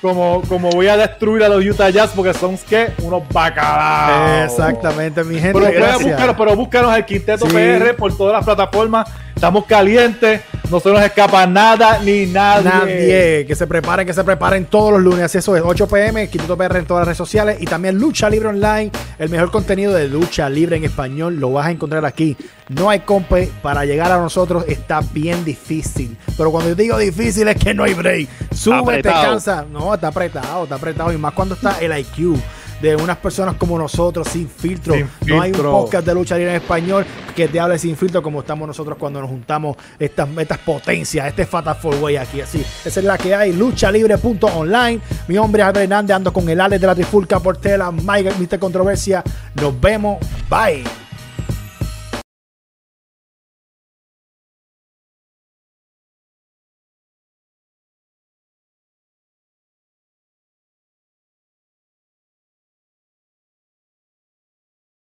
como, 0.00 0.42
como 0.48 0.70
voy 0.70 0.88
a 0.88 0.96
destruir 0.96 1.44
a 1.44 1.48
los 1.50 1.62
Utah 1.62 1.90
Jazz, 1.90 2.10
porque 2.16 2.32
son, 2.32 2.58
¿qué? 2.68 2.92
Unos 3.02 3.22
bacalaos. 3.28 4.50
Exactamente, 4.50 5.22
mi 5.24 5.38
gente. 5.38 5.60
Pero, 5.60 5.98
búscanos, 6.00 6.36
pero 6.38 6.56
búscanos 6.56 6.96
el 6.96 7.04
Quinteto 7.04 7.46
Sí. 7.46 7.52
PR 7.54 7.94
por 7.96 8.16
todas 8.16 8.32
las 8.32 8.44
plataformas. 8.44 9.08
Estamos 9.34 9.64
calientes, 9.66 10.40
no 10.70 10.78
se 10.78 10.90
nos 10.90 11.02
escapa 11.02 11.46
nada 11.46 11.98
ni 11.98 12.26
nadie. 12.26 12.64
Nadie, 12.70 13.46
que 13.46 13.54
se 13.54 13.66
preparen, 13.66 14.06
que 14.06 14.12
se 14.14 14.22
preparen 14.22 14.66
todos 14.66 14.92
los 14.92 15.02
lunes. 15.02 15.34
Eso 15.34 15.56
es 15.56 15.62
8 15.64 15.88
pm, 15.88 16.28
Quinteto 16.28 16.56
PR 16.56 16.76
en 16.78 16.86
todas 16.86 17.00
las 17.00 17.08
redes 17.08 17.18
sociales 17.18 17.56
y 17.60 17.64
también 17.64 17.98
Lucha 17.98 18.30
Libre 18.30 18.48
Online. 18.48 18.90
El 19.18 19.30
mejor 19.30 19.50
contenido 19.50 19.92
de 19.92 20.08
lucha 20.08 20.48
libre 20.48 20.76
en 20.76 20.84
español 20.84 21.36
lo 21.36 21.52
vas 21.52 21.66
a 21.66 21.70
encontrar 21.70 22.04
aquí. 22.04 22.36
No 22.68 22.88
hay 22.88 23.00
compe 23.00 23.50
para 23.62 23.84
llegar 23.84 24.12
a 24.12 24.18
nosotros, 24.18 24.64
está 24.68 25.00
bien 25.12 25.44
difícil. 25.44 26.16
Pero 26.36 26.50
cuando 26.50 26.70
yo 26.70 26.74
digo 26.76 26.96
difícil 26.98 27.48
es 27.48 27.56
que 27.56 27.74
no 27.74 27.84
hay 27.84 27.94
break. 27.94 28.28
Súbete, 28.54 29.08
Apretado. 29.08 29.30
cansa. 29.30 29.66
No, 29.70 29.92
está 29.94 30.08
apretado, 30.08 30.64
está 30.64 30.76
apretado. 30.76 31.12
Y 31.12 31.18
más 31.18 31.32
cuando 31.32 31.54
está 31.54 31.78
el 31.80 31.96
IQ 31.98 32.38
de 32.82 32.96
unas 32.96 33.16
personas 33.16 33.54
como 33.54 33.78
nosotros 33.78 34.28
sin 34.28 34.48
filtro. 34.48 34.94
Sin 34.94 35.08
No 35.26 35.40
hay 35.40 35.52
un 35.52 35.62
podcast 35.62 36.04
de 36.04 36.14
lucha 36.14 36.36
libre 36.36 36.50
en 36.50 36.60
español 36.60 37.06
que 37.34 37.48
te 37.48 37.60
hable 37.60 37.78
sin 37.78 37.96
filtro 37.96 38.22
como 38.22 38.40
estamos 38.40 38.66
nosotros 38.66 38.98
cuando 38.98 39.20
nos 39.20 39.30
juntamos 39.30 39.76
estas, 39.98 40.28
estas 40.36 40.58
potencias, 40.58 41.28
este 41.28 41.46
Fatal 41.46 41.76
Four 41.76 41.94
Way 42.02 42.16
aquí. 42.16 42.40
Así, 42.40 42.64
esa 42.84 43.00
es 43.00 43.06
la 43.06 43.16
que 43.16 43.34
hay. 43.34 43.52
Luchalibre.online. 43.52 45.00
Mi 45.28 45.36
nombre 45.36 45.62
es 45.62 45.68
Albert 45.68 45.84
Hernández, 45.84 46.16
ando 46.16 46.32
con 46.32 46.48
el 46.48 46.60
Alex 46.60 46.80
de 46.80 46.86
la 46.86 46.94
Trifulca 46.94 47.38
Portela, 47.38 47.92
Mike, 47.92 48.32
Mr. 48.38 48.58
Controversia. 48.58 49.22
Nos 49.54 49.80
vemos. 49.80 50.18
Bye. 50.50 50.84